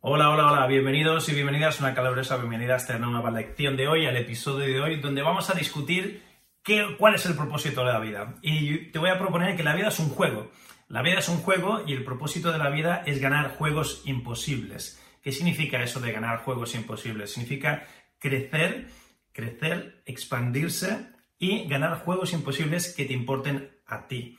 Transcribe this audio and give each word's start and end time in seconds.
Hola, 0.00 0.30
hola, 0.30 0.52
hola, 0.52 0.66
bienvenidos 0.68 1.28
y 1.28 1.34
bienvenidas, 1.34 1.80
una 1.80 1.92
calurosa 1.92 2.36
bienvenida 2.36 2.74
a 2.74 2.76
esta 2.76 2.96
nueva 3.00 3.32
lección 3.32 3.76
de 3.76 3.88
hoy, 3.88 4.06
al 4.06 4.16
episodio 4.16 4.64
de 4.64 4.80
hoy, 4.80 5.00
donde 5.00 5.22
vamos 5.22 5.50
a 5.50 5.54
discutir 5.54 6.22
qué, 6.62 6.94
cuál 6.96 7.16
es 7.16 7.26
el 7.26 7.34
propósito 7.34 7.84
de 7.84 7.92
la 7.92 7.98
vida. 7.98 8.36
Y 8.40 8.92
te 8.92 9.00
voy 9.00 9.10
a 9.10 9.18
proponer 9.18 9.56
que 9.56 9.64
la 9.64 9.74
vida 9.74 9.88
es 9.88 9.98
un 9.98 10.10
juego. 10.10 10.52
La 10.86 11.02
vida 11.02 11.18
es 11.18 11.28
un 11.28 11.38
juego 11.38 11.82
y 11.84 11.94
el 11.94 12.04
propósito 12.04 12.52
de 12.52 12.58
la 12.58 12.70
vida 12.70 13.02
es 13.06 13.20
ganar 13.20 13.56
juegos 13.56 14.02
imposibles. 14.04 15.02
¿Qué 15.20 15.32
significa 15.32 15.82
eso 15.82 15.98
de 15.98 16.12
ganar 16.12 16.44
juegos 16.44 16.76
imposibles? 16.76 17.32
Significa 17.32 17.84
crecer, 18.20 18.86
crecer, 19.32 20.04
expandirse 20.06 21.08
y 21.40 21.66
ganar 21.66 22.04
juegos 22.04 22.32
imposibles 22.34 22.94
que 22.94 23.04
te 23.04 23.14
importen 23.14 23.68
a 23.84 24.06
ti. 24.06 24.38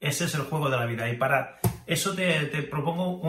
Ese 0.00 0.24
es 0.24 0.34
el 0.34 0.42
juego 0.42 0.70
de 0.70 0.78
la 0.78 0.86
vida. 0.86 1.08
Y 1.10 1.16
para 1.16 1.60
eso 1.86 2.14
te, 2.14 2.46
propongo 2.62 3.20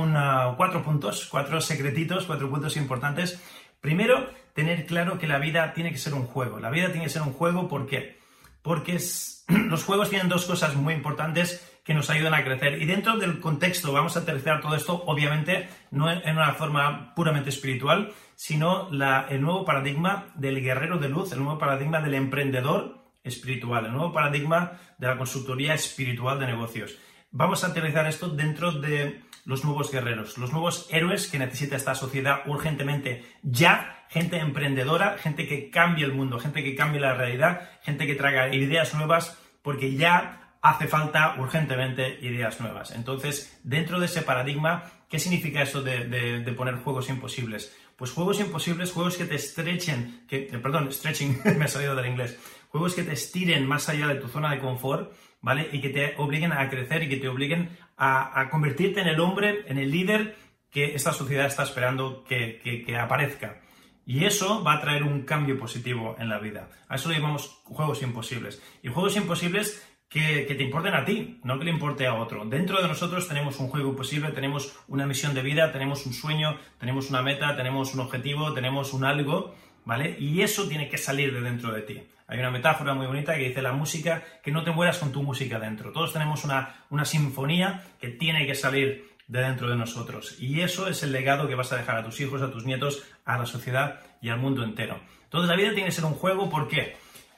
cuatro 0.55 0.83
puntos, 0.83 1.27
cuatro 1.29 1.59
secretitos, 1.59 2.25
cuatro 2.25 2.49
puntos 2.49 2.77
importantes. 2.77 3.41
Primero, 3.81 4.29
tener 4.53 4.85
claro 4.85 5.19
que 5.19 5.27
la 5.27 5.37
vida 5.37 5.73
tiene 5.73 5.91
que 5.91 5.97
ser 5.97 6.13
un 6.13 6.25
juego. 6.25 6.59
La 6.59 6.69
vida 6.69 6.87
tiene 6.87 7.03
que 7.03 7.09
ser 7.09 7.23
un 7.23 7.33
juego, 7.33 7.67
¿por 7.67 7.87
qué? 7.87 8.19
Porque 8.61 8.97
los 9.47 9.83
juegos 9.83 10.09
tienen 10.09 10.29
dos 10.29 10.45
cosas 10.45 10.75
muy 10.75 10.93
importantes 10.93 11.67
que 11.83 11.93
nos 11.93 12.09
ayudan 12.09 12.35
a 12.35 12.43
crecer. 12.43 12.81
Y 12.81 12.85
dentro 12.85 13.17
del 13.17 13.39
contexto, 13.39 13.91
vamos 13.91 14.15
a 14.15 14.21
aterrizar 14.21 14.61
todo 14.61 14.75
esto, 14.75 15.03
obviamente, 15.07 15.67
no 15.89 16.09
en 16.11 16.37
una 16.37 16.53
forma 16.53 17.13
puramente 17.15 17.49
espiritual, 17.49 18.13
sino 18.35 18.89
el 18.89 19.41
nuevo 19.41 19.65
paradigma 19.65 20.27
del 20.35 20.61
guerrero 20.61 20.99
de 20.99 21.09
luz, 21.09 21.31
el 21.31 21.39
nuevo 21.39 21.57
paradigma 21.59 21.99
del 22.01 22.13
emprendedor 22.13 23.00
espiritual, 23.23 23.85
el 23.85 23.93
nuevo 23.93 24.13
paradigma 24.13 24.79
de 24.97 25.07
la 25.07 25.17
consultoría 25.17 25.73
espiritual 25.73 26.39
de 26.39 26.47
negocios. 26.47 26.97
Vamos 27.31 27.63
a 27.63 27.67
aterrizar 27.67 28.07
esto 28.07 28.29
dentro 28.29 28.71
de 28.71 29.21
los 29.45 29.63
nuevos 29.63 29.91
guerreros, 29.91 30.37
los 30.37 30.51
nuevos 30.51 30.87
héroes 30.91 31.27
que 31.27 31.39
necesita 31.39 31.75
esta 31.75 31.95
sociedad 31.95 32.41
urgentemente 32.45 33.23
ya, 33.41 34.05
gente 34.09 34.37
emprendedora, 34.37 35.17
gente 35.17 35.47
que 35.47 35.69
cambie 35.69 36.05
el 36.05 36.13
mundo, 36.13 36.39
gente 36.39 36.63
que 36.63 36.75
cambie 36.75 36.99
la 36.99 37.13
realidad, 37.13 37.69
gente 37.81 38.05
que 38.05 38.15
traiga 38.15 38.53
ideas 38.53 38.93
nuevas, 38.93 39.37
porque 39.61 39.95
ya 39.95 40.41
hace 40.61 40.87
falta 40.87 41.35
urgentemente 41.39 42.19
ideas 42.21 42.59
nuevas. 42.59 42.91
Entonces, 42.91 43.59
dentro 43.63 43.99
de 43.99 44.05
ese 44.05 44.21
paradigma, 44.21 44.83
¿qué 45.09 45.17
significa 45.17 45.61
eso 45.61 45.81
de, 45.81 46.53
poner 46.55 46.75
juegos 46.75 47.09
imposibles? 47.09 47.75
Pues 47.95 48.11
juegos 48.11 48.39
imposibles, 48.39 48.91
juegos 48.91 49.17
que 49.17 49.25
te 49.25 49.35
estrechen, 49.35 50.25
que, 50.27 50.49
eh, 50.51 50.59
perdón, 50.61 50.91
stretching, 50.91 51.41
me 51.57 51.65
ha 51.65 51.67
salido 51.67 51.95
del 51.95 52.07
inglés, 52.07 52.37
juegos 52.71 52.95
que 52.95 53.03
te 53.03 53.13
estiren 53.13 53.67
más 53.67 53.89
allá 53.89 54.07
de 54.07 54.15
tu 54.15 54.29
zona 54.29 54.51
de 54.51 54.59
confort, 54.59 55.13
¿vale? 55.41 55.69
Y 55.71 55.81
que 55.81 55.89
te 55.89 56.15
obliguen 56.17 56.53
a 56.53 56.69
crecer 56.69 57.03
y 57.03 57.09
que 57.09 57.17
te 57.17 57.27
obliguen 57.27 57.77
a, 57.97 58.47
convertirte 58.49 59.01
en 59.01 59.07
el 59.07 59.19
hombre, 59.19 59.65
en 59.67 59.77
el 59.77 59.91
líder 59.91 60.35
que 60.71 60.95
esta 60.95 61.11
sociedad 61.11 61.45
está 61.45 61.63
esperando 61.63 62.23
que, 62.23 62.97
aparezca. 62.97 63.61
Y 64.05 64.25
eso 64.25 64.63
va 64.63 64.73
a 64.73 64.81
traer 64.81 65.03
un 65.03 65.23
cambio 65.23 65.59
positivo 65.59 66.15
en 66.17 66.29
la 66.29 66.39
vida. 66.39 66.69
A 66.87 66.95
eso 66.95 67.09
le 67.09 67.15
llamamos 67.15 67.61
juegos 67.65 68.01
imposibles. 68.01 68.61
Y 68.81 68.87
juegos 68.87 69.15
imposibles 69.17 69.85
que, 70.09 70.45
que, 70.47 70.55
te 70.55 70.63
importen 70.63 70.93
a 70.95 71.05
ti, 71.05 71.39
no 71.43 71.59
que 71.59 71.65
le 71.65 71.71
importe 71.71 72.07
a 72.07 72.15
otro. 72.15 72.45
Dentro 72.45 72.81
de 72.81 72.87
nosotros 72.87 73.27
tenemos 73.27 73.59
un 73.59 73.67
juego 73.67 73.89
imposible, 73.89 74.31
tenemos 74.31 74.75
una 74.87 75.05
misión 75.05 75.33
de 75.33 75.41
vida, 75.41 75.71
tenemos 75.71 76.05
un 76.05 76.13
sueño, 76.13 76.57
tenemos 76.79 77.09
una 77.09 77.21
meta, 77.21 77.55
tenemos 77.55 77.93
un 77.93 77.99
objetivo, 77.99 78.53
tenemos 78.53 78.93
un 78.93 79.03
algo, 79.03 79.53
¿vale? 79.85 80.17
Y 80.19 80.41
eso 80.41 80.67
tiene 80.67 80.89
que 80.89 80.97
salir 80.97 81.33
de 81.33 81.41
dentro 81.41 81.71
de 81.71 81.81
ti. 81.81 82.01
Hay 82.31 82.39
una 82.39 82.49
metáfora 82.49 82.93
muy 82.93 83.07
bonita 83.07 83.35
que 83.35 83.49
dice 83.49 83.61
la 83.61 83.73
música, 83.73 84.23
que 84.41 84.53
no 84.53 84.63
te 84.63 84.71
mueras 84.71 84.99
con 84.99 85.11
tu 85.11 85.21
música 85.21 85.59
dentro. 85.59 85.91
Todos 85.91 86.13
tenemos 86.13 86.45
una, 86.45 86.85
una 86.89 87.03
sinfonía 87.03 87.83
que 87.99 88.07
tiene 88.07 88.47
que 88.47 88.55
salir 88.55 89.17
de 89.27 89.41
dentro 89.41 89.69
de 89.69 89.75
nosotros. 89.75 90.37
Y 90.39 90.61
eso 90.61 90.87
es 90.87 91.03
el 91.03 91.11
legado 91.11 91.49
que 91.49 91.55
vas 91.55 91.73
a 91.73 91.75
dejar 91.75 91.97
a 91.97 92.05
tus 92.05 92.21
hijos, 92.21 92.41
a 92.41 92.49
tus 92.49 92.63
nietos, 92.63 93.03
a 93.25 93.37
la 93.37 93.45
sociedad 93.45 93.99
y 94.21 94.29
al 94.29 94.39
mundo 94.39 94.63
entero. 94.63 95.01
Entonces 95.25 95.49
la 95.49 95.57
vida 95.57 95.73
tiene 95.73 95.87
que 95.87 95.91
ser 95.91 96.05
un 96.05 96.13
juego, 96.13 96.49
¿por 96.49 96.69
qué? 96.69 96.95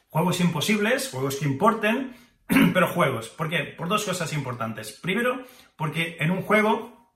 Juegos 0.10 0.40
imposibles, 0.40 1.10
juegos 1.10 1.38
que 1.38 1.46
importen, 1.46 2.16
pero 2.76 2.88
juegos. 2.88 3.30
¿Por 3.30 3.50
qué? 3.50 3.64
Por 3.64 3.88
dos 3.88 4.06
cosas 4.06 4.32
importantes. 4.32 4.92
Primero, 4.92 5.44
porque 5.76 6.18
en 6.20 6.30
un 6.30 6.44
juego 6.44 7.12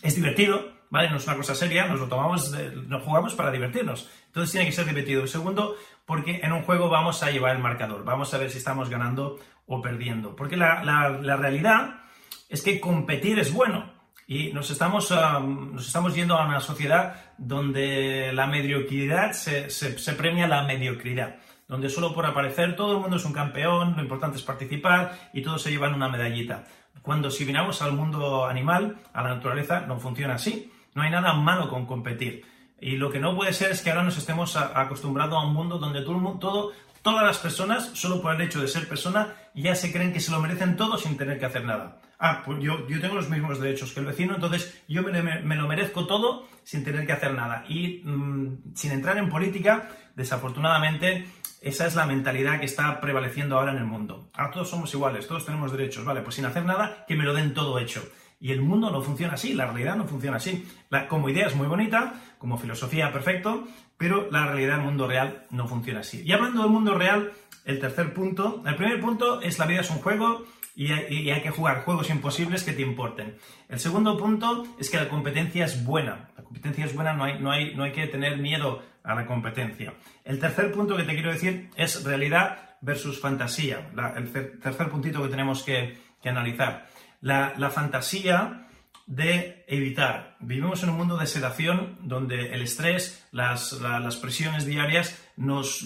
es 0.00 0.14
divertido, 0.14 0.73
¿vale? 0.90 1.10
No 1.10 1.16
es 1.16 1.26
una 1.26 1.36
cosa 1.36 1.54
seria, 1.54 1.86
nos 1.86 2.00
lo 2.00 2.08
tomamos, 2.08 2.52
nos 2.86 3.02
jugamos 3.02 3.34
para 3.34 3.50
divertirnos. 3.50 4.08
Entonces 4.26 4.52
tiene 4.52 4.66
que 4.66 4.72
ser 4.72 4.86
divertido. 4.86 5.26
Segundo, 5.26 5.76
porque 6.06 6.40
en 6.42 6.52
un 6.52 6.62
juego 6.62 6.88
vamos 6.88 7.22
a 7.22 7.30
llevar 7.30 7.56
el 7.56 7.62
marcador, 7.62 8.04
vamos 8.04 8.32
a 8.34 8.38
ver 8.38 8.50
si 8.50 8.58
estamos 8.58 8.90
ganando 8.90 9.38
o 9.66 9.80
perdiendo. 9.80 10.36
Porque 10.36 10.56
la, 10.56 11.08
realidad 11.36 12.02
es 12.48 12.62
que 12.62 12.80
competir 12.80 13.38
es 13.38 13.52
bueno. 13.52 13.92
Y 14.26 14.54
nos 14.54 14.70
estamos, 14.70 15.10
um, 15.10 15.74
nos 15.74 15.86
estamos 15.86 16.14
yendo 16.14 16.34
a 16.36 16.46
una 16.46 16.58
sociedad 16.58 17.34
donde 17.36 18.32
la 18.32 18.46
mediocridad 18.46 19.32
se, 19.32 19.68
se, 19.68 20.12
premia 20.14 20.48
la 20.48 20.62
mediocridad 20.62 21.36
donde 21.68 21.90
solo 21.90 22.14
por 22.14 22.24
aparecer 22.26 22.76
todo 22.76 22.92
el 22.92 23.00
mundo 23.00 23.16
es 23.16 23.24
un 23.24 23.32
campeón, 23.32 23.94
lo 23.96 24.02
importante 24.02 24.36
es 24.36 24.42
participar 24.42 25.30
y 25.32 25.42
todos 25.42 25.62
se 25.62 25.70
llevan 25.70 25.94
una 25.94 26.08
medallita. 26.08 26.64
Cuando 27.02 27.30
si 27.30 27.44
vinamos 27.44 27.82
al 27.82 27.92
mundo 27.92 28.46
animal, 28.46 28.96
a 29.12 29.22
la 29.22 29.34
naturaleza, 29.34 29.80
no 29.80 29.98
funciona 29.98 30.34
así. 30.34 30.72
No 30.94 31.02
hay 31.02 31.10
nada 31.10 31.34
malo 31.34 31.68
con 31.68 31.86
competir. 31.86 32.44
Y 32.80 32.96
lo 32.96 33.10
que 33.10 33.18
no 33.18 33.34
puede 33.34 33.52
ser 33.52 33.70
es 33.70 33.82
que 33.82 33.90
ahora 33.90 34.02
nos 34.02 34.18
estemos 34.18 34.56
acostumbrados 34.56 35.34
a 35.34 35.46
un 35.46 35.54
mundo 35.54 35.78
donde 35.78 36.02
todo, 36.02 36.72
todas 37.02 37.24
las 37.24 37.38
personas, 37.38 37.90
solo 37.94 38.20
por 38.20 38.34
el 38.34 38.40
hecho 38.42 38.60
de 38.60 38.68
ser 38.68 38.88
persona, 38.88 39.34
ya 39.54 39.74
se 39.74 39.92
creen 39.92 40.12
que 40.12 40.20
se 40.20 40.30
lo 40.30 40.40
merecen 40.40 40.76
todo 40.76 40.98
sin 40.98 41.16
tener 41.16 41.38
que 41.38 41.46
hacer 41.46 41.64
nada. 41.64 42.00
Ah, 42.18 42.42
pues 42.44 42.62
yo, 42.62 42.86
yo 42.88 43.00
tengo 43.00 43.14
los 43.14 43.28
mismos 43.28 43.60
derechos 43.60 43.92
que 43.92 44.00
el 44.00 44.06
vecino, 44.06 44.34
entonces 44.34 44.82
yo 44.88 45.02
me, 45.02 45.56
lo 45.56 45.68
merezco 45.68 46.06
todo 46.06 46.46
sin 46.62 46.84
tener 46.84 47.06
que 47.06 47.12
hacer 47.12 47.34
nada. 47.34 47.64
Y 47.68 48.02
mm, 48.04 48.74
sin 48.74 48.92
entrar 48.92 49.18
en 49.18 49.28
política, 49.28 49.88
desafortunadamente, 50.14 51.26
esa 51.60 51.86
es 51.86 51.94
la 51.94 52.06
mentalidad 52.06 52.60
que 52.60 52.66
está 52.66 53.00
prevaleciendo 53.00 53.56
ahora 53.56 53.72
en 53.72 53.78
el 53.78 53.86
mundo. 53.86 54.28
Ahora 54.34 54.52
todos 54.52 54.68
somos 54.68 54.92
iguales, 54.92 55.26
todos 55.26 55.46
tenemos 55.46 55.72
derechos, 55.72 56.04
vale, 56.04 56.20
pues 56.20 56.36
sin 56.36 56.44
hacer 56.44 56.64
nada, 56.64 57.04
que 57.08 57.16
me 57.16 57.24
lo 57.24 57.32
den 57.32 57.54
todo 57.54 57.78
hecho. 57.78 58.02
Y 58.44 58.52
el 58.52 58.60
mundo 58.60 58.90
no 58.90 59.00
funciona 59.00 59.32
así, 59.32 59.54
la 59.54 59.64
realidad 59.64 59.96
no 59.96 60.04
funciona 60.04 60.36
así. 60.36 60.68
como 61.08 61.30
idea 61.30 61.46
es 61.46 61.56
muy 61.56 61.66
bonita, 61.66 62.12
como 62.36 62.58
filosofía 62.58 63.10
perfecto, 63.10 63.66
pero 63.96 64.30
la 64.30 64.44
realidad 64.44 64.76
del 64.76 64.84
mundo 64.84 65.06
real 65.06 65.46
no 65.48 65.66
funciona 65.66 66.00
así. 66.00 66.22
Y 66.26 66.32
hablando 66.32 66.60
del 66.60 66.70
mundo 66.70 66.94
real, 66.94 67.32
el 67.64 67.80
tercer 67.80 68.12
punto, 68.12 68.62
el 68.66 68.76
primer 68.76 69.00
punto 69.00 69.40
es 69.40 69.58
la 69.58 69.64
vida 69.64 69.80
es 69.80 69.88
un 69.88 69.96
juego 69.96 70.44
y 70.76 70.92
hay, 70.92 71.40
que 71.40 71.48
jugar 71.48 71.84
juegos 71.86 72.10
imposibles 72.10 72.64
que 72.64 72.74
te 72.74 72.82
importen. 72.82 73.38
El 73.70 73.80
segundo 73.80 74.18
punto 74.18 74.64
es 74.78 74.90
que 74.90 74.98
la 74.98 75.08
competencia 75.08 75.64
es 75.64 75.82
buena. 75.82 76.28
La 76.36 76.44
competencia 76.44 76.84
es 76.84 76.94
buena, 76.94 77.14
no 77.14 77.24
hay, 77.24 77.40
no 77.40 77.50
hay, 77.50 77.74
no 77.74 77.84
hay 77.84 77.92
que 77.92 78.08
tener 78.08 78.36
miedo 78.36 78.82
a 79.04 79.14
la 79.14 79.24
competencia. 79.24 79.94
El 80.22 80.38
tercer 80.38 80.70
punto 80.70 80.98
que 80.98 81.04
te 81.04 81.14
quiero 81.14 81.32
decir 81.32 81.70
es 81.76 82.04
realidad 82.04 82.76
versus 82.82 83.18
fantasía. 83.18 83.90
el 84.16 84.30
tercer 84.60 84.90
puntito 84.90 85.22
que 85.22 85.30
tenemos 85.30 85.62
que 85.62 85.96
analizar 86.28 86.92
la, 87.24 87.70
fantasía 87.70 88.68
de 89.06 89.64
evitar. 89.66 90.36
Vivimos 90.40 90.82
en 90.82 90.90
un 90.90 90.96
mundo 90.96 91.16
de 91.16 91.26
sedación 91.26 91.98
donde 92.02 92.52
el 92.52 92.60
estrés, 92.60 93.26
las, 93.32 93.72
presiones 94.20 94.66
diarias 94.66 95.18
nos, 95.36 95.82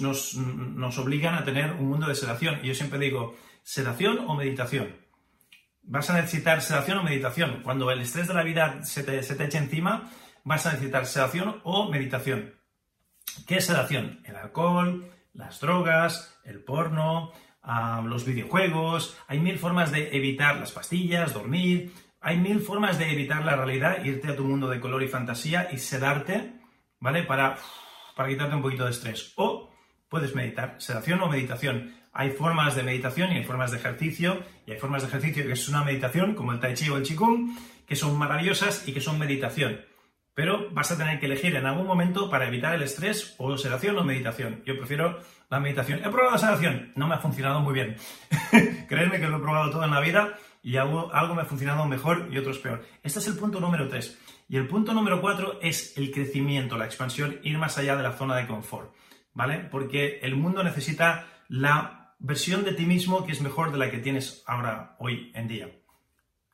obligan 0.98 1.34
a 1.34 1.44
tener 1.44 1.72
un 1.72 1.88
mundo 1.88 2.08
de 2.08 2.16
sedación. 2.16 2.58
Y 2.62 2.68
yo 2.68 2.74
siempre 2.74 2.98
digo, 2.98 3.36
¿sedación 3.62 4.18
o 4.26 4.34
meditación? 4.34 4.96
Vas 5.82 6.10
a 6.10 6.14
necesitar 6.14 6.60
sedación 6.60 6.98
o 6.98 7.04
meditación. 7.04 7.62
Cuando 7.62 7.90
el 7.92 8.00
estrés 8.00 8.26
de 8.26 8.34
la 8.34 8.42
vida 8.42 8.84
se 8.84 9.04
te, 9.04 9.22
se 9.22 9.36
te 9.36 9.44
eche 9.44 9.58
encima, 9.58 10.10
vas 10.42 10.66
a 10.66 10.72
necesitar 10.72 11.06
sedación 11.06 11.60
o 11.62 11.88
meditación. 11.88 12.54
¿Qué 13.46 13.58
es 13.58 13.66
sedación? 13.66 14.22
El 14.24 14.34
alcohol, 14.34 15.08
las 15.34 15.60
drogas, 15.60 16.36
el 16.44 16.64
porno, 16.64 17.32
los 18.04 18.24
videojuegos, 18.24 19.18
hay 19.26 19.40
mil 19.40 19.58
formas 19.58 19.92
de 19.92 20.16
evitar 20.16 20.56
las 20.56 20.72
pastillas, 20.72 21.34
dormir, 21.34 21.92
hay 22.20 22.38
mil 22.38 22.60
formas 22.60 22.98
de 22.98 23.12
evitar 23.12 23.44
la 23.44 23.56
realidad, 23.56 24.04
irte 24.04 24.28
a 24.28 24.36
tu 24.36 24.44
mundo 24.44 24.68
de 24.68 24.80
color 24.80 25.02
y 25.02 25.08
fantasía 25.08 25.68
y 25.70 25.78
sedarte, 25.78 26.52
¿vale? 26.98 27.24
Para, 27.24 27.56
para 28.16 28.28
quitarte 28.28 28.56
un 28.56 28.62
poquito 28.62 28.84
de 28.84 28.90
estrés. 28.90 29.32
O 29.36 29.70
puedes 30.08 30.34
meditar, 30.34 30.76
sedación 30.78 31.20
o 31.20 31.28
meditación. 31.28 31.94
hay 32.12 32.30
formas 32.30 32.74
de 32.74 32.82
meditación 32.82 33.30
y 33.32 33.36
hay 33.36 33.44
formas 33.44 33.70
de 33.70 33.76
ejercicio, 33.76 34.42
y 34.66 34.72
hay 34.72 34.78
formas 34.78 35.02
de 35.02 35.08
ejercicio 35.08 35.46
que 35.46 35.52
es 35.52 35.68
una 35.68 35.84
meditación, 35.84 36.34
como 36.34 36.52
el 36.52 36.60
Tai 36.60 36.74
Chi 36.74 36.88
o 36.88 36.96
el 36.96 37.04
Qigong, 37.04 37.56
que 37.86 37.96
son 37.96 38.18
maravillosas 38.18 38.88
y 38.88 38.92
que 38.92 39.00
son 39.00 39.18
meditación. 39.18 39.80
Pero 40.38 40.70
vas 40.70 40.88
a 40.92 40.96
tener 40.96 41.18
que 41.18 41.26
elegir 41.26 41.56
en 41.56 41.66
algún 41.66 41.84
momento 41.84 42.30
para 42.30 42.46
evitar 42.46 42.72
el 42.72 42.82
estrés 42.82 43.34
o 43.38 43.58
sedación 43.58 43.98
o 43.98 44.04
meditación. 44.04 44.62
Yo 44.64 44.78
prefiero 44.78 45.18
la 45.50 45.58
meditación. 45.58 45.98
He 45.98 46.10
probado 46.10 46.30
la 46.30 46.38
sedación, 46.38 46.92
no 46.94 47.08
me 47.08 47.16
ha 47.16 47.18
funcionado 47.18 47.58
muy 47.58 47.74
bien. 47.74 47.96
Creedme 48.88 49.18
que 49.18 49.26
lo 49.26 49.38
he 49.38 49.40
probado 49.40 49.72
todo 49.72 49.82
en 49.82 49.90
la 49.90 49.98
vida 49.98 50.38
y 50.62 50.76
algo, 50.76 51.12
algo 51.12 51.34
me 51.34 51.42
ha 51.42 51.44
funcionado 51.44 51.84
mejor 51.86 52.28
y 52.30 52.38
otros 52.38 52.58
peor. 52.58 52.84
Este 53.02 53.18
es 53.18 53.26
el 53.26 53.34
punto 53.34 53.58
número 53.58 53.88
3. 53.88 54.16
Y 54.48 54.56
el 54.56 54.68
punto 54.68 54.94
número 54.94 55.20
4 55.20 55.58
es 55.60 55.98
el 55.98 56.12
crecimiento, 56.12 56.78
la 56.78 56.84
expansión, 56.84 57.40
ir 57.42 57.58
más 57.58 57.76
allá 57.76 57.96
de 57.96 58.04
la 58.04 58.12
zona 58.12 58.36
de 58.36 58.46
confort. 58.46 58.94
¿Vale? 59.34 59.66
Porque 59.68 60.20
el 60.22 60.36
mundo 60.36 60.62
necesita 60.62 61.26
la 61.48 62.14
versión 62.20 62.62
de 62.62 62.74
ti 62.74 62.86
mismo 62.86 63.26
que 63.26 63.32
es 63.32 63.40
mejor 63.40 63.72
de 63.72 63.78
la 63.78 63.90
que 63.90 63.98
tienes 63.98 64.44
ahora, 64.46 64.94
hoy 65.00 65.32
en 65.34 65.48
día. 65.48 65.68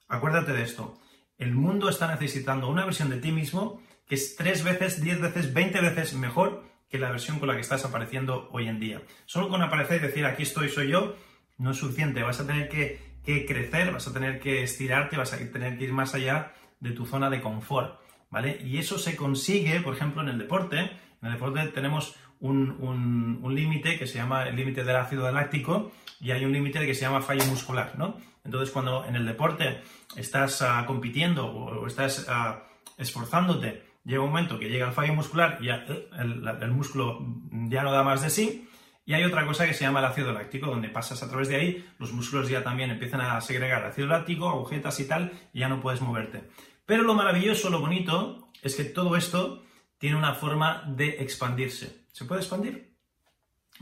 Acuérdate 0.08 0.54
de 0.54 0.62
esto. 0.62 0.98
El 1.38 1.54
mundo 1.54 1.88
está 1.88 2.08
necesitando 2.08 2.68
una 2.68 2.84
versión 2.84 3.10
de 3.10 3.20
ti 3.20 3.32
mismo 3.32 3.82
que 4.06 4.14
es 4.14 4.36
tres 4.36 4.62
veces, 4.64 5.02
diez 5.02 5.20
veces, 5.20 5.54
veinte 5.54 5.80
veces 5.80 6.14
mejor 6.14 6.64
que 6.88 6.98
la 6.98 7.10
versión 7.10 7.38
con 7.38 7.48
la 7.48 7.54
que 7.54 7.62
estás 7.62 7.84
apareciendo 7.84 8.48
hoy 8.52 8.68
en 8.68 8.78
día. 8.78 9.02
Solo 9.24 9.48
con 9.48 9.62
aparecer 9.62 10.02
y 10.02 10.06
decir 10.06 10.26
aquí 10.26 10.42
estoy, 10.42 10.68
soy 10.68 10.88
yo, 10.88 11.16
no 11.58 11.70
es 11.70 11.78
suficiente. 11.78 12.22
Vas 12.22 12.40
a 12.40 12.46
tener 12.46 12.68
que 12.68 13.00
crecer, 13.24 13.90
vas 13.92 14.06
a 14.06 14.12
tener 14.12 14.38
que 14.38 14.62
estirarte, 14.62 15.16
vas 15.16 15.32
a 15.32 15.38
tener 15.38 15.78
que 15.78 15.84
ir 15.84 15.92
más 15.92 16.14
allá 16.14 16.52
de 16.80 16.90
tu 16.90 17.06
zona 17.06 17.30
de 17.30 17.40
confort, 17.40 18.00
¿vale? 18.30 18.60
Y 18.62 18.78
eso 18.78 18.98
se 18.98 19.16
consigue, 19.16 19.80
por 19.80 19.94
ejemplo, 19.94 20.22
en 20.22 20.28
el 20.28 20.38
deporte. 20.38 20.78
En 20.78 21.28
el 21.28 21.32
deporte 21.32 21.66
tenemos 21.68 22.14
un, 22.40 23.54
límite 23.54 23.98
que 23.98 24.06
se 24.06 24.18
llama 24.18 24.46
el 24.48 24.56
límite 24.56 24.84
del 24.84 24.96
ácido 24.96 25.30
láctico 25.32 25.92
y 26.20 26.30
hay 26.32 26.44
un 26.44 26.52
límite 26.52 26.84
que 26.84 26.94
se 26.94 27.02
llama 27.02 27.22
fallo 27.22 27.44
muscular, 27.46 27.94
¿no? 27.96 28.18
Entonces, 28.44 28.70
cuando 28.70 29.04
en 29.06 29.16
el 29.16 29.26
deporte 29.26 29.82
estás 30.16 30.62
ah, 30.62 30.84
compitiendo 30.86 31.46
o, 31.46 31.86
estás 31.86 32.26
ah, 32.28 32.64
esforzándote, 32.98 33.84
llega 34.04 34.22
un 34.22 34.28
momento 34.28 34.58
que 34.58 34.68
llega 34.68 34.86
el 34.86 34.92
fallo 34.92 35.14
muscular 35.14 35.58
y 35.60 35.70
eh, 35.70 36.08
el 36.18 36.70
músculo 36.70 37.26
ya 37.68 37.82
no 37.82 37.90
da 37.90 38.02
más 38.02 38.20
de 38.22 38.30
sí, 38.30 38.68
y 39.06 39.12
hay 39.12 39.24
otra 39.24 39.46
cosa 39.46 39.66
que 39.66 39.74
se 39.74 39.84
llama 39.84 39.98
el 39.98 40.06
ácido 40.06 40.32
láctico, 40.32 40.66
donde 40.66 40.88
pasas 40.88 41.22
a 41.22 41.28
través 41.28 41.48
de 41.48 41.56
ahí, 41.56 41.86
los 41.98 42.12
músculos 42.12 42.48
ya 42.48 42.62
también 42.62 42.90
empiezan 42.90 43.20
a 43.20 43.40
segregar 43.40 43.84
ácido 43.84 44.08
láctico, 44.08 44.48
agujetas 44.48 44.98
y 45.00 45.06
tal, 45.06 45.32
y 45.52 45.60
ya 45.60 45.68
no 45.68 45.80
puedes 45.80 46.00
moverte. 46.00 46.48
Pero 46.86 47.02
lo 47.02 47.14
maravilloso, 47.14 47.68
lo 47.68 47.80
bonito, 47.80 48.50
es 48.62 48.76
que 48.76 48.84
todo 48.84 49.16
esto 49.16 49.62
tiene 49.98 50.16
una 50.16 50.34
forma 50.34 50.84
de 50.86 51.22
expandirse. 51.22 52.06
¿Se 52.12 52.24
puede 52.24 52.40
expandir? 52.40 52.94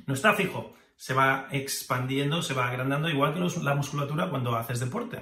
No 0.07 0.15
está 0.15 0.35
fijo, 0.35 0.75
se 1.03 1.15
va 1.15 1.49
expandiendo, 1.51 2.43
se 2.43 2.55
va 2.55 2.69
agrandando, 2.69 3.09
igual 3.09 3.35
que 3.35 3.41
la 3.61 3.75
musculatura 3.75 4.31
cuando 4.31 4.55
haces 4.55 4.79
deporte. 4.79 5.19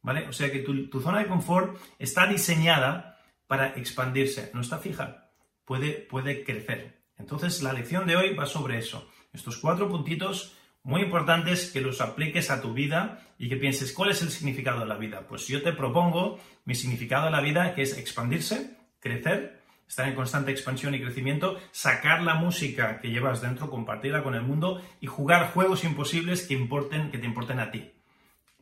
¿Vale? 0.00 0.28
O 0.28 0.32
sea 0.32 0.52
que 0.52 0.60
tu, 0.60 0.88
tu 0.88 1.00
zona 1.00 1.18
de 1.18 1.26
confort 1.26 1.76
está 1.98 2.28
diseñada 2.28 3.18
para 3.48 3.70
expandirse, 3.74 4.52
no 4.54 4.60
está 4.60 4.78
fija, 4.78 5.32
puede, 5.64 5.90
puede 5.90 6.44
crecer. 6.44 7.02
Entonces 7.18 7.64
la 7.64 7.72
lección 7.72 8.06
de 8.06 8.14
hoy 8.14 8.32
va 8.32 8.46
sobre 8.46 8.78
eso 8.78 9.10
estos 9.32 9.56
cuatro 9.56 9.88
puntitos 9.88 10.54
muy 10.84 11.02
importantes 11.02 11.68
que 11.72 11.80
los 11.80 12.00
apliques 12.00 12.52
a 12.52 12.62
tu 12.62 12.72
vida 12.72 13.26
y 13.36 13.48
que 13.48 13.56
pienses 13.56 13.92
cuál 13.92 14.10
es 14.10 14.22
el 14.22 14.30
significado 14.30 14.78
de 14.78 14.86
la 14.86 14.98
vida. 14.98 15.26
Pues 15.26 15.48
yo 15.48 15.64
te 15.64 15.72
propongo 15.72 16.38
mi 16.64 16.76
significado 16.76 17.24
de 17.24 17.32
la 17.32 17.40
vida 17.40 17.74
que 17.74 17.82
es 17.82 17.98
expandirse, 17.98 18.76
crecer, 19.00 19.53
estar 19.88 20.08
en 20.08 20.14
constante 20.14 20.50
expansión 20.50 20.94
y 20.94 21.00
crecimiento, 21.00 21.58
sacar 21.70 22.22
la 22.22 22.34
música 22.34 22.98
que 23.00 23.10
llevas 23.10 23.40
dentro, 23.40 23.70
compartirla 23.70 24.22
con 24.22 24.34
el 24.34 24.42
mundo 24.42 24.80
y 25.00 25.06
jugar 25.06 25.52
juegos 25.52 25.84
imposibles 25.84 26.46
que, 26.46 26.54
importen, 26.54 27.10
que 27.10 27.18
te 27.18 27.26
importen 27.26 27.60
a 27.60 27.70
ti. 27.70 27.90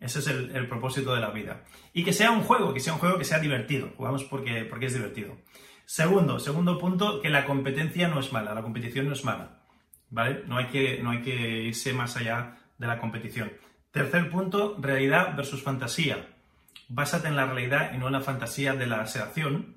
Ese 0.01 0.19
es 0.19 0.27
el, 0.27 0.67
propósito 0.67 1.15
de 1.15 1.21
la 1.21 1.31
vida. 1.31 1.63
Y 1.93 2.03
que 2.03 2.13
sea 2.13 2.33
un 2.33 2.43
juego, 2.43 2.75
que 2.75 2.81
sea 2.81 2.93
un 2.93 2.99
juego 2.99 3.19
que 3.19 3.25
sea 3.25 3.39
divertido. 3.39 3.93
Jugamos 3.97 4.25
porque, 4.25 4.65
porque 4.65 4.87
es 4.87 4.95
divertido. 4.95 5.37
Segundo, 5.85 6.41
segundo 6.41 6.79
punto, 6.79 7.21
que 7.21 7.31
la 7.31 7.45
competencia 7.45 8.09
no 8.09 8.19
es 8.19 8.33
mala, 8.33 8.55
la 8.55 8.63
competición 8.63 9.07
no 9.07 9.13
es 9.13 9.25
mala. 9.25 9.63
¿vale? 10.13 10.43
No 10.47 10.59
hay 10.59 10.67
que, 10.67 11.03
no 11.03 11.11
hay 11.11 11.23
que 11.23 11.63
irse 11.65 11.93
más 11.93 12.17
allá 12.17 12.57
de 12.79 12.87
la 12.87 12.99
competición. 12.99 13.53
Tercer 13.91 14.31
punto, 14.31 14.77
realidad 14.81 15.35
versus 15.37 15.63
fantasía. 15.63 16.29
Básate 16.89 17.29
en 17.29 17.37
la 17.37 17.47
realidad 17.47 17.93
y 17.95 17.99
no 17.99 18.07
en 18.07 18.13
la 18.13 18.21
fantasía 18.21 18.75
de 18.75 18.87
la 18.87 19.07
sedación. 19.07 19.77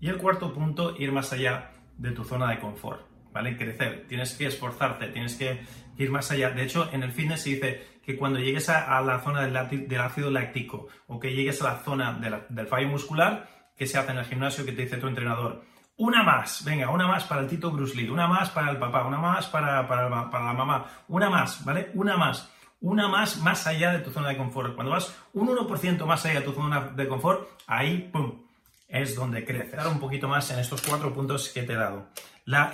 Y 0.00 0.08
el 0.08 0.18
cuarto 0.18 0.52
punto, 0.52 0.94
ir 0.98 1.12
más 1.12 1.32
allá 1.32 1.70
de 1.96 2.12
tu 2.12 2.24
zona 2.24 2.50
de 2.50 2.58
confort, 2.58 3.02
¿vale? 3.32 3.56
Crecer. 3.56 4.06
Tienes 4.08 4.34
que 4.34 4.46
esforzarte, 4.46 5.08
tienes 5.08 5.36
que 5.36 5.60
ir 5.96 6.10
más 6.10 6.30
allá. 6.30 6.50
De 6.50 6.62
hecho, 6.62 6.88
en 6.92 7.02
el 7.02 7.12
fitness 7.12 7.42
se 7.42 7.50
dice 7.50 7.86
que 8.04 8.16
cuando 8.16 8.38
llegues 8.38 8.68
a, 8.68 9.00
la 9.00 9.20
zona 9.20 9.46
del, 9.46 9.88
del, 9.88 10.00
ácido 10.00 10.30
láctico 10.30 10.88
o 11.06 11.18
que 11.18 11.34
llegues 11.34 11.60
a 11.62 11.72
la 11.72 11.78
zona 11.78 12.12
del 12.48 12.66
fallo 12.66 12.88
muscular, 12.88 13.48
¿qué 13.76 13.86
se 13.86 13.98
hace 13.98 14.12
en 14.12 14.18
el 14.18 14.24
gimnasio? 14.24 14.64
que 14.64 14.72
te 14.72 14.82
dice 14.82 14.98
tu 14.98 15.08
entrenador? 15.08 15.64
Una 15.98 16.22
más, 16.22 16.62
venga, 16.62 16.90
una 16.90 17.06
más 17.06 17.24
para 17.24 17.40
el 17.40 17.48
Tito 17.48 17.70
Bruce 17.70 17.96
Lee, 17.96 18.10
una 18.10 18.28
más 18.28 18.50
para 18.50 18.70
el 18.70 18.76
papá, 18.76 19.04
una 19.06 19.16
más 19.16 19.46
para, 19.46 19.88
para, 19.88 20.10
la 20.10 20.52
mamá, 20.52 20.86
una 21.08 21.30
más, 21.30 21.64
¿vale? 21.64 21.90
Una 21.94 22.18
más, 22.18 22.52
una 22.82 23.08
más 23.08 23.38
más 23.38 23.66
allá 23.66 23.92
de 23.92 24.00
tu 24.00 24.10
zona 24.10 24.28
de 24.28 24.36
confort. 24.36 24.74
Cuando 24.74 24.92
vas 24.92 25.16
un 25.32 25.48
1% 25.48 26.04
más 26.04 26.26
allá 26.26 26.40
de 26.40 26.46
tu 26.46 26.52
zona 26.52 26.80
de 26.94 27.08
confort, 27.08 27.48
ahí, 27.66 28.10
¡pum!, 28.12 28.45
es 28.88 29.14
donde 29.14 29.44
creces. 29.44 29.72
Dar 29.72 29.88
un 29.88 30.00
poquito 30.00 30.28
más 30.28 30.50
en 30.50 30.58
estos 30.58 30.82
cuatro 30.82 31.12
puntos 31.12 31.48
que 31.48 31.62
te 31.62 31.72
he 31.72 31.76
dado. 31.76 32.08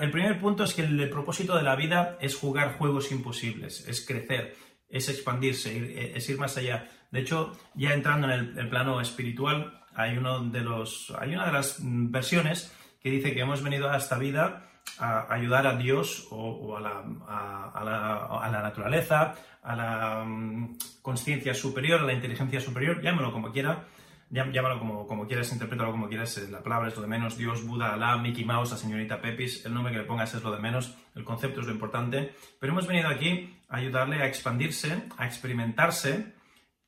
el 0.00 0.10
primer 0.10 0.38
punto 0.38 0.64
es 0.64 0.74
que 0.74 0.82
el, 0.82 1.08
propósito 1.10 1.56
de 1.56 1.62
la 1.62 1.76
vida 1.76 2.16
es 2.20 2.36
jugar 2.36 2.76
juegos 2.76 3.10
imposibles, 3.12 3.86
es 3.88 4.04
crecer, 4.06 4.54
es 4.88 5.08
expandirse, 5.08 6.14
es 6.16 6.28
ir 6.28 6.38
más 6.38 6.56
allá. 6.56 6.88
De 7.10 7.20
hecho, 7.20 7.52
ya 7.74 7.94
entrando 7.94 8.30
en 8.30 8.58
el, 8.58 8.68
plano 8.68 9.00
espiritual, 9.00 9.80
hay, 9.94 10.16
uno 10.16 10.40
de 10.40 10.60
los, 10.60 11.12
hay 11.18 11.34
una 11.34 11.46
de 11.46 11.52
las 11.52 11.78
versiones 11.80 12.74
que 13.02 13.10
dice 13.10 13.34
que 13.34 13.40
hemos 13.40 13.62
venido 13.62 13.90
a 13.90 13.96
esta 13.96 14.18
vida 14.18 14.68
a 14.98 15.32
ayudar 15.32 15.66
a 15.66 15.76
Dios 15.76 16.28
o, 16.30 16.76
a, 16.76 16.80
la, 16.80 18.62
naturaleza, 18.62 19.34
a 19.62 19.76
la 19.76 20.24
mm, 20.24 20.78
conciencia 21.02 21.54
superior, 21.54 22.00
a 22.00 22.04
la 22.04 22.12
inteligencia 22.12 22.60
superior, 22.60 23.00
llámalo 23.00 23.32
como 23.32 23.52
quiera, 23.52 23.84
llámalo 24.32 24.78
como, 24.78 25.06
como 25.06 25.26
quieras, 25.26 25.52
interprétalo 25.52 25.92
como 25.92 26.08
quieras, 26.08 26.38
la 26.50 26.62
palabra 26.62 26.88
es 26.88 26.96
lo 26.96 27.02
de 27.02 27.08
menos, 27.08 27.36
Dios, 27.36 27.66
Buda, 27.66 27.92
Alá, 27.92 28.16
Mickey 28.16 28.44
Mouse, 28.44 28.70
la 28.70 28.78
señorita 28.78 29.20
Pepis, 29.20 29.64
el 29.66 29.74
nombre 29.74 29.92
que 29.92 29.98
le 29.98 30.04
pongas 30.04 30.32
es 30.34 30.42
lo 30.42 30.50
de 30.50 30.58
menos, 30.58 30.96
el 31.14 31.24
concepto 31.24 31.60
es 31.60 31.66
lo 31.66 31.72
importante, 31.72 32.34
pero 32.58 32.72
hemos 32.72 32.86
venido 32.86 33.08
aquí 33.08 33.58
a 33.68 33.76
ayudarle 33.76 34.22
a 34.22 34.26
expandirse, 34.26 35.02
a 35.18 35.26
experimentarse 35.26 36.34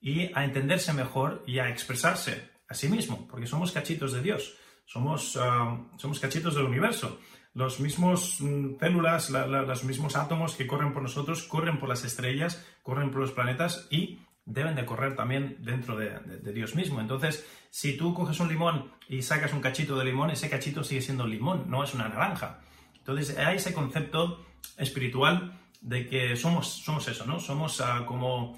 y 0.00 0.30
a 0.34 0.44
entenderse 0.44 0.92
mejor 0.94 1.42
y 1.46 1.58
a 1.58 1.68
expresarse 1.68 2.50
a 2.68 2.74
sí 2.74 2.88
mismo, 2.88 3.28
porque 3.28 3.46
somos 3.46 3.72
cachitos 3.72 4.12
de 4.12 4.22
Dios. 4.22 4.56
Somos, 4.86 5.38
ah, 5.40 5.78
somos 5.96 6.20
cachitos 6.20 6.54
del 6.54 6.66
universo. 6.66 7.18
Los 7.54 7.80
mismos 7.80 8.38
mm, 8.40 8.78
células, 8.78 9.30
los 9.30 9.84
mismos 9.84 10.16
átomos 10.16 10.56
que 10.56 10.66
corren 10.66 10.92
por 10.92 11.02
nosotros, 11.02 11.44
corren 11.44 11.78
por 11.78 11.88
las 11.88 12.04
estrellas, 12.04 12.64
corren 12.82 13.10
por 13.10 13.20
los 13.20 13.32
planetas 13.32 13.86
y 13.90 14.18
deben 14.46 14.74
de 14.74 14.84
correr 14.84 15.16
también 15.16 15.56
dentro 15.60 15.96
de, 15.96 16.18
Dios 16.52 16.74
mismo. 16.74 17.00
Entonces, 17.00 17.46
si 17.70 17.96
tú 17.96 18.14
coges 18.14 18.40
un 18.40 18.48
limón 18.48 18.92
y 19.08 19.22
sacas 19.22 19.52
un 19.52 19.60
cachito 19.60 19.96
de 19.98 20.04
limón, 20.04 20.30
ese 20.30 20.50
cachito 20.50 20.84
sigue 20.84 21.00
siendo 21.00 21.26
limón, 21.26 21.70
no 21.70 21.82
es 21.82 21.94
una 21.94 22.08
naranja. 22.08 22.60
Entonces, 22.96 23.36
hay 23.38 23.56
ese 23.56 23.72
concepto 23.72 24.44
espiritual 24.76 25.58
de 25.80 26.06
que 26.06 26.36
somos, 26.36 26.68
somos 26.68 27.06
eso, 27.08 27.26
¿no? 27.26 27.40
Somos 27.40 27.80
ah, 27.80 28.04
como 28.06 28.56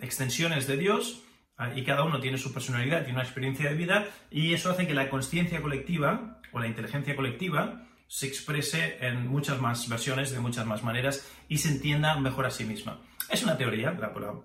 extensiones 0.00 0.66
de 0.66 0.76
Dios 0.76 1.24
Ah, 1.56 1.70
y 1.74 1.84
cada 1.84 2.02
uno 2.02 2.20
tiene 2.20 2.36
su 2.36 2.52
personalidad, 2.52 3.04
tiene 3.04 3.14
una 3.14 3.22
experiencia 3.22 3.70
de 3.70 3.76
vida 3.76 4.08
y 4.30 4.54
eso 4.54 4.70
hace 4.70 4.88
que 4.88 4.94
la 4.94 5.08
conciencia 5.08 5.62
colectiva 5.62 6.40
o 6.52 6.58
la 6.58 6.66
inteligencia 6.66 7.14
colectiva 7.14 7.86
se 8.08 8.26
exprese 8.26 8.98
en 9.00 9.28
muchas 9.28 9.60
más 9.60 9.88
versiones, 9.88 10.32
de 10.32 10.40
muchas 10.40 10.66
más 10.66 10.82
maneras 10.82 11.28
y 11.48 11.58
se 11.58 11.68
entienda 11.68 12.18
mejor 12.18 12.46
a 12.46 12.50
sí 12.50 12.64
misma. 12.64 12.98
Es 13.34 13.42
una 13.42 13.56
teoría, 13.56 13.96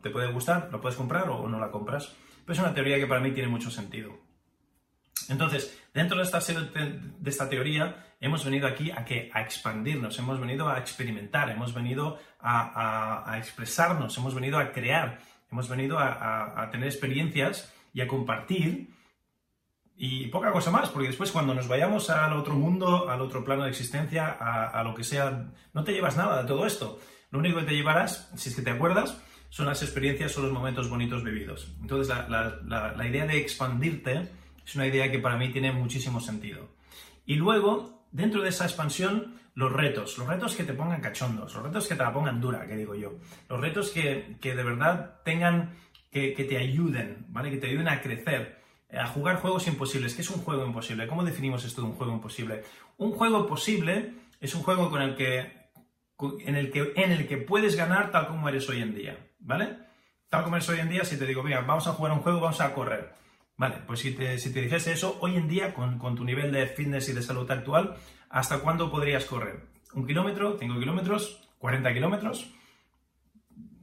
te 0.01 0.09
puede 0.09 0.31
gustar, 0.31 0.69
la 0.71 0.81
puedes 0.81 0.97
comprar 0.97 1.29
o 1.29 1.47
no 1.47 1.59
la 1.59 1.71
compras, 1.71 2.13
pero 2.43 2.53
es 2.53 2.59
una 2.59 2.73
teoría 2.73 2.97
que 2.97 3.07
para 3.07 3.21
mí 3.21 3.31
tiene 3.31 3.47
mucho 3.47 3.69
sentido. 3.69 4.17
Entonces, 5.29 5.79
dentro 5.93 6.17
de 6.17 6.23
esta, 6.23 7.49
teoría, 7.49 8.15
hemos 8.19 8.43
venido 8.43 8.67
aquí 8.67 8.89
a, 8.91 9.05
que, 9.05 9.29
a 9.33 9.41
expandirnos, 9.41 10.17
hemos 10.17 10.39
venido 10.39 10.67
a 10.67 10.79
experimentar, 10.79 11.49
hemos 11.49 11.73
venido 11.73 12.19
a 12.39 13.35
expresarnos, 13.37 14.17
hemos 14.17 14.33
venido 14.33 14.57
a 14.57 14.71
crear, 14.71 15.19
Hemos 15.51 15.67
venido 15.67 15.97
a, 15.97 16.69
tener 16.71 16.87
experiencias 16.87 17.73
y 17.93 18.01
a 18.01 18.07
compartir 18.07 18.93
y 19.97 20.27
poca 20.27 20.51
cosa 20.51 20.71
más, 20.71 20.89
porque 20.89 21.07
después 21.07 21.31
cuando 21.31 21.53
nos 21.53 21.67
vayamos 21.67 22.09
al 22.09 22.33
otro 22.33 22.53
mundo, 22.53 23.09
al 23.09 23.19
otro 23.21 23.43
plano 23.43 23.63
de 23.63 23.71
existencia, 23.71 24.27
a, 24.29 24.83
lo 24.83 24.93
que 24.93 25.03
sea, 25.03 25.51
no 25.73 25.83
te 25.83 25.91
llevas 25.91 26.15
nada 26.15 26.41
de 26.41 26.47
todo 26.47 26.65
esto. 26.65 26.99
Lo 27.31 27.39
único 27.39 27.59
que 27.59 27.65
te 27.65 27.75
llevarás, 27.75 28.31
si 28.35 28.49
es 28.49 28.55
que 28.55 28.61
te 28.61 28.71
acuerdas, 28.71 29.21
son 29.49 29.65
las 29.65 29.81
experiencias, 29.81 30.31
son 30.31 30.43
los 30.43 30.53
momentos 30.53 30.89
bonitos 30.89 31.23
vividos. 31.23 31.71
Entonces 31.81 32.15
la, 32.27 33.07
idea 33.07 33.25
de 33.25 33.37
expandirte 33.37 34.29
es 34.65 34.75
una 34.75 34.87
idea 34.87 35.11
que 35.11 35.19
para 35.19 35.37
mí 35.37 35.51
tiene 35.51 35.71
muchísimo 35.71 36.19
sentido. 36.19 36.69
Y 37.25 37.35
luego, 37.35 38.05
dentro 38.11 38.41
de 38.41 38.49
esa 38.49 38.65
expansión, 38.65 39.35
los 39.55 39.73
retos, 39.73 40.17
los 40.17 40.27
retos 40.27 40.55
que 40.55 40.63
te 40.63 40.73
pongan 40.73 41.01
cachondos, 41.01 41.53
los 41.53 41.63
retos 41.63 41.87
que 41.87 41.95
te 41.95 42.03
la 42.03 42.13
pongan 42.13 42.39
dura, 42.39 42.65
que 42.67 42.75
digo 42.75 42.95
yo, 42.95 43.15
los 43.49 43.59
retos 43.59 43.91
que, 43.91 44.37
de 44.41 44.63
verdad 44.63 45.21
tengan, 45.23 45.75
que, 46.11 46.31
te 46.31 46.57
ayuden, 46.57 47.25
¿vale? 47.29 47.51
Que 47.51 47.57
te 47.57 47.67
ayuden 47.67 47.89
a 47.89 48.01
crecer, 48.01 48.61
a 48.91 49.07
jugar 49.07 49.37
juegos 49.37 49.67
imposibles. 49.67 50.15
¿Qué 50.15 50.21
es 50.21 50.29
un 50.29 50.41
juego 50.41 50.65
imposible? 50.65 51.07
¿Cómo 51.07 51.23
definimos 51.23 51.65
esto 51.65 51.81
de 51.81 51.87
un 51.87 51.93
juego 51.93 52.13
imposible? 52.13 52.63
Un 52.97 53.11
juego 53.11 53.45
posible 53.47 54.13
es 54.39 54.55
un 54.55 54.63
juego 54.63 54.89
con 54.89 55.01
el 55.01 55.15
que, 55.15 55.58
en, 56.45 56.55
el 56.55 56.71
que, 56.71 56.93
en 56.95 57.11
el 57.11 57.27
que 57.27 57.37
puedes 57.37 57.75
ganar 57.75 58.11
tal 58.11 58.27
como 58.27 58.49
eres 58.49 58.67
hoy 58.69 58.81
en 58.81 58.93
día, 58.93 59.17
¿vale? 59.39 59.77
Tal 60.29 60.43
como 60.43 60.55
eres 60.55 60.69
hoy 60.69 60.79
en 60.79 60.89
día, 60.89 61.03
si 61.03 61.17
te 61.17 61.25
digo, 61.25 61.43
mira, 61.43 61.61
vamos 61.61 61.87
a 61.87 61.93
jugar 61.93 62.13
un 62.13 62.19
juego, 62.19 62.39
vamos 62.39 62.61
a 62.61 62.73
correr. 62.73 63.13
Vale, 63.57 63.77
pues 63.85 63.99
si 63.99 64.11
te, 64.11 64.37
si 64.37 64.53
te 64.53 64.61
dijese 64.61 64.93
eso, 64.93 65.17
hoy 65.21 65.35
en 65.35 65.47
día, 65.47 65.73
con, 65.73 65.97
con 65.97 66.15
tu 66.15 66.23
nivel 66.23 66.51
de 66.51 66.67
fitness 66.67 67.09
y 67.09 67.13
de 67.13 67.21
salud 67.21 67.49
actual, 67.49 67.95
¿hasta 68.29 68.59
cuándo 68.59 68.89
podrías 68.89 69.25
correr? 69.25 69.67
¿Un 69.93 70.05
kilómetro? 70.05 70.57
¿Cinco 70.59 70.79
kilómetros? 70.79 71.49
¿40 71.59 71.93
kilómetros? 71.93 72.53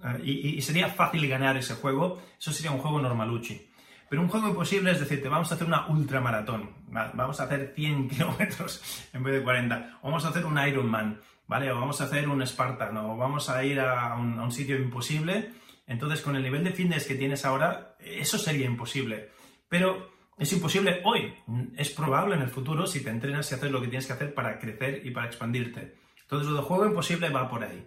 Ah, 0.03 0.19
y, 0.23 0.61
sería 0.63 0.89
fácil 0.89 1.27
ganar 1.29 1.57
ese 1.57 1.75
juego. 1.75 2.23
Eso 2.39 2.53
sería 2.53 2.71
un 2.71 2.79
juego 2.79 3.01
normaluchi. 3.01 3.71
Pero 4.09 4.23
un 4.23 4.29
juego 4.29 4.49
imposible 4.49 4.93
es 4.93 5.01
decirte, 5.01 5.29
vamos 5.29 5.51
a 5.51 5.57
hacer 5.57 5.67
una 5.67 5.89
ultramaratón. 5.89 6.71
Vamos 6.89 7.41
a 7.41 7.45
hacer 7.45 7.73
100 7.75 8.09
kilómetros 8.11 9.09
en 9.13 9.23
vez 9.23 9.35
de 9.35 9.43
40. 9.43 9.99
O 10.03 10.09
vamos 10.09 10.25
a 10.25 10.29
hacer 10.29 10.47
un 10.47 10.59
Ironman, 10.59 11.21
¿vale? 11.47 11.71
O 11.71 11.81
vamos 11.81 12.01
a 12.01 12.05
hacer 12.05 12.29
un 12.29 12.45
Spartan. 12.47 12.97
O 12.97 13.17
vamos 13.17 13.49
a 13.49 13.63
ir 13.65 13.81
a 13.81 14.15
un, 14.17 14.51
sitio 14.53 14.77
imposible. 14.77 15.53
Entonces, 15.87 16.21
con 16.21 16.37
el 16.37 16.43
nivel 16.43 16.65
de 16.65 16.73
fitness 16.73 17.07
que 17.07 17.15
tienes 17.15 17.45
ahora, 17.45 17.97
eso 18.01 18.39
sería 18.39 18.67
imposible. 18.67 19.31
Pero 19.69 20.11
es 20.39 20.53
imposible 20.53 21.01
hoy. 21.05 21.35
Es 21.77 21.91
probable 21.91 22.35
en 22.35 22.43
el 22.43 22.49
futuro 22.49 22.87
si 22.87 23.03
te 23.03 23.11
entrenas 23.11 23.51
y 23.51 23.55
haces 23.55 23.71
lo 23.71 23.81
que 23.81 23.89
tienes 23.89 24.07
que 24.07 24.13
hacer 24.13 24.35
para 24.35 24.59
crecer 24.59 25.03
y 25.05 25.11
para 25.11 25.27
expandirte. 25.27 25.97
Entonces, 26.23 26.49
lo 26.49 26.57
de 26.57 26.63
juego 26.63 26.87
imposible 26.87 27.31
va 27.31 27.49
por 27.49 27.63
ahí. 27.65 27.87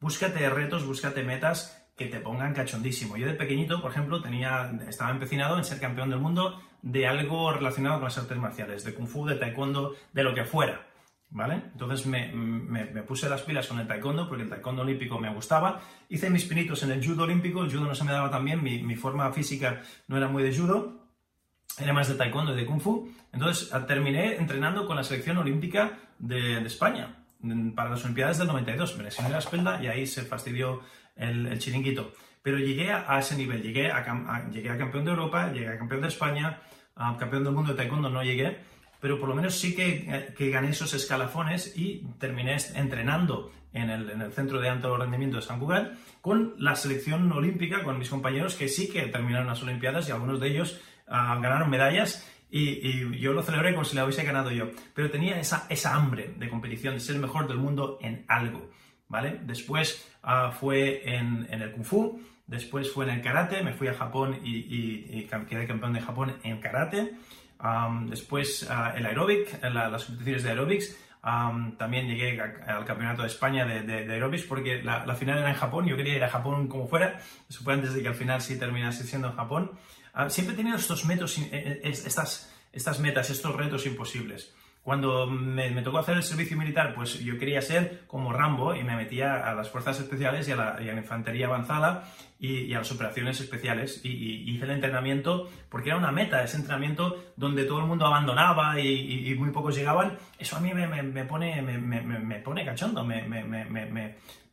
Búscate 0.00 0.48
retos, 0.48 0.86
búscate 0.86 1.22
metas 1.22 1.76
que 1.96 2.06
te 2.06 2.20
pongan 2.20 2.54
cachondísimo. 2.54 3.18
Yo 3.18 3.26
de 3.26 3.34
pequeñito, 3.34 3.82
por 3.82 3.90
ejemplo, 3.90 4.22
tenía, 4.22 4.72
estaba 4.88 5.10
empecinado 5.10 5.58
en 5.58 5.64
ser 5.64 5.78
campeón 5.78 6.08
del 6.08 6.18
mundo 6.18 6.58
de 6.80 7.06
algo 7.06 7.52
relacionado 7.52 7.96
con 7.96 8.04
las 8.04 8.16
artes 8.16 8.38
marciales, 8.38 8.84
de 8.84 8.94
kung 8.94 9.06
fu, 9.06 9.26
de 9.26 9.34
taekwondo, 9.34 9.94
de 10.12 10.22
lo 10.24 10.34
que 10.34 10.44
fuera. 10.44 10.86
¿Vale? 11.32 11.62
Entonces 11.72 12.06
me, 12.06 12.86
puse 13.06 13.28
las 13.28 13.42
pilas 13.42 13.68
con 13.68 13.78
el 13.78 13.86
taekwondo, 13.86 14.28
porque 14.28 14.42
el 14.42 14.48
taekwondo 14.48 14.82
olímpico 14.82 15.18
me 15.20 15.32
gustaba. 15.32 15.80
Hice 16.08 16.28
mis 16.28 16.44
pinitos 16.44 16.82
en 16.82 16.90
el 16.90 17.06
judo 17.06 17.22
olímpico, 17.22 17.62
el 17.62 17.70
judo 17.70 17.84
no 17.84 17.94
se 17.94 18.04
me 18.04 18.10
daba 18.10 18.30
tan 18.30 18.44
bien, 18.44 18.62
mi, 18.62 18.82
mi 18.82 18.96
forma 18.96 19.30
física 19.32 19.80
no 20.08 20.16
era 20.16 20.26
muy 20.26 20.42
de 20.42 20.56
judo, 20.56 21.00
era 21.78 21.92
más 21.92 22.08
de 22.08 22.14
taekwondo 22.14 22.52
y 22.52 22.56
de 22.56 22.66
kung 22.66 22.80
fu. 22.80 23.08
Entonces 23.32 23.70
terminé 23.86 24.36
entrenando 24.36 24.86
con 24.86 24.96
la 24.96 25.04
selección 25.04 25.38
olímpica 25.38 25.98
de, 26.18 26.58
España 26.66 27.16
para 27.74 27.90
las 27.90 28.04
Olimpiadas 28.04 28.38
del 28.38 28.48
92. 28.48 28.96
Me 28.96 29.04
lesioné 29.04 29.30
la 29.30 29.38
espalda 29.38 29.82
y 29.82 29.86
ahí 29.86 30.06
se 30.06 30.22
fastidió 30.22 30.80
el, 31.16 31.58
chiringuito. 31.58 32.12
Pero 32.42 32.58
llegué 32.58 32.90
a, 32.90 33.18
ese 33.18 33.36
nivel, 33.36 33.62
llegué 33.62 33.90
a, 33.90 34.48
llegué 34.50 34.70
a 34.70 34.78
campeón 34.78 35.04
de 35.04 35.10
Europa, 35.10 35.52
llegué 35.52 35.68
a 35.68 35.78
campeón 35.78 36.02
de 36.02 36.08
España, 36.08 36.60
a 36.96 37.16
campeón 37.16 37.44
del 37.44 37.52
mundo 37.52 37.72
de 37.72 37.76
taekwondo 37.76 38.08
no 38.10 38.22
llegué, 38.22 38.58
pero 39.00 39.18
por 39.18 39.28
lo 39.28 39.34
menos 39.34 39.54
sí 39.54 39.74
que, 39.74 40.32
que 40.36 40.50
gané 40.50 40.70
esos 40.70 40.94
escalafones 40.94 41.76
y 41.76 42.06
terminé 42.18 42.56
entrenando 42.74 43.50
en 43.72 43.90
el, 43.90 44.10
en 44.10 44.20
el, 44.20 44.32
Centro 44.32 44.60
de 44.60 44.68
Alto 44.68 44.96
Rendimiento 44.96 45.36
de 45.36 45.42
San 45.42 45.58
Cugat 45.58 45.92
con 46.20 46.54
la 46.58 46.76
selección 46.76 47.30
olímpica, 47.32 47.82
con 47.82 47.98
mis 47.98 48.10
compañeros 48.10 48.54
que 48.54 48.68
sí 48.68 48.90
que 48.90 49.02
terminaron 49.02 49.46
las 49.46 49.62
Olimpiadas 49.62 50.08
y 50.08 50.12
algunos 50.12 50.40
de 50.40 50.48
ellos 50.48 50.80
ganaron 51.06 51.70
medallas 51.70 52.26
y, 52.50 53.18
yo 53.18 53.32
lo 53.32 53.42
celebré 53.42 53.72
como 53.72 53.84
si 53.84 53.96
la 53.96 54.04
hubiese 54.04 54.24
ganado 54.24 54.50
yo. 54.50 54.70
Pero 54.94 55.10
tenía 55.10 55.38
esa, 55.38 55.66
esa 55.68 55.94
hambre 55.94 56.34
de 56.36 56.48
competición, 56.48 56.94
de 56.94 57.00
ser 57.00 57.16
el 57.16 57.22
mejor 57.22 57.46
del 57.46 57.58
mundo 57.58 57.98
en 58.00 58.24
algo, 58.28 58.70
¿vale? 59.08 59.40
Después 59.44 60.08
ah, 60.22 60.50
fue 60.50 61.14
en, 61.14 61.46
en, 61.50 61.62
el 61.62 61.72
Kung 61.72 61.84
Fu, 61.84 62.20
después 62.46 62.90
fue 62.90 63.04
en 63.04 63.12
el 63.12 63.22
Karate, 63.22 63.62
me 63.62 63.72
fui 63.72 63.88
a 63.88 63.94
Japón 63.94 64.38
y, 64.42 65.26
quedé 65.48 65.66
campeón 65.66 65.92
de 65.92 66.00
Japón 66.00 66.36
en 66.42 66.60
Karate. 66.60 67.12
Después 68.06 68.68
uh, 68.68 68.96
el 68.96 69.06
aeróbic, 69.06 69.62
las 69.62 70.04
competiciones 70.04 70.42
de 70.42 70.50
aerobics. 70.50 70.96
también 71.78 72.06
llegué 72.06 72.40
al 72.40 72.84
campeonato 72.84 73.22
de 73.22 73.28
España 73.28 73.64
de, 73.66 73.82
de, 73.82 74.12
aerobics 74.12 74.44
porque 74.44 74.82
la, 74.82 75.04
la, 75.06 75.14
final 75.14 75.38
era 75.38 75.50
en 75.50 75.56
Japón, 75.56 75.86
yo 75.86 75.96
quería 75.96 76.16
ir 76.16 76.24
a 76.24 76.30
Japón 76.30 76.68
como 76.68 76.88
fuera, 76.88 77.20
eso 77.48 77.62
fue 77.62 77.74
antes 77.74 77.94
de 77.94 78.02
que 78.02 78.08
al 78.08 78.14
final 78.14 78.40
sí 78.40 78.58
terminase 78.58 79.04
siendo 79.04 79.28
en 79.28 79.36
Japón. 79.36 79.72
Ah, 80.12 80.28
siempre 80.28 80.54
he 80.54 80.56
tenido 80.56 80.76
estos 80.76 81.04
metos, 81.04 81.38
eh, 81.38 81.48
eh, 81.52 81.80
estas, 81.82 82.52
estas 82.72 83.00
metas, 83.00 83.30
estos 83.30 83.54
retos 83.54 83.86
imposibles. 83.86 84.52
Cuando 84.82 85.26
me, 85.26 85.70
tocó 85.82 85.98
hacer 85.98 86.16
el 86.16 86.22
servicio 86.22 86.56
militar, 86.56 86.94
pues 86.94 87.20
yo 87.20 87.38
quería 87.38 87.60
ser 87.60 88.04
como 88.06 88.32
Rambo 88.32 88.74
y 88.74 88.82
me 88.82 88.96
metía 88.96 89.48
a 89.48 89.54
las 89.54 89.68
fuerzas 89.68 90.00
especiales 90.00 90.48
y 90.48 90.52
a 90.52 90.56
la, 90.56 90.92
infantería 90.94 91.46
avanzada 91.46 92.04
y, 92.38 92.72
a 92.72 92.78
las 92.78 92.90
operaciones 92.90 93.40
especiales. 93.40 94.00
Y, 94.04 94.50
hice 94.50 94.64
el 94.64 94.70
entrenamiento 94.70 95.50
porque 95.68 95.90
era 95.90 95.98
una 95.98 96.12
meta, 96.12 96.42
ese 96.42 96.56
entrenamiento 96.56 97.32
donde 97.36 97.64
todo 97.64 97.80
el 97.80 97.86
mundo 97.86 98.06
abandonaba 98.06 98.80
y, 98.80 99.34
muy 99.38 99.50
pocos 99.50 99.76
llegaban. 99.76 100.16
Eso 100.38 100.56
a 100.56 100.60
mí 100.60 100.72
me, 100.72 101.24
pone, 101.24 101.60
me, 101.60 102.38
pone 102.40 102.64
cachondo, 102.64 103.06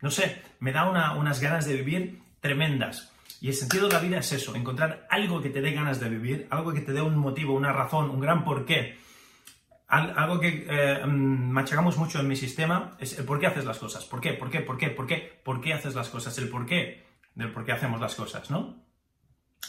no 0.01 0.11
sé, 0.11 0.41
me 0.59 0.71
da 0.71 1.13
unas 1.15 1.39
ganas 1.39 1.65
de 1.65 1.75
vivir 1.75 2.21
tremendas. 2.41 3.13
Y 3.39 3.49
el 3.49 3.53
sentido 3.53 3.87
de 3.87 3.93
la 3.93 3.99
vida 3.99 4.17
es 4.17 4.31
eso, 4.31 4.55
encontrar 4.55 5.05
algo 5.09 5.41
que 5.41 5.49
te 5.49 5.61
dé 5.61 5.71
ganas 5.71 5.99
de 5.99 6.09
vivir, 6.09 6.47
algo 6.49 6.73
que 6.73 6.81
te 6.81 6.91
dé 6.91 7.01
un 7.01 7.17
motivo, 7.17 7.53
una 7.53 7.71
razón, 7.71 8.09
un 8.09 8.19
gran 8.19 8.43
porqué. 8.43 8.97
Algo 9.87 10.39
que 10.39 10.67
eh, 10.69 11.05
mm, 11.05 11.49
machacamos 11.49 11.97
mucho 11.97 12.19
en 12.19 12.27
mi 12.27 12.35
sistema 12.35 12.97
es 12.99 13.17
el 13.17 13.25
por 13.25 13.39
qué 13.39 13.47
haces 13.47 13.65
las 13.65 13.77
cosas. 13.77 14.03
¿Por 14.05 14.19
qué? 14.19 14.33
¿Por 14.33 14.49
qué? 14.49 14.59
¿Por 14.59 14.77
qué? 14.77 14.89
¿Por 14.89 15.07
qué? 15.07 15.41
¿Por 15.43 15.61
qué 15.61 15.73
haces 15.73 15.95
las 15.95 16.09
cosas? 16.09 16.37
El 16.37 16.49
por 16.49 16.65
qué 16.65 17.05
del 17.35 17.51
por 17.51 17.63
qué 17.63 17.71
hacemos 17.71 18.01
las 18.01 18.15
cosas, 18.15 18.49
¿no? 18.49 18.83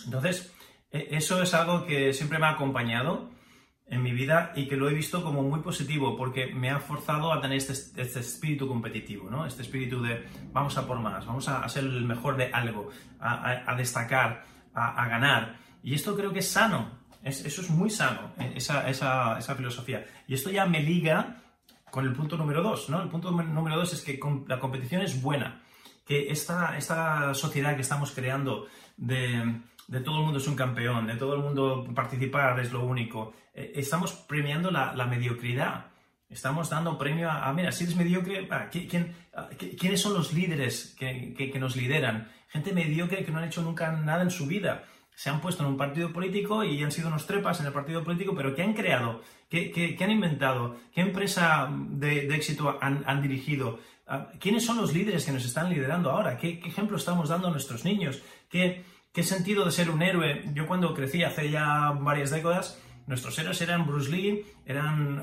Entonces, 0.06 0.52
e, 0.90 1.08
eso 1.12 1.42
es 1.42 1.54
algo 1.54 1.84
que 1.86 2.12
siempre 2.14 2.38
me 2.38 2.46
ha 2.46 2.50
acompañado 2.50 3.30
en 3.86 4.02
mi 4.02 4.12
vida 4.12 4.52
y 4.54 4.66
que 4.68 4.76
lo 4.76 4.88
he 4.88 4.94
visto 4.94 5.22
como 5.22 5.42
muy 5.42 5.60
positivo 5.60 6.16
porque 6.16 6.46
me 6.46 6.70
ha 6.70 6.78
forzado 6.78 7.32
a 7.32 7.40
tener 7.40 7.58
este, 7.58 7.72
este 8.00 8.20
espíritu 8.20 8.66
competitivo, 8.68 9.30
¿no? 9.30 9.46
Este 9.46 9.62
espíritu 9.62 10.02
de 10.02 10.26
vamos 10.52 10.76
a 10.76 10.86
por 10.86 10.98
más, 10.98 11.26
vamos 11.26 11.48
a, 11.48 11.66
ser 11.68 11.84
el 11.84 12.04
mejor 12.04 12.36
de 12.36 12.46
algo, 12.52 12.90
a, 13.20 13.74
destacar, 13.76 14.44
a, 14.74 15.08
ganar. 15.08 15.58
Y 15.82 15.94
esto 15.94 16.16
creo 16.16 16.32
que 16.32 16.40
es 16.40 16.48
sano, 16.48 16.98
eso 17.22 17.60
es 17.60 17.70
muy 17.70 17.90
sano, 17.90 18.32
e, 18.38 18.56
esa, 18.56 18.88
esa, 18.88 19.38
esa, 19.38 19.54
filosofía. 19.54 20.04
Y 20.26 20.34
esto 20.34 20.50
ya 20.50 20.66
me 20.66 20.82
liga 20.82 21.42
con 21.90 22.04
el 22.04 22.12
punto 22.12 22.36
número 22.36 22.62
dos, 22.62 22.88
¿no? 22.88 23.02
El 23.02 23.08
punto 23.08 23.30
número 23.30 23.76
dos 23.76 23.92
es 23.92 24.02
que 24.02 24.18
la 24.46 24.58
competición 24.58 25.02
es 25.02 25.20
buena, 25.20 25.62
que 26.06 26.30
esta, 26.30 26.76
esta 26.76 27.34
sociedad 27.34 27.74
que 27.74 27.82
estamos 27.82 28.12
creando 28.12 28.66
de 28.96 29.62
de 29.88 30.00
todo 30.00 30.18
el 30.18 30.24
mundo 30.24 30.38
es 30.38 30.46
un 30.46 30.54
campeón, 30.54 31.06
de 31.06 31.16
todo 31.16 31.34
el 31.34 31.40
mundo 31.40 31.88
participar 31.94 32.60
es 32.60 32.70
lo 32.72 32.84
único. 32.84 33.32
Eh, 33.54 33.72
estamos 33.74 34.12
premiando 34.12 34.70
la, 34.70 35.06
mediocridad. 35.06 35.86
Estamos 36.28 36.68
dando 36.68 36.98
premio 36.98 37.30
a, 37.30 37.50
mira, 37.54 37.72
si 37.72 37.84
eres 37.84 37.96
mediocre, 37.96 38.46
¿quién, 38.70 39.14
¿quiénes 39.78 40.00
son 40.00 40.12
los 40.12 40.34
líderes 40.34 40.94
que, 40.98 41.58
nos 41.58 41.74
lideran? 41.74 42.30
Gente 42.48 42.74
mediocre 42.74 43.24
que 43.24 43.32
no 43.32 43.38
han 43.38 43.44
hecho 43.44 43.62
nunca 43.62 43.90
nada 43.92 44.22
en 44.22 44.30
su 44.30 44.46
vida. 44.46 44.84
Se 45.18 45.30
han 45.30 45.40
puesto 45.40 45.64
en 45.64 45.70
un 45.70 45.76
partido 45.76 46.12
político 46.12 46.62
y 46.62 46.80
han 46.80 46.92
sido 46.92 47.08
unos 47.08 47.26
trepas 47.26 47.58
en 47.58 47.66
el 47.66 47.72
partido 47.72 48.04
político, 48.04 48.36
pero 48.36 48.54
¿qué 48.54 48.62
han 48.62 48.72
creado? 48.72 49.20
¿Qué, 49.48 49.96
han 50.00 50.12
inventado? 50.12 50.76
¿Qué 50.94 51.00
empresa 51.00 51.68
de, 51.72 52.32
éxito 52.36 52.78
han, 52.80 53.20
dirigido? 53.20 53.80
Ah, 54.06 54.28
¿Quiénes 54.38 54.64
son 54.64 54.76
los 54.76 54.94
líderes 54.94 55.26
que 55.26 55.32
nos 55.32 55.44
están 55.44 55.70
liderando 55.70 56.12
ahora? 56.12 56.38
¿Qué, 56.38 56.60
ejemplo 56.64 56.96
estamos 56.96 57.30
dando 57.30 57.48
a 57.48 57.50
nuestros 57.50 57.84
niños? 57.84 58.22
¿Qué, 58.48 58.84
¿Qué 59.12 59.24
sentido 59.24 59.64
de 59.64 59.72
ser 59.72 59.90
un 59.90 60.02
héroe? 60.02 60.44
Yo 60.54 60.68
cuando 60.68 60.94
crecí 60.94 61.24
hace 61.24 61.50
ya 61.50 61.90
varias 61.98 62.30
décadas, 62.30 62.80
nuestros 63.08 63.36
héroes 63.40 63.60
eran 63.60 63.88
Bruce 63.88 64.12
Lee, 64.12 64.46
eran 64.66 65.20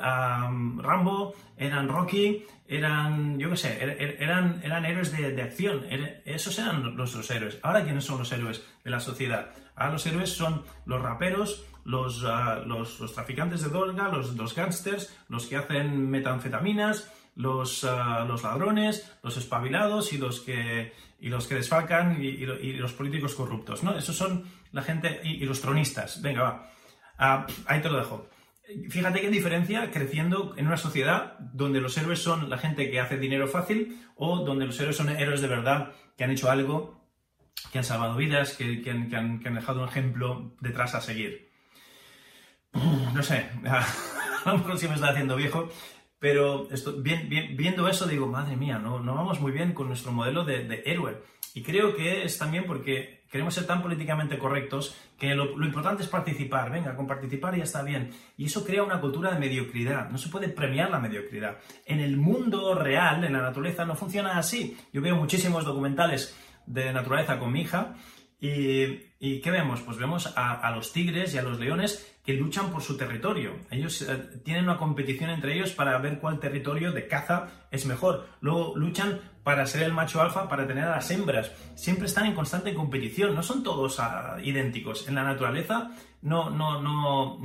Rambo, 0.83 1.35
eran 1.55 1.87
Rocky, 1.87 2.43
eran, 2.67 3.39
yo 3.39 3.49
qué 3.51 3.55
sé, 3.55 3.81
er, 3.81 3.89
er, 4.01 4.17
eran, 4.19 4.59
eran 4.61 4.83
héroes 4.83 5.13
de, 5.15 5.41
acción. 5.41 5.85
Er, 5.89 6.21
esos 6.25 6.59
eran 6.59 6.97
nuestros 6.97 7.31
héroes. 7.31 7.59
Ahora, 7.63 7.85
¿quiénes 7.85 8.03
son 8.03 8.17
los 8.17 8.31
héroes 8.33 8.61
de 8.83 8.91
la 8.91 8.99
sociedad? 8.99 9.53
Ahora 9.75 9.93
los 9.93 10.05
héroes 10.05 10.29
son 10.31 10.63
los 10.85 11.01
raperos, 11.01 11.65
los, 11.83 12.23
ah, 12.25 12.63
los, 12.65 12.97
traficantes 13.13 13.61
de 13.61 13.69
droga, 13.69 14.09
los, 14.09 14.35
los 14.35 14.55
gángsters, 14.55 15.15
los 15.29 15.45
que 15.45 15.55
hacen 15.55 16.09
metanfetaminas, 16.09 17.11
los, 17.35 17.83
ah, 17.83 18.25
los 18.27 18.43
ladrones, 18.43 19.11
los 19.23 19.37
espabilados 19.37 20.13
y 20.13 20.17
los 20.17 20.39
que, 20.41 20.93
y 21.19 21.29
los 21.29 21.47
que 21.47 21.55
desfalcan 21.55 22.21
y, 22.21 22.37
los 22.45 22.93
políticos 22.93 23.35
corruptos, 23.35 23.83
¿no? 23.83 23.97
Esos 23.97 24.15
son 24.15 24.45
la 24.71 24.81
gente 24.81 25.21
y, 25.23 25.45
los 25.45 25.61
tronistas. 25.61 26.21
Venga, 26.21 26.43
va. 26.43 26.69
Ah, 27.17 27.47
ahí 27.67 27.81
te 27.81 27.89
lo 27.89 27.97
dejo. 27.97 28.29
Fíjate 28.89 29.21
qué 29.21 29.29
diferencia 29.29 29.91
creciendo 29.91 30.55
en 30.57 30.65
una 30.65 30.77
sociedad 30.77 31.37
donde 31.39 31.81
los 31.81 31.95
héroes 31.97 32.19
son 32.19 32.49
la 32.49 32.57
gente 32.57 32.89
que 32.89 32.99
hace 32.99 33.17
dinero 33.17 33.47
fácil 33.47 34.01
o 34.15 34.39
donde 34.39 34.65
los 34.65 34.79
héroes 34.79 34.97
son 34.97 35.09
héroes 35.09 35.41
de 35.41 35.47
verdad 35.47 35.91
que 36.17 36.23
han 36.23 36.31
hecho 36.31 36.49
algo, 36.49 37.04
que 37.71 37.79
han 37.79 37.83
salvado 37.83 38.15
vidas, 38.15 38.53
que, 38.53 38.81
que, 38.81 38.91
han, 38.91 39.09
que 39.09 39.47
han, 39.47 39.55
dejado 39.55 39.83
un 39.83 39.89
ejemplo 39.89 40.55
detrás 40.61 40.95
a 40.95 41.01
seguir. 41.01 41.51
No 43.13 43.23
sé, 43.23 43.49
a 43.65 44.51
lo 44.51 44.57
mejor 44.57 44.77
sí 44.77 44.87
me 44.87 44.95
está 44.95 45.09
haciendo 45.09 45.35
viejo, 45.35 45.69
Pero 46.19 46.67
esto, 46.71 47.01
bien, 47.01 47.29
viendo 47.29 47.87
eso 47.87 48.07
digo, 48.07 48.27
madre 48.27 48.55
mía, 48.55 48.79
no, 48.79 48.99
no 48.99 49.15
vamos 49.15 49.39
muy 49.39 49.51
bien 49.51 49.73
con 49.73 49.87
nuestro 49.87 50.11
modelo 50.11 50.43
de, 50.43 50.65
de 50.65 50.83
héroe. 50.85 51.21
Y 51.53 51.63
creo 51.63 51.95
que 51.95 52.23
es 52.23 52.37
también 52.37 52.65
porque 52.65 53.23
queremos 53.35 53.53
ser 53.53 53.65
tan 53.65 53.81
políticamente 53.81 54.37
correctos 54.37 54.95
que 55.17 55.35
lo, 55.35 55.45
importante 55.65 56.03
es 56.03 56.09
participar. 56.09 56.71
Venga, 56.71 56.95
con 56.95 57.05
participar 57.05 57.55
ya 57.55 57.63
está 57.63 57.81
bien. 57.81 58.11
Y 58.37 58.45
eso 58.45 58.65
crea 58.65 58.83
una 58.83 59.01
cultura 59.01 59.33
de 59.33 59.39
mediocridad. 59.39 60.09
No 60.09 60.17
se 60.17 60.29
puede 60.29 60.49
premiar 60.49 60.89
la 60.89 60.99
mediocridad. 60.99 61.57
En 61.85 61.99
el 61.99 62.17
mundo 62.17 62.75
real, 62.75 63.23
en 63.23 63.33
la 63.33 63.41
naturaleza, 63.41 63.85
no 63.85 63.95
funciona 63.95 64.37
así. 64.37 64.77
Yo 64.93 65.01
veo 65.01 65.15
muchísimos 65.15 65.65
documentales 65.65 66.35
de 66.67 66.93
naturaleza 66.93 67.39
con 67.39 67.51
mi 67.51 67.61
hija 67.61 67.95
y, 68.39 69.41
¿qué 69.41 69.51
vemos? 69.51 69.81
Pues 69.81 69.97
vemos 69.97 70.31
a, 70.35 70.69
los 70.71 70.91
tigres 70.91 71.33
y 71.33 71.37
a 71.37 71.41
los 71.41 71.59
leones 71.59 72.15
que 72.23 72.33
luchan 72.33 72.71
por 72.71 72.81
su 72.81 72.97
territorio. 72.97 73.55
Ellos 73.71 74.01
eh, 74.01 74.41
tienen 74.43 74.65
una 74.65 74.77
competición 74.77 75.29
entre 75.29 75.55
ellos 75.55 75.71
para 75.71 75.97
ver 75.99 76.19
cuál 76.19 76.39
territorio 76.39 76.91
de 76.91 77.07
caza 77.07 77.47
es 77.71 77.85
mejor. 77.85 78.27
Luego 78.41 78.73
luchan 78.75 79.19
para 79.43 79.65
ser 79.67 79.83
el 79.83 79.93
macho 79.93 80.21
alfa, 80.21 80.49
para 80.49 80.67
tener 80.67 80.85
a 80.85 80.95
las 80.95 81.09
hembras. 81.11 81.51
Siempre 81.75 82.07
están 82.07 82.25
en 82.25 82.33
constante 82.33 82.73
competición. 82.73 83.35
No 83.35 83.43
son 83.43 83.63
todos 83.63 83.99
ah, 83.99 84.37
idénticos. 84.43 85.07
En 85.07 85.15
la 85.15 85.23
naturaleza 85.23 85.91
no, 86.21 86.49
no, 86.49 86.81
no, 86.81 87.39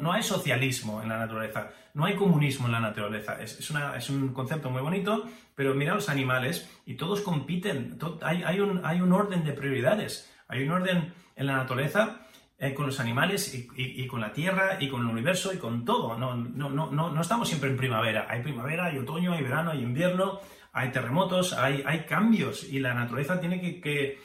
no, 0.00 0.12
hay 0.12 0.22
socialismo 0.22 1.02
en 1.02 1.10
la 1.10 1.18
naturaleza. 1.18 1.70
No 1.94 2.04
hay 2.06 2.16
comunismo 2.16 2.66
en 2.66 2.72
la 2.72 2.80
naturaleza. 2.80 3.40
Es, 3.40 3.70
un 4.10 4.32
concepto 4.32 4.68
muy 4.68 4.82
bonito, 4.82 5.24
pero 5.54 5.74
mira 5.74 5.94
los 5.94 6.08
animales 6.08 6.68
y 6.84 6.94
todos 6.94 7.20
compiten. 7.20 7.96
hay, 8.20 8.60
un, 8.60 9.12
orden 9.12 9.44
de 9.44 9.52
prioridades. 9.52 10.28
Hay 10.48 10.64
un 10.64 10.72
orden 10.72 11.14
en 11.36 11.46
la 11.46 11.54
naturaleza 11.54 12.26
eh, 12.58 12.74
con 12.74 12.86
los 12.86 12.98
animales 12.98 13.54
y, 13.54 14.06
con 14.08 14.20
la 14.20 14.32
tierra 14.32 14.76
y 14.80 14.88
con 14.88 15.02
el 15.02 15.06
universo 15.06 15.54
y 15.54 15.58
con 15.58 15.84
todo. 15.84 16.18
No, 16.18 17.20
estamos 17.20 17.48
siempre 17.48 17.70
en 17.70 17.76
primavera. 17.76 18.26
Hay 18.28 18.42
primavera, 18.42 18.86
hay 18.86 18.98
otoño, 18.98 19.32
hay 19.32 19.44
verano, 19.44 19.70
hay 19.70 19.80
invierno, 19.80 20.40
hay 20.72 20.90
terremotos, 20.90 21.52
hay, 21.52 22.06
cambios 22.08 22.64
y 22.64 22.80
la 22.80 22.92
naturaleza 22.92 23.38
tiene 23.38 23.60
que... 23.80 24.18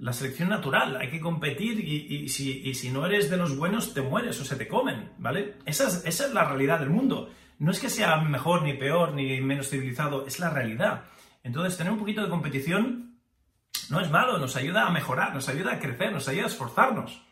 la 0.00 0.14
selección 0.14 0.48
natural, 0.48 0.96
hay 0.96 1.10
que 1.10 1.20
competir 1.20 1.78
y, 1.78 2.28
si, 2.28 2.90
no 2.90 3.04
eres 3.04 3.28
de 3.28 3.36
los 3.36 3.56
buenos 3.56 3.92
te 3.92 4.00
mueres 4.00 4.40
o 4.40 4.44
se 4.44 4.56
te 4.56 4.66
comen, 4.66 5.12
¿vale? 5.18 5.56
Esa 5.66 5.88
es, 5.88 6.32
la 6.32 6.44
realidad 6.44 6.80
del 6.80 6.88
mundo. 6.88 7.30
No 7.58 7.70
es 7.70 7.80
que 7.80 7.90
sea 7.90 8.16
mejor 8.16 8.62
ni 8.62 8.72
peor 8.72 9.12
ni 9.12 9.40
menos 9.42 9.68
civilizado, 9.68 10.26
es 10.26 10.38
la 10.38 10.48
realidad. 10.48 11.04
Entonces, 11.42 11.76
tener 11.76 11.92
un 11.92 11.98
poquito 11.98 12.22
de 12.22 12.30
competición 12.30 13.18
no 13.90 14.00
es 14.00 14.10
malo, 14.10 14.38
nos 14.38 14.56
ayuda 14.56 14.86
a 14.86 14.90
mejorar, 14.90 15.34
nos 15.34 15.48
ayuda 15.50 15.72
a 15.72 15.78
crecer, 15.78 16.12
nos 16.12 16.26
ayuda 16.28 16.44
a 16.44 16.48
esforzarnos. 16.48 17.22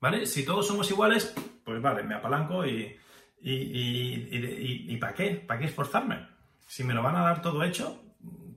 ¿Vale? 0.00 0.26
Si 0.26 0.44
todos 0.44 0.66
somos 0.66 0.90
iguales, 0.90 1.34
pues 1.64 1.80
vale, 1.80 2.02
me 2.02 2.14
apalanco 2.14 2.64
y, 2.66 2.94
y, 3.40 4.96
¿para 4.98 5.14
qué? 5.14 5.30
¿Para 5.30 5.60
qué 5.60 5.66
esforzarme? 5.66 6.28
Si 6.66 6.84
me 6.84 6.92
lo 6.92 7.02
van 7.02 7.16
a 7.16 7.22
dar 7.22 7.40
todo 7.40 7.64
hecho, 7.64 8.02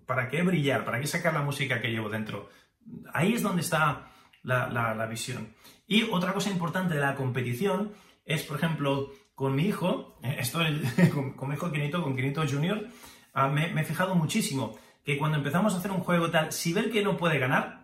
¿para 0.06 0.28
qué 0.28 0.44
brillar? 0.44 0.84
¿Para 0.84 1.00
qué 1.00 1.08
sacar 1.08 1.34
la 1.34 1.42
música 1.42 1.82
que 1.82 1.90
llevo 1.90 2.10
dentro? 2.10 2.50
Ahí 3.14 3.34
es 3.34 3.42
donde 3.42 3.62
está 3.62 4.08
la, 4.44 5.06
visión. 5.10 5.54
Y 5.88 6.04
otra 6.04 6.34
cosa 6.34 6.50
importante 6.50 6.96
de 6.96 7.02
la 7.02 7.16
competición 7.16 7.92
es, 8.26 8.44
por 8.44 8.58
ejemplo, 8.58 9.12
con 9.36 9.56
mi 9.56 9.64
hijo, 9.64 10.18
esto 10.24 10.60
con, 11.36 11.50
mi 11.50 11.56
hijo 11.56 11.72
Quinito, 11.72 12.02
con 12.04 12.16
Quinito 12.16 12.46
Junior, 12.48 12.88
ah, 13.34 13.48
me, 13.48 13.68
me 13.74 13.82
he 13.82 13.86
fijado 13.86 14.16
muchísimo 14.16 14.78
que 15.04 15.18
cuando 15.18 15.38
empezamos 15.38 15.74
a 15.74 15.78
hacer 15.78 15.92
un 15.92 16.02
juego 16.02 16.30
tal, 16.30 16.52
si 16.52 16.74
ve 16.74 16.90
que 16.90 17.04
no 17.04 17.18
puede 17.18 17.40
ganar, 17.40 17.82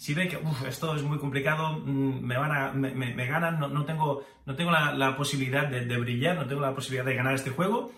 si 0.00 0.14
ve 0.14 0.28
que 0.28 0.38
esto 0.66 0.96
es 0.96 1.02
muy 1.02 1.18
complicado, 1.18 1.74
mm, 1.74 2.24
me, 2.24 2.38
van 2.38 2.52
a, 2.52 2.72
me, 2.72 3.26
ganan, 3.26 3.60
no, 3.60 3.84
tengo, 3.84 4.24
no 4.46 4.54
tengo 4.56 4.70
la, 4.70 5.14
posibilidad 5.14 5.66
de, 5.66 5.98
brillar, 5.98 6.36
no 6.36 6.46
tengo 6.46 6.62
la 6.62 6.74
posibilidad 6.74 7.04
de 7.04 7.14
ganar 7.14 7.34
este 7.34 7.50
juego, 7.50 7.92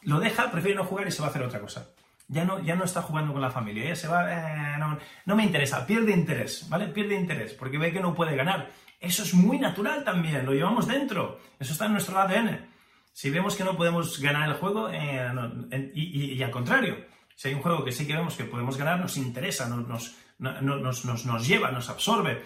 lo 0.00 0.18
deja, 0.18 0.50
prefiere 0.50 0.76
no 0.76 0.84
jugar 0.84 1.06
y 1.06 1.10
se 1.10 1.20
va 1.20 1.28
a 1.28 1.30
hacer 1.30 1.42
otra 1.42 1.60
cosa. 1.60 1.90
Ya 2.32 2.44
no, 2.44 2.60
ya 2.60 2.74
no 2.74 2.84
está 2.84 3.02
jugando 3.02 3.32
con 3.32 3.42
la 3.42 3.50
familia, 3.50 3.84
ya 3.88 3.94
se 3.94 4.08
va, 4.08 4.24
eh, 4.32 4.78
no, 4.78 4.98
no 5.26 5.36
me 5.36 5.44
interesa, 5.44 5.86
pierde 5.86 6.12
interés, 6.12 6.66
¿vale? 6.68 6.88
Pierde 6.88 7.14
interés 7.14 7.52
porque 7.52 7.78
ve 7.78 7.92
que 7.92 8.00
no 8.00 8.14
puede 8.14 8.34
ganar. 8.34 8.70
Eso 8.98 9.22
es 9.22 9.34
muy 9.34 9.58
natural 9.58 10.02
también, 10.04 10.46
lo 10.46 10.52
llevamos 10.52 10.86
dentro, 10.86 11.38
eso 11.60 11.72
está 11.72 11.86
en 11.86 11.92
nuestro 11.92 12.18
ADN. 12.18 12.68
Si 13.12 13.30
vemos 13.30 13.54
que 13.54 13.64
no 13.64 13.76
podemos 13.76 14.18
ganar 14.20 14.48
el 14.48 14.54
juego, 14.54 14.88
eh, 14.90 15.92
y 15.94 16.42
al 16.42 16.50
contrario, 16.50 16.96
si 17.34 17.48
hay 17.48 17.54
un 17.54 17.62
juego 17.62 17.84
que 17.84 17.92
sí 17.92 18.06
que 18.06 18.14
vemos 18.14 18.36
que 18.36 18.44
podemos 18.44 18.76
ganar, 18.76 19.00
nos 19.00 19.16
interesa, 19.16 19.68
nos, 19.68 20.14
nos, 20.38 20.62
nos, 20.62 21.24
nos, 21.24 21.46
lleva, 21.48 21.70
nos 21.70 21.88
absorbe. 21.88 22.42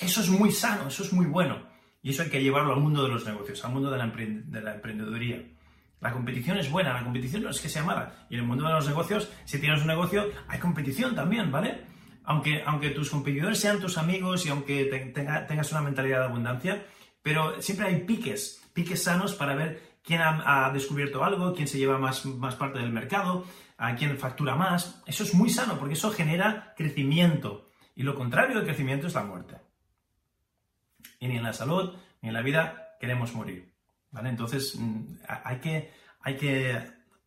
Eso 0.00 0.20
es 0.20 0.28
muy 0.28 0.50
sano, 0.50 0.88
eso 0.88 1.02
es 1.02 1.12
muy 1.12 1.26
bueno. 1.26 1.62
Y 2.02 2.10
eso 2.10 2.22
hay 2.22 2.30
que 2.30 2.42
llevarlo 2.42 2.74
al 2.74 2.80
mundo 2.80 3.02
de 3.02 3.08
los 3.08 3.24
negocios, 3.24 3.64
al 3.64 3.72
mundo 3.72 3.90
de 3.90 3.98
la, 3.98 4.06
de 4.06 4.60
la 4.60 4.74
emprendeduría. 4.74 5.42
La 6.04 6.12
competición 6.12 6.58
es 6.58 6.70
buena, 6.70 6.92
la 6.92 7.02
competición 7.02 7.44
no 7.44 7.48
es 7.48 7.62
que 7.62 7.70
sea 7.70 7.82
mala. 7.82 8.26
Y 8.28 8.34
en 8.34 8.40
el 8.40 8.46
mundo 8.46 8.66
de 8.66 8.74
los 8.74 8.86
negocios, 8.86 9.32
si 9.46 9.58
tienes 9.58 9.80
un 9.80 9.86
negocio, 9.86 10.28
hay 10.48 10.58
competición 10.58 11.14
también, 11.14 11.50
¿vale? 11.50 11.80
Aunque, 12.24 12.62
aunque 12.66 12.90
tus 12.90 13.08
competidores 13.08 13.58
sean 13.58 13.80
tus 13.80 13.96
amigos 13.96 14.44
y 14.44 14.50
aunque 14.50 14.84
tengas 15.48 15.72
una 15.72 15.80
mentalidad 15.80 16.18
de 16.18 16.24
abundancia, 16.26 16.84
pero 17.22 17.62
siempre 17.62 17.86
hay 17.86 18.00
piques, 18.04 18.62
piques 18.74 19.02
sanos 19.02 19.34
para 19.34 19.54
ver 19.54 19.80
quién 20.02 20.20
ha, 20.20 20.70
descubierto 20.74 21.24
algo, 21.24 21.54
quién 21.54 21.68
se 21.68 21.78
lleva 21.78 21.96
más, 21.96 22.26
más 22.26 22.54
parte 22.54 22.80
del 22.80 22.92
mercado, 22.92 23.46
a 23.78 23.94
quién 23.94 24.18
factura 24.18 24.56
más. 24.56 25.02
Eso 25.06 25.24
es 25.24 25.32
muy 25.32 25.48
sano 25.48 25.78
porque 25.78 25.94
eso 25.94 26.10
genera 26.10 26.74
crecimiento. 26.76 27.70
Y 27.94 28.02
lo 28.02 28.14
contrario 28.14 28.56
del 28.56 28.66
crecimiento 28.66 29.06
es 29.06 29.14
la 29.14 29.24
muerte. 29.24 29.56
Y 31.18 31.28
ni 31.28 31.38
en 31.38 31.44
la 31.44 31.54
salud 31.54 31.96
ni 32.20 32.28
en 32.28 32.34
la 32.34 32.42
vida 32.42 32.98
queremos 33.00 33.34
morir. 33.34 33.73
¿Vale? 34.14 34.30
Entonces 34.30 34.76
mm, 34.78 35.16
hay 35.44 35.58
que, 35.58 35.90
hay, 36.22 36.36
que, 36.36 36.78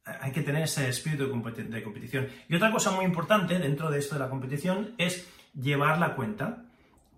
hay 0.03 0.31
que 0.31 0.41
tener 0.41 0.63
ese 0.63 0.89
espíritu 0.89 1.25
de 1.25 1.83
competición. 1.83 2.27
Y 2.47 2.55
otra 2.55 2.71
cosa 2.71 2.91
muy 2.91 3.05
importante 3.05 3.59
dentro 3.59 3.91
de 3.91 3.99
esto 3.99 4.15
de 4.15 4.21
la 4.21 4.29
competición 4.29 4.95
es 4.97 5.27
llevar 5.53 5.99
la 5.99 6.15
cuenta. 6.15 6.63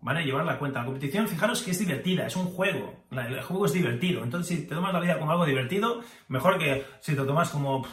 ¿Vale? 0.01 0.23
Llevar 0.23 0.45
la 0.45 0.57
cuenta. 0.57 0.79
La 0.79 0.85
competición, 0.85 1.27
fijaros 1.27 1.61
que 1.61 1.71
es 1.71 1.79
divertida, 1.79 2.25
es 2.25 2.35
un 2.35 2.45
juego. 2.45 3.05
El 3.11 3.41
juego 3.41 3.65
es 3.65 3.73
divertido. 3.73 4.23
Entonces, 4.23 4.57
si 4.57 4.65
te 4.65 4.73
tomas 4.73 4.93
la 4.93 5.01
vida 5.01 5.19
como 5.19 5.31
algo 5.31 5.45
divertido, 5.45 6.01
mejor 6.29 6.57
que 6.57 6.85
si 7.01 7.15
te 7.15 7.23
tomas 7.23 7.49
como 7.49 7.85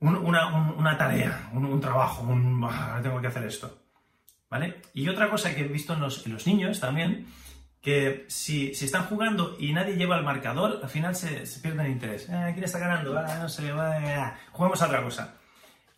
una, 0.00 0.98
tarea, 0.98 1.48
un, 1.52 1.80
trabajo, 1.80 2.24
un, 2.24 2.68
tengo 3.02 3.20
que 3.20 3.28
hacer 3.28 3.44
esto. 3.44 3.78
¿Vale? 4.50 4.82
Y 4.94 5.08
otra 5.08 5.30
cosa 5.30 5.54
que 5.54 5.62
he 5.62 5.68
visto 5.68 5.94
en 5.94 6.00
los, 6.00 6.46
niños 6.46 6.80
también, 6.80 7.26
que 7.82 8.26
si, 8.28 8.70
están 8.70 9.06
jugando 9.06 9.56
y 9.58 9.72
nadie 9.72 9.96
lleva 9.96 10.16
el 10.16 10.24
marcador, 10.24 10.80
al 10.82 10.88
final 10.88 11.16
se, 11.16 11.44
se 11.46 11.60
pierde 11.60 11.84
el 11.84 11.90
interés. 11.90 12.28
Eh, 12.28 12.50
¿Quién 12.52 12.64
está 12.64 12.78
ganando? 12.78 13.18
Ah, 13.18 13.38
no 13.42 13.48
sé, 13.48 13.72
jugamos 14.52 14.80
a 14.80 14.86
otra 14.86 15.02
cosa. 15.02 15.34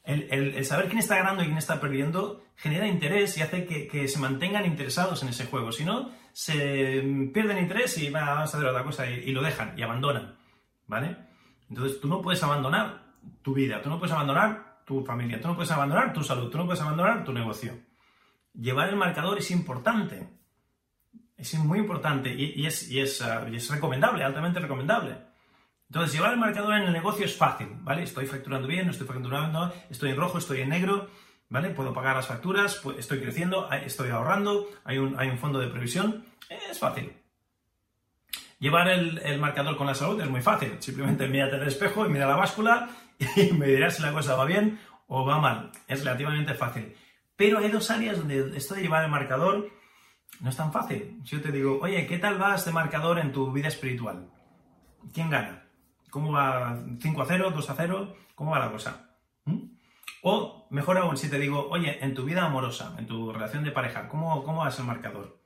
El, 0.02 0.64
saber 0.64 0.86
quién 0.86 0.98
está 0.98 1.16
ganando 1.16 1.42
y 1.42 1.46
quién 1.46 1.58
está 1.58 1.80
perdiendo 1.80 2.42
genera 2.56 2.86
interés 2.86 3.36
y 3.38 3.42
hace 3.42 3.66
que, 3.66 4.08
se 4.08 4.18
mantengan 4.18 4.64
interesados 4.64 5.22
en 5.22 5.28
ese 5.28 5.44
juego. 5.44 5.72
Si 5.72 5.84
no, 5.84 6.10
se 6.32 7.02
pierden 7.32 7.58
interés 7.58 7.98
y 7.98 8.10
van 8.10 8.28
a 8.28 8.42
hacer 8.42 8.64
otra 8.64 8.82
cosa 8.82 9.08
y, 9.08 9.14
y 9.20 9.32
lo 9.32 9.42
dejan 9.42 9.78
y 9.78 9.82
abandonan. 9.82 10.36
¿Vale? 10.86 11.16
Entonces 11.68 12.00
tú 12.00 12.08
no 12.08 12.22
puedes 12.22 12.42
abandonar 12.42 13.14
tu 13.42 13.54
vida, 13.54 13.82
tú 13.82 13.90
no 13.90 13.98
puedes 13.98 14.12
abandonar 14.12 14.80
tu 14.86 15.04
familia, 15.04 15.40
tú 15.40 15.48
no 15.48 15.54
puedes 15.54 15.70
abandonar 15.70 16.12
tu 16.12 16.22
salud, 16.22 16.50
tú 16.50 16.58
no 16.58 16.66
puedes 16.66 16.80
abandonar 16.80 17.24
tu 17.24 17.32
negocio. 17.32 17.74
Llevar 18.54 18.88
el 18.88 18.96
marcador 18.96 19.38
es 19.38 19.50
importante, 19.50 20.28
es 21.44 21.64
muy 21.64 21.78
importante 21.78 22.32
y, 22.34 22.66
es, 22.66 22.90
ah, 23.22 23.46
y, 23.50 23.56
es, 23.56 23.70
recomendable, 23.70 24.24
altamente 24.24 24.60
recomendable. 24.60 25.16
Entonces, 25.88 26.14
llevar 26.14 26.32
el 26.32 26.38
marcador 26.38 26.74
en 26.74 26.84
el 26.84 26.92
negocio 26.92 27.24
es 27.24 27.36
fácil, 27.36 27.68
¿vale? 27.80 28.02
Estoy 28.02 28.26
facturando 28.26 28.66
bien, 28.66 28.88
estoy 28.88 29.06
facturando, 29.06 29.72
estoy 29.90 30.10
en 30.10 30.16
rojo, 30.16 30.38
estoy 30.38 30.62
en 30.62 30.70
negro, 30.70 31.08
¿vale? 31.48 31.70
Puedo 31.70 31.92
pagar 31.92 32.16
las 32.16 32.26
facturas, 32.26 32.80
pues, 32.82 32.98
estoy 32.98 33.20
creciendo, 33.20 33.70
estoy 33.70 34.10
ahorrando, 34.10 34.68
hay 34.84 34.98
un, 34.98 35.18
hay 35.18 35.28
un 35.28 35.38
fondo 35.38 35.58
de 35.58 35.68
previsión, 35.68 36.24
es 36.70 36.78
fácil. 36.78 37.12
Llevar 38.58 38.88
el, 38.88 39.38
marcador 39.38 39.76
con 39.76 39.86
la 39.86 39.94
salud 39.94 40.20
es 40.20 40.30
muy 40.30 40.40
fácil. 40.40 40.76
Simplemente 40.80 41.28
mírate 41.28 41.56
el 41.56 41.68
espejo 41.68 42.06
y 42.06 42.08
mira 42.08 42.26
la 42.26 42.36
báscula 42.36 42.88
y 43.36 43.52
me 43.52 43.66
dirás 43.66 43.96
si 43.96 44.02
la 44.02 44.12
cosa 44.12 44.36
va 44.36 44.46
bien 44.46 44.80
o 45.06 45.24
va 45.24 45.38
mal. 45.38 45.70
Es 45.86 46.02
relativamente 46.02 46.54
fácil. 46.54 46.94
Pero 47.36 47.58
hay 47.58 47.70
dos 47.70 47.90
áreas 47.90 48.16
donde 48.16 48.56
esto 48.56 48.74
de 48.74 48.82
llevar 48.82 49.04
el 49.04 49.10
marcador 49.10 49.68
no 50.40 50.50
es 50.50 50.56
tan 50.56 50.72
fácil. 50.72 51.20
Si 51.24 51.36
yo 51.36 51.42
te 51.42 51.52
digo, 51.52 51.78
oye, 51.80 52.06
¿qué 52.06 52.18
tal 52.18 52.40
va 52.40 52.54
este 52.54 52.70
marcador 52.70 53.18
en 53.18 53.32
tu 53.32 53.52
vida 53.52 53.68
espiritual? 53.68 54.28
¿Quién 55.12 55.30
gana? 55.30 55.64
¿Cómo 56.10 56.32
va 56.32 56.78
5 57.00 57.22
a 57.22 57.26
0, 57.26 57.52
2 57.54 57.70
a 57.70 57.74
0? 57.74 58.16
¿Cómo 58.34 58.50
va 58.50 58.58
la 58.58 58.70
cosa? 58.70 59.10
¿Mm? 59.44 59.58
O, 60.22 60.66
mejor 60.70 60.98
aún, 60.98 61.16
si 61.16 61.28
te 61.28 61.38
digo, 61.38 61.68
oye, 61.70 62.02
en 62.04 62.14
tu 62.14 62.24
vida 62.24 62.44
amorosa, 62.44 62.94
en 62.98 63.06
tu 63.06 63.32
relación 63.32 63.64
de 63.64 63.72
pareja, 63.72 64.08
¿cómo, 64.08 64.42
cómo 64.42 64.62
va 64.62 64.68
ese 64.68 64.82
marcador? 64.82 65.38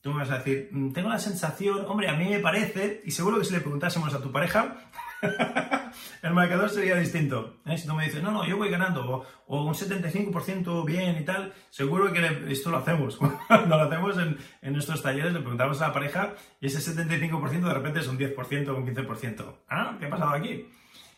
Tú 0.00 0.12
me 0.12 0.20
vas 0.20 0.30
a 0.30 0.38
decir, 0.38 0.68
mm, 0.70 0.92
tengo 0.92 1.08
la 1.08 1.18
sensación, 1.18 1.84
hombre, 1.86 2.08
a 2.08 2.14
mí 2.14 2.28
me 2.28 2.38
parece, 2.38 3.02
y 3.04 3.10
seguro 3.10 3.38
que 3.38 3.44
si 3.44 3.52
le 3.52 3.60
preguntásemos 3.60 4.14
a 4.14 4.22
tu 4.22 4.30
pareja, 4.30 4.76
el 6.22 6.34
marcador 6.34 6.70
sería 6.70 6.96
distinto. 6.96 7.60
¿eh? 7.66 7.76
Si 7.76 7.86
tú 7.86 7.94
me 7.94 8.04
dices, 8.04 8.22
no, 8.22 8.30
no, 8.30 8.46
yo 8.46 8.56
voy 8.56 8.70
ganando, 8.70 9.26
o, 9.46 9.64
un 9.64 9.74
75% 9.74 10.84
bien 10.84 11.18
y 11.18 11.24
tal, 11.24 11.52
seguro 11.70 12.12
que 12.12 12.44
esto 12.48 12.70
lo 12.70 12.78
hacemos. 12.78 13.18
Cuando 13.48 13.76
lo 13.76 13.84
hacemos 13.84 14.16
en, 14.18 14.72
nuestros 14.72 15.02
talleres, 15.02 15.32
le 15.32 15.40
preguntamos 15.40 15.80
a 15.80 15.88
la 15.88 15.94
pareja 15.94 16.34
y 16.60 16.66
ese 16.66 16.78
75% 16.78 17.60
de 17.60 17.74
repente 17.74 18.00
es 18.00 18.08
un 18.08 18.18
10% 18.18 18.68
o 18.68 18.76
un 18.76 18.86
15%. 18.86 19.54
¿Ah? 19.68 19.96
¿Qué 19.98 20.06
ha 20.06 20.10
pasado 20.10 20.30
aquí? 20.32 20.68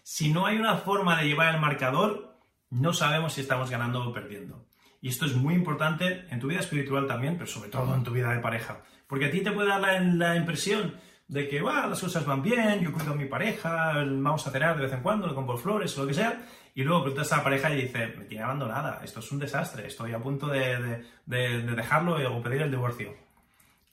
Si 0.02 0.32
no 0.32 0.46
hay 0.46 0.56
una 0.56 0.76
forma 0.76 1.20
de 1.20 1.28
llevar 1.28 1.54
el 1.54 1.60
marcador, 1.60 2.36
no 2.70 2.92
sabemos 2.92 3.34
si 3.34 3.42
estamos 3.42 3.70
ganando 3.70 4.08
o 4.08 4.12
perdiendo. 4.12 4.66
Y 5.02 5.08
esto 5.08 5.24
es 5.24 5.34
muy 5.34 5.54
importante 5.54 6.26
en 6.30 6.40
tu 6.40 6.48
vida 6.48 6.60
espiritual 6.60 7.06
también, 7.06 7.34
pero 7.36 7.46
sobre 7.46 7.70
todo 7.70 7.94
en 7.94 8.04
tu 8.04 8.10
vida 8.10 8.32
de 8.34 8.40
pareja. 8.40 8.82
Porque 9.06 9.26
a 9.26 9.30
ti 9.30 9.40
te 9.40 9.50
puede 9.50 9.68
dar 9.68 9.80
la, 9.80 10.36
impresión 10.36 10.94
de 11.30 11.48
que 11.48 11.60
las 11.60 12.00
cosas 12.00 12.26
van 12.26 12.42
bien, 12.42 12.80
yo 12.80 12.92
cuido 12.92 13.12
a 13.12 13.14
mi 13.14 13.26
pareja, 13.26 13.92
vamos 14.04 14.44
a 14.44 14.50
cenar 14.50 14.76
de 14.76 14.82
vez 14.82 14.92
en 14.92 15.00
cuando, 15.00 15.28
le 15.28 15.34
compro 15.34 15.56
flores 15.56 15.96
lo 15.96 16.04
que 16.04 16.12
sea, 16.12 16.44
y 16.74 16.82
luego 16.82 17.04
preguntas 17.04 17.32
a 17.32 17.36
la 17.36 17.44
pareja 17.44 17.72
y 17.72 17.82
dice, 17.82 18.08
me 18.18 18.24
tiene 18.24 18.42
abandonada, 18.42 19.00
esto 19.04 19.20
es 19.20 19.30
un 19.30 19.38
desastre, 19.38 19.86
estoy 19.86 20.12
a 20.12 20.18
punto 20.18 20.48
de, 20.48 21.04
de 21.26 21.62
dejarlo 21.62 22.16
o 22.36 22.42
pedir 22.42 22.62
el 22.62 22.70
divorcio. 22.72 23.14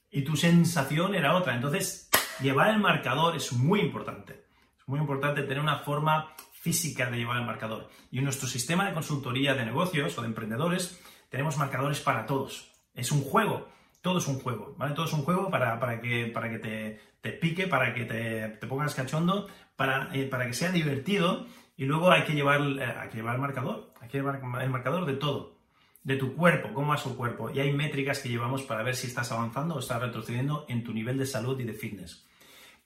Y 0.10 0.24
tu 0.24 0.36
sensación 0.36 1.14
era 1.14 1.36
otra. 1.36 1.54
Entonces, 1.54 2.10
llevar 2.42 2.70
el 2.70 2.80
marcador 2.80 3.36
es 3.36 3.54
muy 3.54 3.82
importante. 3.82 4.46
Es 4.80 4.88
muy 4.88 5.00
importante 5.00 5.44
tener 5.44 5.60
una 5.60 5.78
forma 5.80 6.34
física 6.54 7.12
de 7.12 7.18
llevar 7.18 7.38
el 7.38 7.46
marcador. 7.46 7.88
Y 8.10 8.18
en 8.18 8.24
nuestro 8.24 8.48
sistema 8.48 8.88
de 8.88 8.94
consultoría 8.94 9.54
de 9.54 9.66
negocios 9.66 10.18
o 10.18 10.22
de 10.22 10.28
emprendedores 10.28 11.00
tenemos 11.30 11.58
marcadores 11.58 12.00
para 12.00 12.26
todos. 12.26 12.72
Es 12.96 13.12
un 13.12 13.22
juego, 13.22 13.68
todo 14.08 14.20
es 14.20 14.28
un 14.28 14.40
juego, 14.40 14.74
¿vale? 14.78 14.96
Todo 14.96 15.06
es 15.06 15.12
un 15.12 15.24
juego 15.24 15.50
para, 15.50 16.00
que, 16.00 16.28
para 16.28 16.50
que 16.50 16.60
te, 16.60 17.32
pique, 17.34 17.68
para 17.68 17.94
que 17.94 18.06
te, 18.06 18.68
pongas 18.68 18.96
cachondo, 18.96 19.50
para, 19.76 20.10
eh, 20.14 20.24
para, 20.28 20.48
que 20.48 20.54
sea 20.54 20.72
divertido 20.72 21.46
y 21.76 21.84
luego 21.84 22.10
hay 22.10 22.24
que, 22.24 22.32
llevar, 22.32 22.62
eh, 22.62 22.86
hay 22.86 23.10
que 23.10 23.18
llevar 23.18 23.36
el 23.36 23.42
marcador, 23.42 23.92
hay 24.00 24.08
que 24.08 24.20
llevar 24.20 24.42
el 24.62 24.70
marcador 24.70 25.06
de 25.06 25.16
todo, 25.16 25.58
de 26.04 26.16
tu 26.16 26.36
cuerpo, 26.36 26.70
cómo 26.74 26.92
va 26.92 26.98
su 26.98 27.18
cuerpo. 27.18 27.50
Y 27.50 27.60
hay 27.60 27.74
métricas 27.74 28.20
que 28.20 28.30
llevamos 28.30 28.64
para 28.64 28.82
ver 28.82 28.96
si 28.96 29.08
estás 29.08 29.30
avanzando 29.34 29.76
o 29.76 29.80
estás 29.80 30.02
retrocediendo 30.02 30.66
en 30.70 30.86
tu 30.86 30.94
nivel 30.94 31.18
de 31.18 31.26
salud 31.26 31.60
y 31.60 31.66
de 31.66 31.74
fitness 31.74 32.26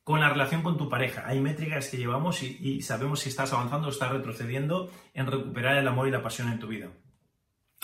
con 0.04 0.20
la 0.20 0.30
relación 0.30 0.64
con 0.64 0.76
tu 0.76 0.90
pareja. 0.90 1.22
Hay 1.28 1.40
métricas 1.40 1.88
que 1.90 1.98
llevamos 1.98 2.42
y, 2.42 2.82
sabemos 2.82 3.20
si 3.20 3.30
estás 3.30 3.54
avanzando 3.54 3.90
o 3.90 3.92
estás 3.92 4.12
retrocediendo 4.12 4.90
en 5.14 5.28
recuperar 5.28 5.78
el 5.78 5.88
amor 5.88 6.08
y 6.08 6.12
la 6.12 6.24
pasión 6.24 6.52
en 6.52 6.58
tu 6.58 6.66
vida. 6.66 6.90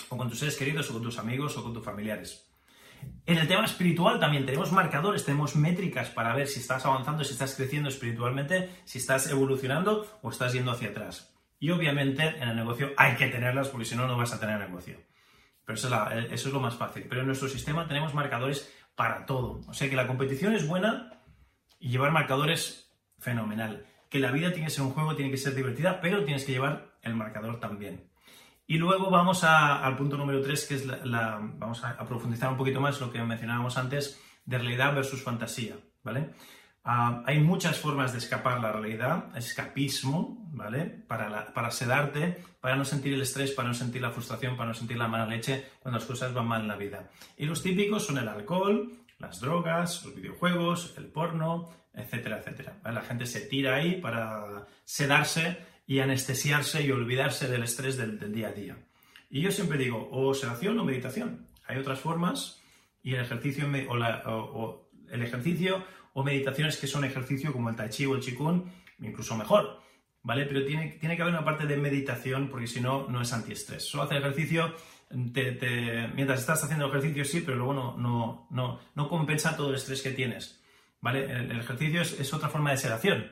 O 0.10 0.17
con 0.17 0.28
tus 0.28 0.39
seres 0.39 0.58
queridos, 0.58 0.89
o 0.89 0.93
con 0.93 1.04
tus 1.04 1.19
amigos, 1.19 1.56
o 1.56 1.62
con 1.62 1.71
tus 1.71 1.86
familiares. 1.86 2.47
En 3.26 3.38
el 3.38 3.48
tema 3.48 3.66
espiritual 3.66 4.20
también 4.20 4.46
tenemos 4.46 4.72
marcadores, 4.72 5.26
tenemos 5.26 5.56
métricas 5.56 6.10
para 6.10 6.34
ver 6.34 6.48
si 6.48 6.62
estás 6.62 6.86
avanzando, 6.86 7.24
si 7.24 7.34
estás 7.34 7.56
creciendo 7.56 7.90
espiritualmente, 7.90 8.70
si 8.86 9.00
estás 9.00 9.30
evolucionando 9.30 10.20
o 10.22 10.30
estás 10.30 10.54
yendo 10.54 10.72
hacia 10.72 10.90
atrás. 10.90 11.34
Y 11.60 11.72
obviamente 11.72 12.24
en 12.24 12.50
el 12.50 12.56
negocio 12.56 12.92
hay 12.96 13.16
que 13.16 13.28
tenerlas 13.28 13.68
porque 13.68 13.86
si 13.86 13.96
no, 13.96 14.08
no 14.08 14.16
vas 14.16 14.34
a 14.34 14.40
tener 14.40 14.60
negocio. 14.60 14.98
Pero 15.66 15.78
eso 15.78 15.88
es, 15.88 16.32
eso 16.32 16.48
es 16.48 16.54
lo 16.54 16.62
más 16.62 16.76
fácil. 16.76 17.06
Pero 17.10 17.22
en 17.22 17.28
nuestro 17.28 17.50
sistema 17.50 17.88
tenemos 17.88 18.14
marcadores 18.14 18.74
para 18.96 19.26
todo. 19.26 19.62
O 19.68 19.74
sea 19.74 19.90
que 19.90 19.98
la 19.98 20.08
competición 20.08 20.56
es 20.56 20.66
buena 20.66 21.12
y 21.80 21.90
llevar 21.90 22.12
marcadores, 22.12 22.94
fenomenal. 23.20 23.86
Que 24.10 24.20
la 24.20 24.32
vida 24.32 24.52
tiene 24.52 24.68
que 24.68 24.74
ser 24.74 24.86
un 24.86 24.92
juego, 24.92 25.18
tiene 25.18 25.32
que 25.32 25.38
ser 25.38 25.54
divertida, 25.54 26.00
pero 26.00 26.24
tienes 26.24 26.46
que 26.46 26.54
llevar 26.54 26.94
el 27.02 27.16
marcador 27.16 27.60
también. 27.60 28.10
Y 28.70 28.78
luego 28.78 29.10
vamos 29.10 29.46
al 29.46 29.96
punto 29.96 30.18
número 30.18 30.42
3, 30.42 30.66
que 30.66 30.76
es 30.76 30.86
la, 30.86 31.40
vamos 31.42 31.86
a, 31.86 31.98
profundizar 32.06 32.50
un 32.50 32.58
poquito 32.58 32.82
más 32.82 33.00
lo 33.00 33.10
que 33.10 33.24
mencionábamos 33.24 33.78
antes 33.78 34.22
de 34.46 34.58
realidad 34.58 34.94
versus 34.94 35.24
fantasía, 35.24 35.78
¿vale? 36.04 36.32
Ah, 36.84 37.24
hay 37.26 37.40
muchas 37.40 37.80
formas 37.80 38.12
de 38.12 38.20
escapar 38.20 38.60
la 38.60 38.74
realidad, 38.74 39.36
escapismo, 39.38 40.50
¿vale? 40.52 40.84
Para, 40.84 41.54
para 41.54 41.72
sedarte, 41.72 42.44
para 42.60 42.76
no 42.76 42.84
sentir 42.84 43.14
el 43.14 43.22
estrés, 43.22 43.52
para 43.52 43.70
no 43.70 43.74
sentir 43.74 44.02
la 44.02 44.12
frustración, 44.12 44.58
para 44.58 44.70
no 44.70 44.76
sentir 44.76 44.98
la 44.98 45.08
mala 45.08 45.26
leche 45.26 45.70
cuando 45.80 46.00
las 46.00 46.08
cosas 46.08 46.34
van 46.34 46.48
mal 46.48 46.62
en 46.62 46.68
la 46.68 46.76
vida. 46.76 47.10
Y 47.38 47.46
los 47.46 47.64
típicos 47.64 48.06
son 48.06 48.18
el 48.18 48.28
alcohol, 48.28 48.92
las 49.18 49.40
drogas, 49.40 50.04
los 50.04 50.14
videojuegos, 50.14 50.94
el 50.98 51.06
porno, 51.08 51.70
etcétera, 51.94 52.40
etcétera. 52.40 52.80
La 52.84 53.02
gente 53.02 53.26
se 53.26 53.42
tira 53.42 53.76
ahí 53.76 54.02
para 54.02 54.66
sedarse 54.84 55.58
y 55.88 56.00
anestesiarse 56.00 56.84
y 56.84 56.91
olvidarse 56.91 57.47
del 57.47 57.63
estrés 57.63 57.97
del, 57.97 58.19
día 58.32 58.50
a 58.50 58.52
día. 58.52 58.78
Y 59.30 59.41
yo 59.41 59.52
siempre 59.52 59.78
digo, 59.78 60.10
o 60.12 60.34
sedación 60.34 60.78
o 60.78 60.84
meditación. 60.84 61.47
Hay 61.65 61.78
otras 61.78 62.00
formas 62.00 62.62
y 63.02 63.15
el 63.15 63.21
ejercicio 63.21 63.65
o, 63.89 64.89
el 65.10 65.21
ejercicio 65.23 65.84
o 66.13 66.23
meditaciones 66.23 66.78
que 66.78 66.88
son 66.88 67.06
ejercicio 67.06 67.54
como 67.54 67.69
el 67.69 67.76
tai 67.76 67.89
chi 67.89 68.06
o 68.06 68.15
el 68.15 68.21
qigong, 68.21 68.65
incluso 69.00 69.36
mejor, 69.38 69.82
¿vale? 70.23 70.45
Pero 70.45 70.65
tiene, 70.65 70.97
tiene 71.00 71.15
que 71.15 71.21
haber 71.21 71.34
una 71.34 71.45
parte 71.45 71.65
de 71.65 71.78
meditación 71.78 72.50
porque 72.50 72.67
si 72.67 72.82
no, 72.82 73.08
no 73.08 73.21
es 73.21 73.32
antiestrés. 73.32 73.84
Solo 73.84 74.04
hacer 74.04 74.17
ejercicio 74.17 74.76
mientras 75.12 76.39
estás 76.39 76.63
haciendo 76.63 76.88
ejercicio 76.88 77.23
sí, 77.23 77.41
pero 77.41 77.58
luego 77.58 77.73
no, 77.73 78.47
no, 78.50 78.80
no, 78.95 79.10
compensa 79.10 79.56
todo 79.56 79.69
el 79.69 79.76
estrés 79.76 80.02
que 80.02 80.12
tienes. 80.12 80.62
¿vale? 81.02 81.23
El, 81.32 81.60
ejercicio 81.60 82.02
es, 82.02 82.34
otra 82.34 82.50
forma 82.50 82.71
de 82.71 82.78
sedación. 82.78 83.32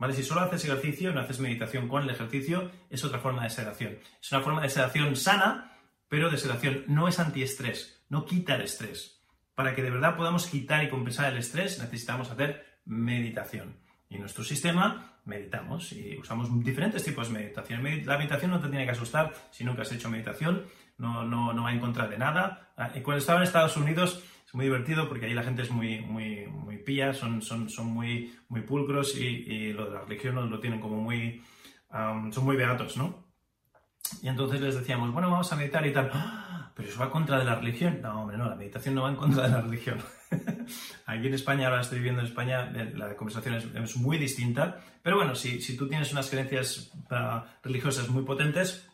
¿Vale? 0.00 0.14
Si 0.14 0.24
solo 0.24 0.40
haces 0.40 0.64
ejercicio, 0.64 1.12
no 1.12 1.20
haces 1.20 1.38
meditación 1.38 1.86
con 1.86 2.02
el 2.02 2.10
ejercicio, 2.10 2.70
es 2.88 3.04
otra 3.04 3.20
forma 3.20 3.44
de 3.44 3.50
sedación. 3.50 3.98
Es 4.20 4.32
una 4.32 4.40
forma 4.40 4.62
de 4.62 4.70
sedación 4.70 5.14
sana, 5.14 5.76
pero 6.08 6.30
de 6.30 6.38
sedación. 6.38 6.84
No 6.88 7.06
es 7.06 7.20
antiestrés, 7.20 8.02
no 8.08 8.24
quita 8.24 8.56
el 8.56 8.62
estrés. 8.62 9.20
Para 9.54 9.74
que 9.74 9.82
de 9.82 9.90
verdad 9.90 10.16
podamos 10.16 10.46
quitar 10.46 10.82
y 10.82 10.88
compensar 10.88 11.30
el 11.30 11.38
estrés, 11.38 11.78
necesitamos 11.78 12.30
hacer 12.30 12.80
meditación. 12.86 13.76
Y 14.08 14.14
en 14.14 14.22
nuestro 14.22 14.42
sistema 14.42 15.20
meditamos 15.26 15.92
y 15.92 16.16
usamos 16.16 16.48
diferentes 16.64 17.04
tipos 17.04 17.28
de 17.28 17.38
meditación. 17.38 17.84
La 18.06 18.16
meditación 18.16 18.50
no 18.50 18.60
te 18.60 18.68
tiene 18.68 18.86
que 18.86 18.92
asustar 18.92 19.32
si 19.50 19.64
nunca 19.64 19.82
has 19.82 19.92
hecho 19.92 20.08
meditación 20.08 20.64
no, 21.00 21.24
no, 21.24 21.52
no 21.52 21.64
va 21.64 21.72
en 21.72 21.80
contra 21.80 22.06
de 22.06 22.18
nada. 22.18 22.72
Ah, 22.76 22.90
y 22.94 23.00
cuando 23.00 23.18
estaba 23.18 23.40
en 23.40 23.44
Estados 23.44 23.76
Unidos 23.76 24.22
es 24.46 24.54
muy 24.54 24.66
divertido 24.66 25.08
porque 25.08 25.26
ahí 25.26 25.34
la 25.34 25.42
gente 25.42 25.62
es 25.62 25.70
muy, 25.70 26.00
muy, 26.00 26.46
muy 26.46 26.78
pía, 26.78 27.14
son, 27.14 27.42
son, 27.42 27.68
son 27.68 27.86
muy, 27.86 28.34
muy 28.48 28.62
pulcros 28.62 29.16
y, 29.16 29.72
lo 29.72 29.86
de 29.86 29.94
la 29.94 30.00
religión 30.02 30.50
lo 30.50 30.60
tienen 30.60 30.80
como 30.80 30.96
muy... 30.96 31.42
son 31.90 32.44
muy 32.44 32.56
beatos, 32.56 32.96
¿no? 32.96 33.30
Y 34.22 34.28
entonces 34.28 34.60
les 34.60 34.74
decíamos, 34.74 35.12
bueno, 35.12 35.30
vamos 35.30 35.52
a 35.52 35.56
meditar 35.56 35.86
y 35.86 35.92
tal. 35.92 36.10
¡Ah! 36.12 36.72
Pero 36.74 36.88
eso 36.88 37.00
va 37.00 37.10
contra 37.10 37.38
de 37.38 37.44
la 37.44 37.56
religión. 37.56 38.00
No, 38.02 38.22
hombre, 38.22 38.38
no, 38.38 38.48
la 38.48 38.56
meditación 38.56 38.94
no 38.94 39.02
va 39.02 39.10
en 39.10 39.16
contra 39.16 39.44
de 39.44 39.50
la 39.50 39.60
religión. 39.60 39.98
Aquí 41.06 41.26
en 41.26 41.34
España, 41.34 41.68
ahora 41.68 41.82
estoy 41.82 41.98
viviendo 41.98 42.20
en 42.20 42.26
España, 42.26 42.72
eh, 42.74 42.92
la 42.96 43.14
conversación 43.16 43.54
es, 43.54 43.96
muy 43.96 44.18
distinta. 44.18 44.80
Pero 45.02 45.16
bueno, 45.16 45.34
si, 45.34 45.60
si 45.60 45.76
tú 45.76 45.88
tienes 45.88 46.12
unas 46.12 46.30
creencias 46.30 46.90
ah, 47.10 47.44
religiosas 47.62 48.08
muy 48.08 48.22
potentes, 48.24 48.89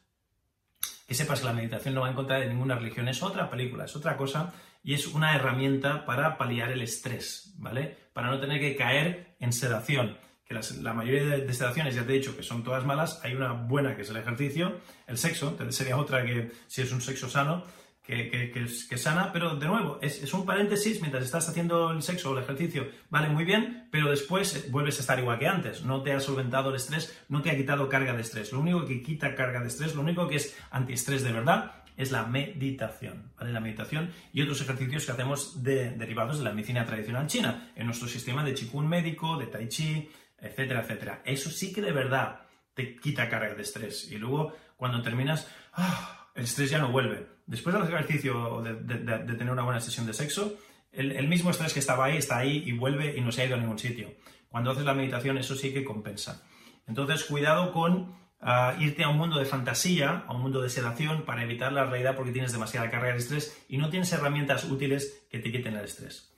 que 1.06 1.14
sepas 1.14 1.40
que 1.40 1.46
la 1.46 1.52
meditación 1.52 1.94
no 1.94 2.02
va 2.02 2.08
en 2.08 2.14
contra 2.14 2.40
de 2.40 2.48
ninguna 2.48 2.74
religión, 2.74 3.08
es 3.08 3.22
otra 3.22 3.48
película, 3.48 3.84
es 3.84 3.94
otra 3.94 4.16
cosa 4.16 4.52
y 4.82 4.94
es 4.94 5.06
una 5.06 5.34
herramienta 5.34 6.04
para 6.04 6.36
paliar 6.36 6.70
el 6.70 6.82
estrés, 6.82 7.54
¿vale? 7.58 7.96
Para 8.12 8.30
no 8.30 8.40
tener 8.40 8.60
que 8.60 8.76
caer 8.76 9.36
en 9.40 9.52
sedación. 9.52 10.16
Que 10.44 10.54
la 10.80 10.94
mayoría 10.94 11.24
de, 11.38 11.52
sedaciones, 11.52 11.96
ya 11.96 12.06
te 12.06 12.12
he 12.12 12.18
dicho 12.18 12.36
que 12.36 12.44
son 12.44 12.62
todas 12.62 12.84
malas, 12.84 13.20
hay 13.24 13.34
una 13.34 13.52
buena 13.52 13.96
que 13.96 14.02
es 14.02 14.10
el 14.10 14.16
ejercicio, 14.16 14.80
el 15.08 15.18
sexo, 15.18 15.56
sería 15.70 15.96
otra 15.96 16.24
que 16.24 16.52
si 16.68 16.82
es 16.82 16.92
un 16.92 17.00
sexo 17.00 17.28
sano, 17.28 17.64
que, 18.06 18.98
sana, 18.98 19.32
pero 19.32 19.56
de 19.56 19.66
nuevo, 19.66 19.98
es, 20.00 20.32
un 20.32 20.46
paréntesis 20.46 21.00
mientras 21.00 21.24
estás 21.24 21.48
haciendo 21.48 21.90
el 21.90 22.02
sexo 22.02 22.30
o 22.30 22.38
el 22.38 22.44
ejercicio, 22.44 22.88
vale 23.10 23.28
muy 23.28 23.44
bien, 23.44 23.88
pero 23.90 24.10
después 24.10 24.54
eh, 24.54 24.68
vuelves 24.70 24.98
a 24.98 25.00
estar 25.00 25.18
igual 25.18 25.38
que 25.38 25.48
antes, 25.48 25.82
no 25.82 26.02
te 26.02 26.12
ha 26.12 26.20
solventado 26.20 26.70
el 26.70 26.76
estrés, 26.76 27.20
no 27.28 27.42
te 27.42 27.50
ha 27.50 27.56
quitado 27.56 27.88
carga 27.88 28.14
de 28.14 28.22
estrés. 28.22 28.52
Lo 28.52 28.60
único 28.60 28.84
que 28.86 29.02
quita 29.02 29.34
carga 29.34 29.60
de 29.60 29.66
estrés, 29.66 29.96
lo 29.96 30.02
único 30.02 30.28
que 30.28 30.36
es 30.36 30.56
antiestrés 30.70 31.24
de 31.24 31.32
verdad, 31.32 31.82
es 31.96 32.12
la 32.12 32.24
meditación, 32.26 33.32
¿vale? 33.38 33.52
La 33.52 33.60
meditación 33.60 34.12
y 34.32 34.42
otros 34.42 34.60
ejercicios 34.60 35.06
que 35.06 35.12
hacemos 35.12 35.62
derivados 35.64 36.38
de 36.38 36.44
la 36.44 36.52
medicina 36.52 36.84
tradicional 36.84 37.26
china, 37.26 37.72
en 37.74 37.86
nuestro 37.86 38.06
sistema 38.06 38.44
de 38.44 38.54
Qigong 38.54 38.86
médico, 38.86 39.36
de 39.36 39.46
Tai 39.46 39.68
Chi, 39.68 40.08
etcétera, 40.38 40.82
etcétera. 40.82 41.22
Eso 41.24 41.50
sí 41.50 41.72
que 41.72 41.80
de 41.80 41.92
verdad 41.92 42.42
te 42.74 42.94
quita 42.96 43.28
carga 43.28 43.54
de 43.54 43.62
estrés. 43.62 44.12
Y 44.12 44.18
luego, 44.18 44.54
cuando 44.76 45.02
terminas, 45.02 45.50
¡ah! 45.72 46.28
el 46.34 46.44
estrés 46.44 46.70
ya 46.70 46.78
no 46.78 46.92
vuelve 46.92 47.35
después 47.46 47.74
del 47.74 47.84
ejercicio 47.84 48.60
de, 48.62 48.74
de, 48.74 49.34
tener 49.34 49.50
una 49.50 49.62
buena 49.62 49.80
sesión 49.80 50.06
de 50.06 50.12
sexo, 50.12 50.56
el, 50.92 51.28
mismo 51.28 51.50
estrés 51.50 51.72
que 51.72 51.80
estaba 51.80 52.06
ahí 52.06 52.16
está 52.16 52.38
ahí 52.38 52.62
y 52.66 52.72
vuelve 52.72 53.16
y 53.16 53.20
no 53.20 53.30
se 53.30 53.42
ha 53.42 53.46
ido 53.46 53.56
a 53.56 53.58
ningún 53.58 53.78
sitio. 53.78 54.14
Cuando 54.48 54.70
haces 54.70 54.84
la 54.84 54.94
meditación, 54.94 55.38
eso 55.38 55.54
sí 55.54 55.72
que 55.72 55.84
compensa. 55.84 56.42
Entonces, 56.86 57.24
cuidado 57.24 57.72
con 57.72 58.14
ah, 58.40 58.74
irte 58.78 59.04
a 59.04 59.08
un 59.08 59.18
mundo 59.18 59.38
de 59.38 59.44
fantasía, 59.44 60.24
a 60.26 60.32
un 60.32 60.42
mundo 60.42 60.62
de 60.62 60.70
sedación, 60.70 61.24
para 61.24 61.42
evitar 61.42 61.72
la 61.72 61.84
realidad 61.84 62.16
porque 62.16 62.32
tienes 62.32 62.52
demasiada 62.52 62.90
carga 62.90 63.12
de 63.12 63.18
estrés 63.18 63.64
y 63.68 63.76
no 63.76 63.90
tienes 63.90 64.12
herramientas 64.12 64.64
útiles 64.64 65.26
que 65.30 65.38
te 65.38 65.52
quiten 65.52 65.76
el 65.76 65.84
estrés. 65.84 66.32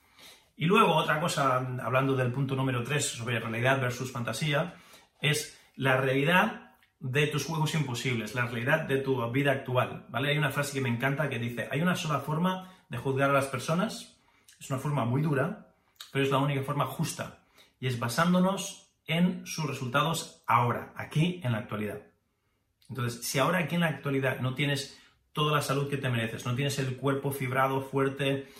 Y 0.57 0.65
luego, 0.65 0.93
otra 0.93 1.21
cosa, 1.21 1.55
hablando 1.81 2.17
del 2.17 2.33
punto 2.33 2.55
número 2.55 2.83
3 2.83 3.05
sobre 3.05 3.39
realidad 3.39 3.79
versus 3.79 4.11
fantasía, 4.11 4.75
es 5.21 5.57
la 5.75 5.95
realidad 5.95 6.68
de 6.99 7.27
tus 7.27 7.45
juegos 7.45 7.75
imposibles, 7.75 8.35
la 8.35 8.45
realidad 8.45 8.81
de 8.81 8.97
tu 8.97 9.25
vida 9.31 9.51
actual, 9.51 10.05
¿vale? 10.09 10.31
Hay 10.31 10.37
una 10.37 10.51
frase 10.51 10.73
que 10.73 10.81
me 10.81 10.89
encanta 10.89 11.29
que 11.29 11.39
dice, 11.39 11.67
hay 11.71 11.81
una 11.81 11.95
sola 11.95 12.19
forma 12.19 12.73
de 12.89 12.97
juzgar 12.97 13.29
a 13.29 13.33
las 13.33 13.47
personas, 13.47 14.17
es 14.59 14.69
una 14.69 14.79
forma 14.79 15.05
muy 15.05 15.21
dura, 15.21 15.73
pero 16.11 16.25
es 16.25 16.31
la 16.31 16.39
única 16.39 16.63
forma 16.63 16.85
justa, 16.85 17.45
y 17.79 17.87
es 17.87 17.99
basándonos 17.99 18.91
en 19.07 19.45
sus 19.45 19.65
resultados 19.65 20.43
ahora, 20.45 20.93
aquí, 20.95 21.39
en 21.43 21.53
la 21.53 21.59
actualidad. 21.59 22.01
Entonces, 22.89 23.23
si 23.25 23.39
ahora 23.39 23.59
aquí 23.59 23.75
en 23.75 23.81
la 23.81 23.87
actualidad 23.87 24.39
no 24.41 24.55
tienes 24.55 24.99
toda 25.31 25.55
la 25.55 25.61
salud 25.61 25.89
que 25.89 25.97
te 25.97 26.09
mereces, 26.09 26.45
no 26.45 26.55
tienes 26.55 26.79
el 26.79 26.97
cuerpo 26.97 27.31
fibrado, 27.31 27.81
fuerte, 27.81 28.51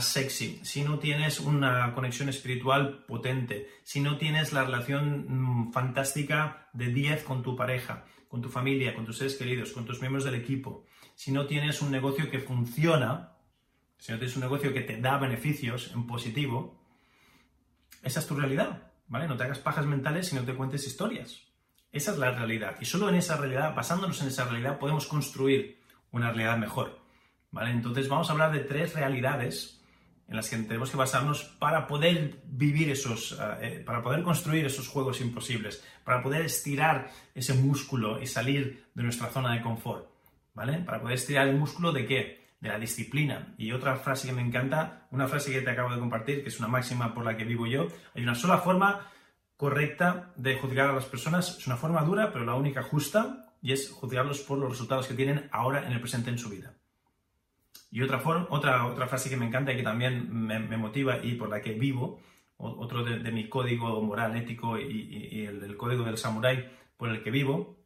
sexy, 0.00 0.60
si 0.62 0.82
no 0.82 0.98
tienes 0.98 1.40
una 1.40 1.92
conexión 1.92 2.30
espiritual 2.30 3.04
potente, 3.06 3.68
si 3.82 4.00
no 4.00 4.16
tienes 4.16 4.52
la 4.52 4.64
relación 4.64 5.26
mm, 5.28 5.72
fantástica 5.72 6.68
de 6.72 6.86
10 6.86 7.22
con 7.24 7.42
tu 7.42 7.54
pareja, 7.54 8.06
con 8.28 8.40
tu 8.40 8.48
familia, 8.48 8.94
con 8.94 9.04
tus 9.04 9.18
seres 9.18 9.36
queridos, 9.36 9.72
con 9.72 9.84
tus 9.84 10.00
miembros 10.00 10.24
del 10.24 10.36
equipo, 10.36 10.86
si 11.14 11.32
no 11.32 11.46
tienes 11.46 11.82
un 11.82 11.90
negocio 11.90 12.30
que 12.30 12.38
funciona, 12.38 13.36
si 13.98 14.12
no 14.12 14.18
tienes 14.18 14.36
un 14.36 14.42
negocio 14.42 14.72
que 14.72 14.80
te 14.80 15.00
da 15.00 15.18
beneficios 15.18 15.92
en 15.92 16.06
positivo, 16.06 16.82
esa 18.02 18.20
es 18.20 18.26
tu 18.26 18.34
realidad, 18.34 18.90
¿vale? 19.06 19.28
No 19.28 19.36
te 19.36 19.44
hagas 19.44 19.58
pajas 19.58 19.84
mentales 19.84 20.32
y 20.32 20.36
no 20.36 20.44
te 20.44 20.54
cuentes 20.54 20.86
historias. 20.86 21.42
Esa 21.92 22.12
es 22.12 22.18
la 22.18 22.30
realidad. 22.30 22.76
Y 22.80 22.86
solo 22.86 23.08
en 23.10 23.16
esa 23.16 23.36
realidad, 23.36 23.74
basándonos 23.74 24.20
en 24.22 24.28
esa 24.28 24.46
realidad, 24.46 24.78
podemos 24.78 25.06
construir 25.06 25.80
una 26.10 26.32
realidad 26.32 26.56
mejor. 26.56 27.03
¿Vale? 27.54 27.70
Entonces 27.70 28.08
vamos 28.08 28.28
a 28.28 28.32
hablar 28.32 28.50
de 28.50 28.58
tres 28.58 28.94
realidades 28.94 29.80
en 30.26 30.34
las 30.34 30.50
que 30.50 30.56
tenemos 30.56 30.90
que 30.90 30.96
basarnos 30.96 31.44
para 31.44 31.86
poder 31.86 32.40
vivir 32.46 32.90
esos, 32.90 33.38
eh, 33.40 33.58
eh, 33.60 33.82
para 33.86 34.02
poder 34.02 34.24
construir 34.24 34.66
esos 34.66 34.88
juegos 34.88 35.20
imposibles, 35.20 35.84
para 36.02 36.20
poder 36.20 36.44
estirar 36.44 37.12
ese 37.32 37.54
músculo 37.54 38.20
y 38.20 38.26
salir 38.26 38.86
de 38.92 39.02
nuestra 39.04 39.28
zona 39.28 39.54
de 39.54 39.62
confort, 39.62 40.08
¿vale? 40.52 40.78
Para 40.78 41.00
poder 41.00 41.14
estirar 41.14 41.46
el 41.46 41.56
músculo 41.56 41.92
de 41.92 42.06
qué? 42.06 42.44
De 42.58 42.70
la 42.70 42.78
disciplina. 42.80 43.54
Y 43.56 43.70
otra 43.70 43.94
frase 43.98 44.26
que 44.26 44.32
me 44.34 44.42
encanta, 44.42 45.06
una 45.12 45.28
frase 45.28 45.52
que 45.52 45.60
te 45.60 45.70
acabo 45.70 45.94
de 45.94 46.00
compartir, 46.00 46.42
que 46.42 46.48
es 46.48 46.58
una 46.58 46.66
máxima 46.66 47.14
por 47.14 47.24
la 47.24 47.36
que 47.36 47.44
vivo 47.44 47.68
yo, 47.68 47.86
hay 48.16 48.24
una 48.24 48.34
sola 48.34 48.58
forma 48.58 49.12
correcta 49.56 50.32
de 50.34 50.56
juzgar 50.56 50.90
a 50.90 50.94
las 50.94 51.04
personas, 51.04 51.56
es 51.56 51.68
una 51.68 51.76
forma 51.76 52.02
dura, 52.02 52.32
pero 52.32 52.44
la 52.44 52.54
única 52.54 52.82
justa, 52.82 53.54
y 53.62 53.70
es 53.70 53.92
juzgarlos 53.92 54.40
por 54.40 54.58
los 54.58 54.70
resultados 54.70 55.06
que 55.06 55.14
tienen 55.14 55.48
ahora 55.52 55.86
en 55.86 55.92
el 55.92 56.00
presente 56.00 56.30
en 56.30 56.38
su 56.38 56.48
vida. 56.48 56.74
Y 57.94 58.02
otra, 58.02 58.20
otra, 58.50 58.86
otra 58.86 59.06
frase 59.06 59.30
que 59.30 59.36
me 59.36 59.46
encanta 59.46 59.72
y 59.72 59.76
que 59.76 59.84
también 59.84 60.26
me, 60.28 60.76
motiva 60.76 61.24
y 61.24 61.36
por 61.36 61.48
la 61.48 61.62
que 61.62 61.74
vivo, 61.74 62.20
otro 62.56 63.04
de, 63.04 63.30
mi 63.30 63.48
código 63.48 64.02
moral, 64.02 64.36
ético 64.36 64.76
y, 64.76 65.44
el 65.46 65.60
del 65.60 65.76
código 65.76 66.02
del 66.02 66.18
samurái 66.18 66.68
por 66.96 67.08
el 67.08 67.22
que 67.22 67.30
vivo, 67.30 67.78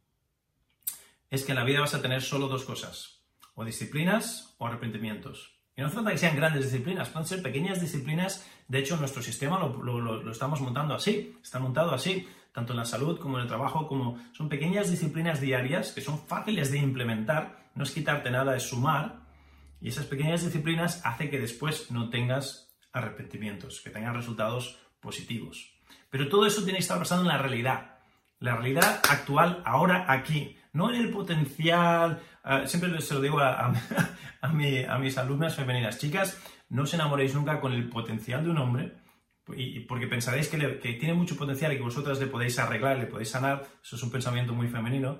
es 1.29 1.43
que 1.43 1.51
en 1.51 1.59
la 1.59 1.63
vida 1.63 1.81
vas 1.81 1.93
a 1.93 2.01
tener 2.01 2.23
solo 2.23 2.47
dos 2.47 2.63
cosas, 2.63 3.21
o 3.53 3.63
disciplinas 3.63 4.55
o 4.57 4.65
arrepentimientos. 4.65 5.53
Y 5.77 5.81
no 5.81 5.87
hace 5.87 5.97
falta 5.97 6.09
que 6.09 6.17
sean 6.17 6.35
grandes 6.35 6.63
disciplinas, 6.63 7.09
pueden 7.09 7.27
ser 7.27 7.43
pequeñas 7.43 7.79
disciplinas. 7.79 8.49
De 8.67 8.79
hecho, 8.79 8.97
nuestro 8.97 9.21
sistema 9.21 9.59
lo, 9.59 9.99
lo, 10.01 10.31
estamos 10.31 10.59
montando 10.59 10.95
así, 10.95 11.37
está 11.39 11.59
montado 11.59 11.91
así, 11.91 12.27
tanto 12.51 12.73
en 12.73 12.77
la 12.77 12.85
salud 12.85 13.19
como 13.19 13.37
en 13.37 13.43
el 13.43 13.47
trabajo, 13.47 13.87
como 13.87 14.17
son 14.31 14.49
pequeñas 14.49 14.89
disciplinas 14.89 15.39
diarias 15.39 15.91
que 15.91 16.01
son 16.01 16.17
fáciles 16.17 16.71
de 16.71 16.79
implementar, 16.79 17.69
no 17.75 17.83
es 17.83 17.91
quitarte 17.91 18.31
nada, 18.31 18.55
es 18.55 18.63
sumar, 18.63 19.28
y 19.81 19.89
esas 19.89 20.05
pequeñas 20.05 20.43
disciplinas 20.43 21.01
hacen 21.05 21.29
que 21.29 21.39
después 21.39 21.91
no 21.91 22.09
tengas 22.09 22.75
arrepentimientos, 22.91 23.81
que 23.81 23.89
tengas 23.89 24.15
resultados 24.15 24.79
positivos. 24.99 25.73
Pero 26.09 26.27
todo 26.27 26.45
eso 26.45 26.63
tiene 26.63 26.77
que 26.77 26.83
estar 26.83 26.99
basado 26.99 27.21
en 27.21 27.27
la 27.27 27.37
realidad. 27.37 27.99
La 28.39 28.55
realidad 28.55 29.01
actual, 29.09 29.61
ahora, 29.65 30.05
aquí. 30.11 30.57
No 30.73 30.93
en 30.93 31.01
el 31.01 31.09
potencial. 31.09 32.21
Uh, 32.43 32.67
siempre 32.67 32.99
se 33.01 33.13
lo 33.13 33.21
digo 33.21 33.39
a, 33.39 33.73
a, 34.41 34.47
mis 34.49 35.17
alumnas 35.17 35.55
femeninas. 35.55 35.97
Chicas, 35.97 36.41
no 36.69 36.83
os 36.83 36.93
enamoréis 36.93 37.35
nunca 37.35 37.59
con 37.59 37.73
el 37.73 37.89
potencial 37.89 38.43
de 38.43 38.49
un 38.49 38.57
hombre, 38.57 38.97
porque 39.87 40.07
pensaréis 40.07 40.47
que, 40.47 40.79
que, 40.79 40.93
tiene 40.93 41.13
mucho 41.13 41.35
potencial 41.35 41.73
y 41.73 41.77
que 41.77 41.83
vosotras 41.83 42.19
le 42.19 42.27
podéis 42.27 42.59
arreglar, 42.59 42.97
le 42.97 43.07
podéis 43.07 43.29
sanar. 43.29 43.65
Eso 43.83 43.95
es 43.95 44.03
un 44.03 44.11
pensamiento 44.11 44.53
muy 44.53 44.67
femenino. 44.67 45.19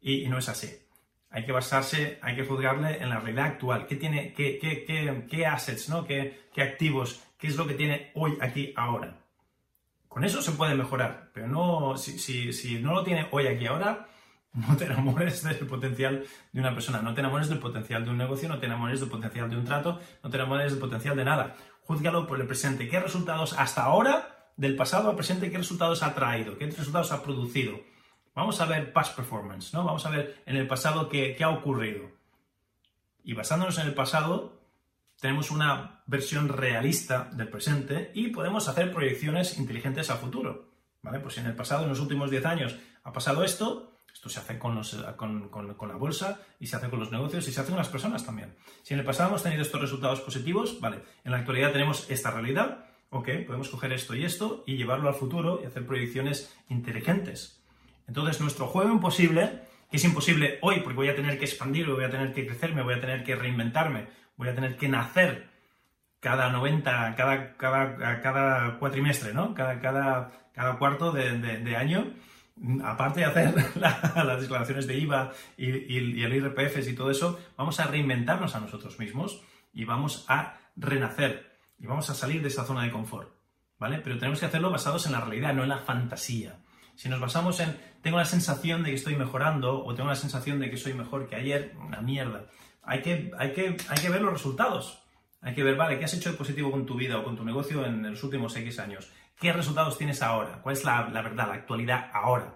y 0.00 0.28
no 0.28 0.38
es 0.38 0.48
así 0.48 0.68
hay 1.32 1.44
que 1.46 1.52
basarse, 1.52 2.18
hay 2.22 2.36
que 2.36 2.44
juzgarle 2.44 3.02
en 3.02 3.08
la 3.08 3.18
realidad 3.18 3.46
actual. 3.46 3.86
¿Qué 3.86 3.96
tiene, 3.96 4.34
qué, 4.34 4.58
qué, 4.58 4.84
qué, 4.84 5.26
qué 5.28 5.46
assets, 5.46 5.88
¿no? 5.88 6.04
¿Qué, 6.04 6.48
¿Qué, 6.52 6.62
activos? 6.62 7.22
¿Qué 7.38 7.46
es 7.46 7.56
lo 7.56 7.66
que 7.66 7.74
tiene 7.74 8.12
hoy, 8.14 8.36
aquí, 8.40 8.74
ahora? 8.76 9.18
Con 10.08 10.24
eso 10.24 10.42
se 10.42 10.52
puede 10.52 10.74
mejorar, 10.74 11.30
pero 11.32 11.48
no, 11.48 11.96
si, 11.96 12.18
si, 12.18 12.52
si 12.52 12.78
no 12.80 12.92
lo 12.92 13.02
tiene 13.02 13.28
hoy, 13.30 13.46
aquí, 13.46 13.66
ahora, 13.66 14.06
no 14.52 14.76
te 14.76 14.84
enamores 14.84 15.42
del 15.42 15.66
potencial 15.66 16.24
de 16.52 16.60
una 16.60 16.74
persona, 16.74 17.00
no 17.00 17.14
te 17.14 17.20
enamores 17.20 17.48
del 17.48 17.58
potencial 17.58 18.04
de 18.04 18.10
un 18.10 18.18
negocio, 18.18 18.48
no 18.48 18.58
te 18.58 18.66
enamores 18.66 19.00
del 19.00 19.08
potencial 19.08 19.48
de 19.48 19.56
un 19.56 19.64
trato, 19.64 20.00
no 20.22 20.28
te 20.28 20.36
enamores 20.36 20.72
del 20.72 20.80
potencial 20.80 21.16
de 21.16 21.24
nada. 21.24 21.56
Júzgalo 21.80 22.26
por 22.26 22.40
el 22.40 22.46
presente. 22.46 22.88
¿Qué 22.88 23.00
resultados 23.00 23.54
hasta 23.58 23.84
ahora, 23.84 24.52
del 24.58 24.76
pasado 24.76 25.08
al 25.08 25.16
presente, 25.16 25.50
qué 25.50 25.56
resultados 25.56 26.02
ha 26.02 26.14
traído? 26.14 26.58
¿Qué 26.58 26.66
resultados 26.66 27.10
ha 27.10 27.22
producido? 27.22 27.80
Vamos 28.34 28.60
a 28.60 28.66
ver 28.66 28.92
past 28.92 29.14
performance, 29.14 29.74
¿no? 29.74 29.84
Vamos 29.84 30.06
a 30.06 30.10
ver 30.10 30.42
en 30.46 30.56
el 30.56 30.66
pasado 30.66 31.08
qué, 31.08 31.36
ha 31.42 31.50
ocurrido. 31.50 32.10
Y 33.24 33.34
basándonos 33.34 33.78
en 33.78 33.86
el 33.86 33.94
pasado, 33.94 34.60
tenemos 35.20 35.50
una 35.50 36.02
versión 36.06 36.48
realista 36.48 37.28
del 37.32 37.48
presente 37.48 38.10
y 38.14 38.28
podemos 38.28 38.68
hacer 38.68 38.92
proyecciones 38.92 39.58
inteligentes 39.58 40.10
a 40.10 40.16
futuro. 40.16 40.72
¿Vale? 41.02 41.20
Pues 41.20 41.34
si 41.34 41.40
en 41.40 41.46
el 41.46 41.56
pasado, 41.56 41.82
en 41.82 41.90
los 41.90 42.00
últimos 42.00 42.30
10 42.30 42.46
años, 42.46 42.76
ha 43.02 43.12
pasado 43.12 43.44
esto, 43.44 43.92
esto 44.12 44.28
se 44.28 44.38
hace 44.38 44.58
con, 44.58 45.48
con, 45.48 45.88
la 45.88 45.96
bolsa 45.96 46.40
y 46.60 46.68
se 46.68 46.76
hace 46.76 46.88
con 46.88 47.00
los 47.00 47.10
negocios 47.10 47.46
y 47.48 47.52
se 47.52 47.60
hace 47.60 47.70
con 47.70 47.78
las 47.78 47.88
personas 47.88 48.24
también. 48.24 48.54
Si 48.82 48.94
en 48.94 49.00
el 49.00 49.06
pasado 49.06 49.30
hemos 49.30 49.42
tenido 49.42 49.62
estos 49.62 49.80
resultados 49.80 50.20
positivos, 50.20 50.80
vale, 50.80 51.02
en 51.24 51.32
la 51.32 51.38
actualidad 51.38 51.72
tenemos 51.72 52.08
esta 52.08 52.30
realidad, 52.30 52.86
ok, 53.10 53.28
podemos 53.46 53.68
coger 53.68 53.92
esto 53.92 54.14
y 54.14 54.24
esto 54.24 54.62
y 54.66 54.76
llevarlo 54.76 55.08
al 55.08 55.14
futuro 55.16 55.60
y 55.62 55.66
hacer 55.66 55.86
proyecciones 55.86 56.54
inteligentes. 56.68 57.61
Entonces, 58.06 58.40
nuestro 58.40 58.66
juego 58.66 58.90
imposible, 58.90 59.62
que 59.90 59.96
es 59.96 60.04
imposible 60.04 60.58
hoy 60.62 60.80
porque 60.80 60.96
voy 60.96 61.08
a 61.08 61.16
tener 61.16 61.38
que 61.38 61.44
expandirme, 61.44 61.94
voy 61.94 62.04
a 62.04 62.10
tener 62.10 62.32
que 62.32 62.46
crecerme, 62.46 62.82
voy 62.82 62.94
a 62.94 63.00
tener 63.00 63.24
que 63.24 63.36
reinventarme, 63.36 64.06
voy 64.36 64.48
a 64.48 64.54
tener 64.54 64.76
que 64.76 64.88
nacer 64.88 65.48
cada 66.20 66.50
90, 66.50 67.14
cada, 67.16 67.56
cada, 67.56 68.20
cada 68.20 68.78
cuatrimestre, 68.78 69.34
¿no? 69.34 69.54
Cada, 69.54 69.80
cada, 69.80 70.30
cada 70.52 70.78
cuarto 70.78 71.10
de, 71.10 71.76
año, 71.76 72.12
aparte 72.84 73.20
de 73.20 73.26
hacer 73.26 73.54
las 73.74 74.40
declaraciones 74.40 74.86
de 74.86 74.98
IVA 74.98 75.32
y, 75.56 75.92
y, 75.92 76.22
el 76.22 76.34
IRPF 76.34 76.86
y 76.88 76.94
todo 76.94 77.10
eso, 77.10 77.40
vamos 77.56 77.80
a 77.80 77.88
reinventarnos 77.88 78.54
a 78.54 78.60
nosotros 78.60 78.98
mismos 79.00 79.42
y 79.72 79.84
vamos 79.84 80.24
a 80.28 80.58
renacer 80.76 81.58
y 81.78 81.86
vamos 81.86 82.08
a 82.08 82.14
salir 82.14 82.40
de 82.40 82.48
esa 82.48 82.64
zona 82.64 82.84
de 82.84 82.92
confort, 82.92 83.34
¿vale? 83.78 83.98
Pero 83.98 84.16
tenemos 84.16 84.38
que 84.38 84.46
hacerlo 84.46 84.70
basados 84.70 85.06
en 85.06 85.12
la 85.12 85.20
realidad, 85.20 85.52
no 85.52 85.64
en 85.64 85.70
la 85.70 85.78
fantasía. 85.78 86.56
Si 86.94 87.08
nos 87.08 87.20
basamos 87.20 87.58
en 87.60 87.76
tengo 88.02 88.18
la 88.18 88.24
sensación 88.24 88.82
de 88.82 88.90
que 88.90 88.96
estoy 88.96 89.16
mejorando 89.16 89.84
o 89.84 89.94
tengo 89.94 90.08
la 90.08 90.16
sensación 90.16 90.58
de 90.58 90.70
que 90.70 90.76
soy 90.76 90.92
mejor 90.92 91.28
que 91.28 91.36
ayer, 91.36 91.74
una 91.80 92.00
mierda. 92.00 92.46
Hay 92.82 93.00
que, 93.00 93.30
hay 93.38 93.52
que, 93.52 93.76
hay 93.88 93.98
que 94.00 94.10
ver 94.10 94.22
los 94.22 94.32
resultados. 94.32 95.02
Hay 95.40 95.54
que 95.54 95.62
ver, 95.62 95.76
vale, 95.76 95.98
¿qué 95.98 96.04
has 96.04 96.14
hecho 96.14 96.30
de 96.30 96.36
positivo 96.36 96.70
con 96.70 96.84
tu 96.84 96.96
vida 96.96 97.18
o 97.18 97.24
con 97.24 97.36
tu 97.36 97.44
negocio 97.44 97.84
en 97.86 98.02
los 98.10 98.22
últimos 98.22 98.54
X 98.56 98.78
años? 98.80 99.10
¿Qué 99.40 99.52
resultados 99.52 99.98
tienes 99.98 100.22
ahora? 100.22 100.60
¿Cuál 100.62 100.76
es 100.76 100.84
la, 100.84 101.08
la 101.08 101.22
verdad, 101.22 101.48
la 101.48 101.54
actualidad 101.54 102.10
ahora? 102.12 102.54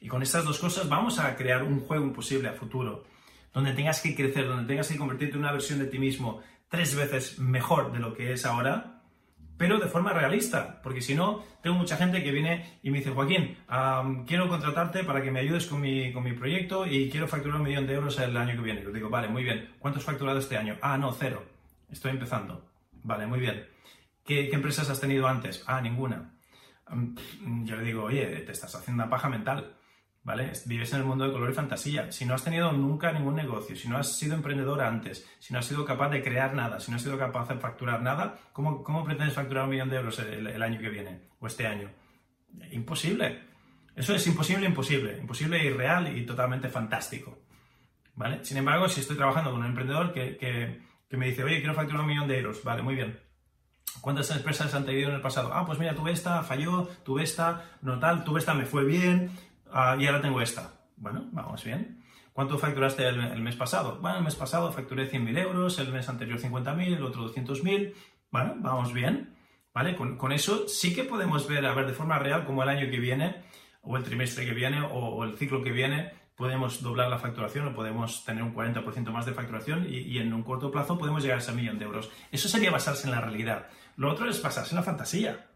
Y 0.00 0.08
con 0.08 0.22
estas 0.22 0.44
dos 0.44 0.58
cosas 0.58 0.88
vamos 0.88 1.18
a 1.18 1.34
crear 1.36 1.62
un 1.62 1.80
juego 1.80 2.04
imposible 2.04 2.48
a 2.48 2.52
futuro, 2.52 3.04
donde 3.52 3.72
tengas 3.72 4.00
que 4.00 4.14
crecer, 4.14 4.46
donde 4.46 4.66
tengas 4.66 4.88
que 4.88 4.96
convertirte 4.96 5.34
en 5.34 5.40
una 5.40 5.52
versión 5.52 5.78
de 5.78 5.86
ti 5.86 5.98
mismo 5.98 6.42
tres 6.68 6.94
veces 6.94 7.38
mejor 7.38 7.92
de 7.92 7.98
lo 7.98 8.14
que 8.14 8.32
es 8.32 8.44
ahora, 8.44 8.95
pero 9.56 9.78
de 9.78 9.86
forma 9.86 10.12
realista, 10.12 10.80
porque 10.82 11.00
si 11.00 11.14
no, 11.14 11.42
tengo 11.62 11.76
mucha 11.76 11.96
gente 11.96 12.22
que 12.22 12.30
viene 12.30 12.78
y 12.82 12.90
me 12.90 12.98
dice, 12.98 13.10
Joaquín, 13.10 13.56
quiero 14.26 14.48
contratarte 14.48 15.04
para 15.04 15.22
que 15.22 15.30
me 15.30 15.40
ayudes 15.40 15.66
con 15.66 15.80
mi, 15.80 16.12
con 16.12 16.24
mi 16.24 16.32
proyecto 16.32 16.86
y 16.86 17.08
quiero 17.10 17.26
facturar 17.26 17.60
un 17.60 17.66
millón 17.66 17.86
de 17.86 17.94
euros 17.94 18.18
el 18.18 18.36
año 18.36 18.54
que 18.54 18.62
viene. 18.62 18.82
Yo 18.82 18.92
digo, 18.92 19.08
vale, 19.08 19.28
muy 19.28 19.44
bien, 19.44 19.74
¿cuánto 19.78 19.98
has 19.98 20.04
facturado 20.04 20.38
este 20.38 20.56
año? 20.56 20.76
Ah, 20.82 20.98
no, 20.98 21.12
cero, 21.12 21.44
estoy 21.90 22.10
empezando. 22.10 22.70
Vale, 23.02 23.26
muy 23.26 23.40
bien. 23.40 23.66
¿Qué, 24.24 24.48
qué 24.48 24.56
empresas 24.56 24.90
has 24.90 25.00
tenido 25.00 25.26
antes? 25.26 25.62
Ah, 25.66 25.80
ninguna. 25.80 26.34
yo 27.64 27.76
le 27.76 27.82
digo, 27.82 28.04
oye, 28.04 28.26
te 28.26 28.52
estás 28.52 28.74
haciendo 28.74 29.04
una 29.04 29.10
paja 29.10 29.28
mental. 29.28 29.76
¿Vale? 30.26 30.50
Vives 30.64 30.92
en 30.92 30.98
el 30.98 31.04
mundo 31.04 31.24
de 31.24 31.32
color 31.32 31.50
y 31.50 31.54
fantasía. 31.54 32.10
Si 32.10 32.24
no 32.24 32.34
has 32.34 32.42
tenido 32.42 32.72
nunca 32.72 33.12
ningún 33.12 33.36
negocio, 33.36 33.76
si 33.76 33.88
no 33.88 33.96
has 33.96 34.18
sido 34.18 34.34
emprendedor 34.34 34.82
antes, 34.82 35.24
si 35.38 35.52
no 35.52 35.60
has 35.60 35.66
sido 35.66 35.84
capaz 35.84 36.08
de 36.08 36.20
crear 36.20 36.52
nada, 36.52 36.80
si 36.80 36.90
no 36.90 36.96
has 36.96 37.02
sido 37.04 37.16
capaz 37.16 37.48
de 37.48 37.54
facturar 37.54 38.02
nada, 38.02 38.36
¿cómo, 38.52 38.82
cómo 38.82 39.04
pretendes 39.04 39.34
facturar 39.34 39.64
un 39.64 39.70
millón 39.70 39.88
de 39.88 39.96
euros 39.98 40.18
el, 40.18 40.60
año 40.60 40.80
que 40.80 40.88
viene 40.88 41.20
o 41.38 41.46
este 41.46 41.68
año? 41.68 41.90
Imposible. 42.72 43.38
Eso 43.94 44.16
es 44.16 44.26
imposible, 44.26 44.66
imposible. 44.66 45.16
Imposible, 45.16 45.64
irreal 45.64 46.18
y 46.18 46.26
totalmente 46.26 46.68
fantástico. 46.70 47.38
¿Vale? 48.16 48.44
Sin 48.44 48.56
embargo, 48.56 48.88
si 48.88 49.02
estoy 49.02 49.16
trabajando 49.16 49.52
con 49.52 49.60
un 49.60 49.66
emprendedor 49.66 50.12
que, 50.12 50.36
que 51.08 51.16
me 51.16 51.26
dice, 51.26 51.44
oye, 51.44 51.60
quiero 51.60 51.74
facturar 51.74 52.00
un 52.00 52.08
millón 52.08 52.26
de 52.26 52.40
euros, 52.40 52.64
vale, 52.64 52.82
muy 52.82 52.96
bien. 52.96 53.16
¿Cuántas 54.00 54.28
empresas 54.32 54.74
han 54.74 54.84
tenido 54.84 55.08
en 55.08 55.14
el 55.14 55.20
pasado? 55.20 55.52
Ah, 55.54 55.64
pues 55.64 55.78
mira, 55.78 55.94
tuve 55.94 56.10
esta, 56.10 56.42
falló, 56.42 56.88
tuve 57.04 57.22
esta, 57.22 57.76
no 57.82 58.00
tal, 58.00 58.24
tuve 58.24 58.40
esta, 58.40 58.54
me 58.54 58.66
fue 58.66 58.84
bien, 58.84 59.30
Ah, 59.70 59.96
y 59.98 60.06
ahora 60.06 60.20
tengo 60.20 60.40
esta. 60.40 60.72
Bueno, 60.96 61.28
vamos 61.32 61.62
bien. 61.64 62.02
¿Cuánto 62.32 62.58
facturaste 62.58 63.08
el, 63.08 63.40
mes 63.40 63.56
pasado? 63.56 63.98
Bueno, 64.00 64.18
el 64.18 64.24
mes 64.24 64.34
pasado 64.34 64.70
facturé 64.70 65.10
100.000 65.10 65.38
euros, 65.38 65.78
el 65.78 65.90
mes 65.90 66.06
anterior 66.08 66.38
50.000, 66.38 66.96
el 66.96 67.02
otro 67.02 67.32
200.000. 67.32 67.94
Bueno, 68.30 68.56
vamos 68.58 68.92
bien. 68.92 69.34
¿Vale? 69.72 69.96
Con, 69.96 70.32
eso 70.32 70.68
sí 70.68 70.94
que 70.94 71.04
podemos 71.04 71.48
ver, 71.48 71.64
a 71.64 71.74
ver, 71.74 71.86
de 71.86 71.92
forma 71.92 72.18
real, 72.18 72.44
cómo 72.44 72.62
el 72.62 72.68
año 72.68 72.90
que 72.90 72.98
viene, 72.98 73.42
o 73.82 73.96
el 73.96 74.02
trimestre 74.04 74.44
que 74.44 74.52
viene, 74.52 74.82
o, 74.82 75.24
el 75.24 75.36
ciclo 75.38 75.62
que 75.62 75.70
viene, 75.70 76.12
podemos 76.34 76.82
doblar 76.82 77.08
la 77.08 77.18
facturación 77.18 77.68
o 77.68 77.74
podemos 77.74 78.24
tener 78.24 78.42
un 78.42 78.54
40% 78.54 79.10
más 79.10 79.24
de 79.24 79.32
facturación 79.32 79.86
y, 79.88 79.98
y, 79.98 80.18
en 80.18 80.32
un 80.34 80.42
corto 80.42 80.70
plazo 80.70 80.98
podemos 80.98 81.22
llegar 81.22 81.38
a 81.38 81.42
ese 81.42 81.52
millón 81.52 81.78
de 81.78 81.86
euros. 81.86 82.10
Eso 82.30 82.48
sería 82.48 82.70
basarse 82.70 83.06
en 83.06 83.12
la 83.12 83.20
realidad. 83.22 83.68
Lo 83.96 84.10
otro 84.10 84.28
es 84.28 84.42
basarse 84.42 84.74
en 84.74 84.76
la 84.76 84.82
fantasía. 84.82 85.46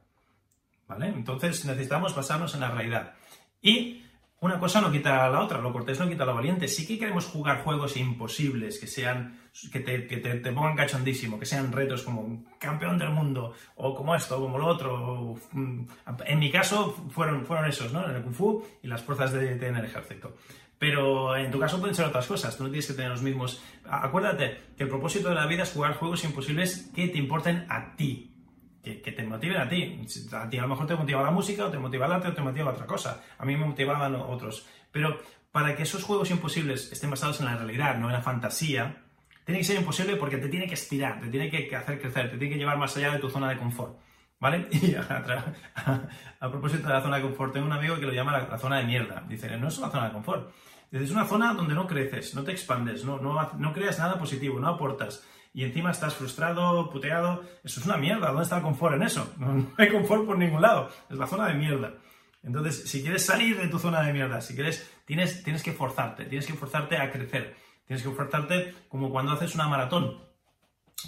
¿Vale? 0.89 1.09
Entonces 1.09 1.65
necesitamos 1.67 2.17
basarnos 2.17 2.55
en 2.55 2.61
la 2.61 2.71
realidad. 2.71 3.15
Y 3.63 4.01
una 4.41 4.59
cosa 4.59 4.81
no 4.81 4.91
quita 4.91 5.29
la 5.29 5.41
otra, 5.41 5.61
lo 5.61 5.71
cortés 5.71 6.01
no 6.01 6.09
quita 6.09 6.25
lo 6.25 6.35
valiente. 6.35 6.67
Sí 6.67 6.87
que 6.87 6.99
queremos 6.99 7.27
jugar 7.27 7.63
juegos 7.63 7.97
imposibles, 7.99 8.79
que 8.79 8.87
sean, 8.87 9.39
que 9.71 9.81
te, 9.81 10.07
que 10.07 10.17
te, 10.17 10.37
te 10.37 10.53
pongan 10.53 10.77
cachondísimo, 10.77 11.39
que 11.39 11.45
sean 11.45 11.71
retos 11.71 12.03
como 12.03 12.45
campeón 12.59 12.97
del 12.97 13.11
mundo, 13.11 13.53
o 13.77 13.95
como 13.95 14.15
esto, 14.15 14.39
o 14.39 14.41
como 14.41 14.59
lo 14.59 14.67
otro. 14.67 15.35
Mm, 15.53 15.85
en 16.25 16.39
mi 16.39 16.51
caso 16.51 16.93
fueron, 17.11 17.45
fueron 17.45 17.67
esos, 17.67 17.93
¿no? 17.93 18.09
En 18.09 18.17
el 18.17 18.23
Kung 18.23 18.35
Fu 18.35 18.65
y 18.83 18.89
las 18.89 19.03
fuerzas 19.03 19.33
de, 19.33 19.57
de, 19.57 19.69
en 19.69 19.77
el 19.77 19.85
ejército. 19.85 20.35
Pero 20.79 21.37
en 21.37 21.51
tu 21.51 21.61
caso 21.61 21.79
pueden 21.79 21.95
ser 21.95 22.07
otras 22.07 22.27
cosas, 22.27 22.57
tú 22.57 22.65
no 22.65 22.71
tienes 22.71 22.87
que 22.87 22.95
tener 22.95 23.11
los 23.11 23.21
mismos. 23.21 23.63
Acuérdate 23.85 24.59
que 24.75 24.85
el 24.85 24.89
propósito 24.89 25.29
de 25.29 25.35
la 25.35 25.45
vida 25.45 25.65
es 25.65 25.73
jugar 25.73 25.97
juegos 25.97 26.25
imposibles 26.25 26.91
que 26.95 27.09
te 27.09 27.19
importen 27.19 27.67
a 27.69 27.95
ti, 27.95 28.33
que, 28.83 29.01
que, 29.03 29.13
te 29.13 29.23
motiven 29.23 29.59
a 29.59 29.69
ti. 29.69 30.05
A 30.33 30.49
ti 30.49 30.59
a 30.59 30.63
lo 30.63 30.69
mejor 30.69 30.87
te 30.87 30.95
motiva 30.95 31.23
la 31.23 31.31
música, 31.31 31.67
o 31.67 31.71
te 31.71 31.79
motiva 31.79 32.07
el 32.07 32.13
arte, 32.13 32.29
o 32.29 32.35
te 32.35 32.43
motiva 32.43 32.71
otra 32.71 32.87
cosa. 32.87 33.23
A 33.39 33.45
mí 33.45 33.57
me 33.57 33.67
motivaban 33.67 34.15
otros. 34.15 34.67
Pero 34.91 35.21
para 35.53 35.75
que 35.77 35.83
esos 35.83 36.03
juegos 36.03 36.31
imposibles 36.31 36.93
estén 36.93 37.11
basados 37.11 37.41
en 37.41 37.47
la 37.47 37.57
realidad, 37.57 37.97
no 37.99 38.07
en 38.07 38.13
la 38.13 38.23
fantasía, 38.23 39.03
tiene 39.45 39.61
que 39.61 39.65
ser 39.65 39.77
imposible 39.77 40.17
porque 40.17 40.37
te 40.39 40.49
tiene 40.49 40.67
que 40.67 40.75
estirar, 40.75 41.21
te 41.21 41.29
tiene 41.29 41.51
que 41.51 41.75
hacer 41.75 42.01
crecer, 42.01 42.31
te 42.31 42.39
tiene 42.39 42.55
que 42.55 42.59
llevar 42.59 42.79
más 42.79 42.97
allá 42.97 43.13
de 43.13 43.19
tu 43.19 43.29
zona 43.29 43.51
de 43.51 43.59
confort. 43.59 43.99
¿Vale? 44.39 44.69
Y 44.73 44.95
a, 44.95 45.03
a, 45.03 46.09
a 46.41 46.51
propósito 46.51 46.89
de 46.89 46.95
la 46.95 47.03
zona 47.03 47.17
de 47.17 47.23
confort, 47.23 47.53
tengo 47.53 47.67
un 47.67 47.73
amigo 47.73 47.99
que 47.99 48.07
lo 48.07 48.13
llama 48.13 48.33
la, 48.33 48.49
la, 48.49 48.59
zona 48.59 48.79
de 48.79 48.85
mierda. 48.85 49.23
Dice, 49.29 49.55
no 49.59 49.69
es 49.69 49.79
una 49.79 49.91
zona 49.91 50.07
de 50.07 50.13
confort. 50.13 50.51
Dice, 50.91 51.05
es 51.05 51.11
una 51.11 51.27
zona 51.27 51.53
donde 51.53 51.75
no 51.75 51.87
creces, 51.87 52.35
no 52.35 52.43
te 52.43 52.53
expandes, 52.53 53.05
no, 53.05 53.19
no, 53.19 53.53
no 53.59 53.73
creas 53.73 53.99
nada 53.99 54.19
positivo, 54.19 54.59
no 54.59 54.69
aportas 54.69 55.27
y 55.53 55.65
encima 55.65 55.91
estás 55.91 56.15
frustrado, 56.15 56.91
puteado. 56.91 57.43
Eso 57.65 57.81
es 57.81 57.87
una 57.87 57.97
mierda. 57.97 58.29
¿Dónde 58.29 58.45
está 58.45 58.59
el 58.59 58.63
confort 58.63 58.95
en 58.97 59.03
eso? 59.03 59.33
No 59.39 59.69
hay 59.77 59.89
confort 59.89 60.27
por 60.27 60.39
ningún 60.39 60.63
lado. 60.63 60.91
Es 61.09 61.17
la 61.17 61.27
zona 61.27 61.49
de 61.49 61.55
mierda. 61.55 61.95
Entonces, 62.43 62.89
si 62.89 63.03
quieres 63.03 63.27
salir 63.27 63.59
de 63.59 63.69
tu 63.69 63.79
zona 63.79 64.03
de 64.03 64.13
mierda, 64.13 64.41
si 64.41 64.55
quieres, 64.55 64.91
tienes, 65.05 65.43
tienes 65.43 65.63
que 65.63 65.73
forzarte, 65.73 66.25
tienes 66.25 66.47
que 66.47 66.55
forzarte 66.55 66.97
a 66.97 67.11
crecer. 67.11 67.57
Tienes 67.87 68.03
que 68.03 68.11
forzarte 68.11 68.75
como 68.89 69.11
cuando 69.11 69.33
haces 69.33 69.55
una 69.55 69.69
maratón, 69.69 70.19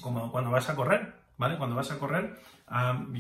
como 0.01 0.31
cuando 0.33 0.51
vas 0.51 0.69
a 0.69 0.75
correr, 0.75 1.15
¿vale? 1.39 1.57
Cuando 1.57 1.77
vas 1.77 1.91
a 1.93 1.99
correr, 1.99 2.39
um, 2.69 3.15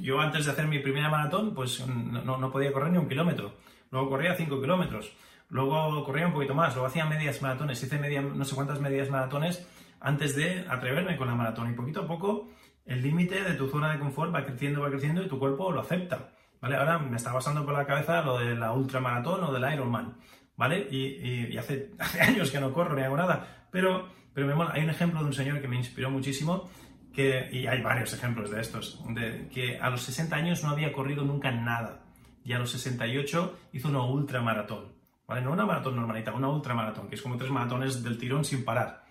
yo 0.00 0.20
antes 0.20 0.46
de 0.46 0.52
hacer 0.52 0.66
mi 0.66 0.78
primera 0.78 1.10
maratón, 1.10 1.54
pues 1.54 1.86
no, 1.86 2.38
no 2.38 2.50
podía 2.50 2.72
correr 2.72 2.90
ni 2.90 2.98
un 2.98 3.08
kilómetro. 3.08 3.58
Luego 3.90 4.08
corría 4.08 4.34
cinco 4.34 4.60
kilómetros. 4.60 5.12
Luego 5.50 6.02
corría 6.04 6.26
un 6.26 6.32
poquito 6.32 6.54
más. 6.54 6.74
Luego 6.74 6.86
hacía 6.86 7.04
medias 7.04 7.42
maratones. 7.42 7.80
Hice 7.82 7.98
media, 7.98 8.22
no 8.22 8.44
sé 8.44 8.54
cuántas 8.54 8.80
medias 8.80 9.10
maratones 9.10 9.68
antes 10.04 10.36
de 10.36 10.66
atreverme 10.68 11.16
con 11.16 11.26
la 11.26 11.34
maratón. 11.34 11.70
Y 11.70 11.72
poquito 11.74 12.02
a 12.02 12.06
poco 12.06 12.50
el 12.84 13.02
límite 13.02 13.42
de 13.42 13.54
tu 13.54 13.68
zona 13.68 13.90
de 13.92 13.98
confort 13.98 14.32
va 14.34 14.44
creciendo, 14.44 14.82
va 14.82 14.90
creciendo 14.90 15.22
y 15.22 15.28
tu 15.28 15.38
cuerpo 15.38 15.72
lo 15.72 15.80
acepta. 15.80 16.30
¿Vale? 16.60 16.76
Ahora 16.76 16.98
me 16.98 17.16
está 17.16 17.32
pasando 17.32 17.64
por 17.64 17.74
la 17.74 17.86
cabeza 17.86 18.22
lo 18.22 18.38
de 18.38 18.54
la 18.54 18.72
ultramaratón 18.72 19.42
o 19.44 19.52
del 19.52 19.72
Ironman. 19.72 20.14
¿Vale? 20.56 20.86
Y, 20.90 21.52
y, 21.52 21.56
hace, 21.56 21.92
hace, 21.98 22.20
años 22.20 22.50
que 22.50 22.60
no 22.60 22.72
corro 22.72 22.94
ni 22.94 23.02
hago 23.02 23.16
nada. 23.16 23.66
Pero, 23.70 24.08
pero 24.34 24.46
me 24.46 24.54
mola. 24.54 24.72
Hay 24.74 24.84
un 24.84 24.90
ejemplo 24.90 25.20
de 25.20 25.26
un 25.26 25.32
señor 25.32 25.60
que 25.62 25.68
me 25.68 25.76
inspiró 25.76 26.10
muchísimo. 26.10 26.68
Que, 27.12 27.48
y 27.50 27.66
hay 27.66 27.80
varios 27.80 28.12
ejemplos 28.12 28.50
de 28.50 28.60
estos. 28.60 29.02
De, 29.14 29.48
que 29.48 29.78
a 29.78 29.88
los 29.88 30.02
60 30.02 30.36
años 30.36 30.62
no 30.62 30.68
había 30.68 30.92
corrido 30.92 31.24
nunca 31.24 31.50
nada. 31.50 32.02
Y 32.44 32.52
a 32.52 32.58
los 32.58 32.70
68 32.72 33.58
hizo 33.72 33.88
una 33.88 34.02
ultramaratón. 34.02 34.92
¿Vale? 35.26 35.40
No 35.40 35.52
una 35.52 35.64
maratón 35.64 35.96
normalita, 35.96 36.34
una 36.34 36.50
ultramaratón, 36.50 37.08
que 37.08 37.14
es 37.14 37.22
como 37.22 37.38
tres 37.38 37.50
maratones 37.50 38.02
del 38.02 38.18
tirón 38.18 38.44
sin 38.44 38.62
parar. 38.62 39.03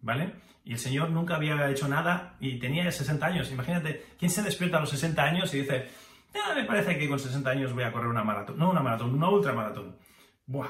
¿Vale? 0.00 0.34
Y 0.64 0.72
el 0.72 0.78
señor 0.78 1.10
nunca 1.10 1.36
había 1.36 1.70
hecho 1.70 1.88
nada 1.88 2.36
y 2.40 2.58
tenía 2.58 2.90
60 2.90 3.24
años. 3.24 3.50
Imagínate, 3.50 4.04
¿quién 4.18 4.30
se 4.30 4.42
despierta 4.42 4.76
a 4.76 4.80
los 4.80 4.90
60 4.90 5.22
años 5.22 5.54
y 5.54 5.60
dice, 5.60 5.88
me 6.54 6.64
parece 6.64 6.98
que 6.98 7.08
con 7.08 7.18
60 7.18 7.48
años 7.48 7.72
voy 7.72 7.84
a 7.84 7.92
correr 7.92 8.08
una 8.08 8.24
maratón? 8.24 8.58
No 8.58 8.70
una 8.70 8.82
maratón, 8.82 9.14
una 9.14 9.30
ultramaratón. 9.30 9.96
Buah. 10.46 10.68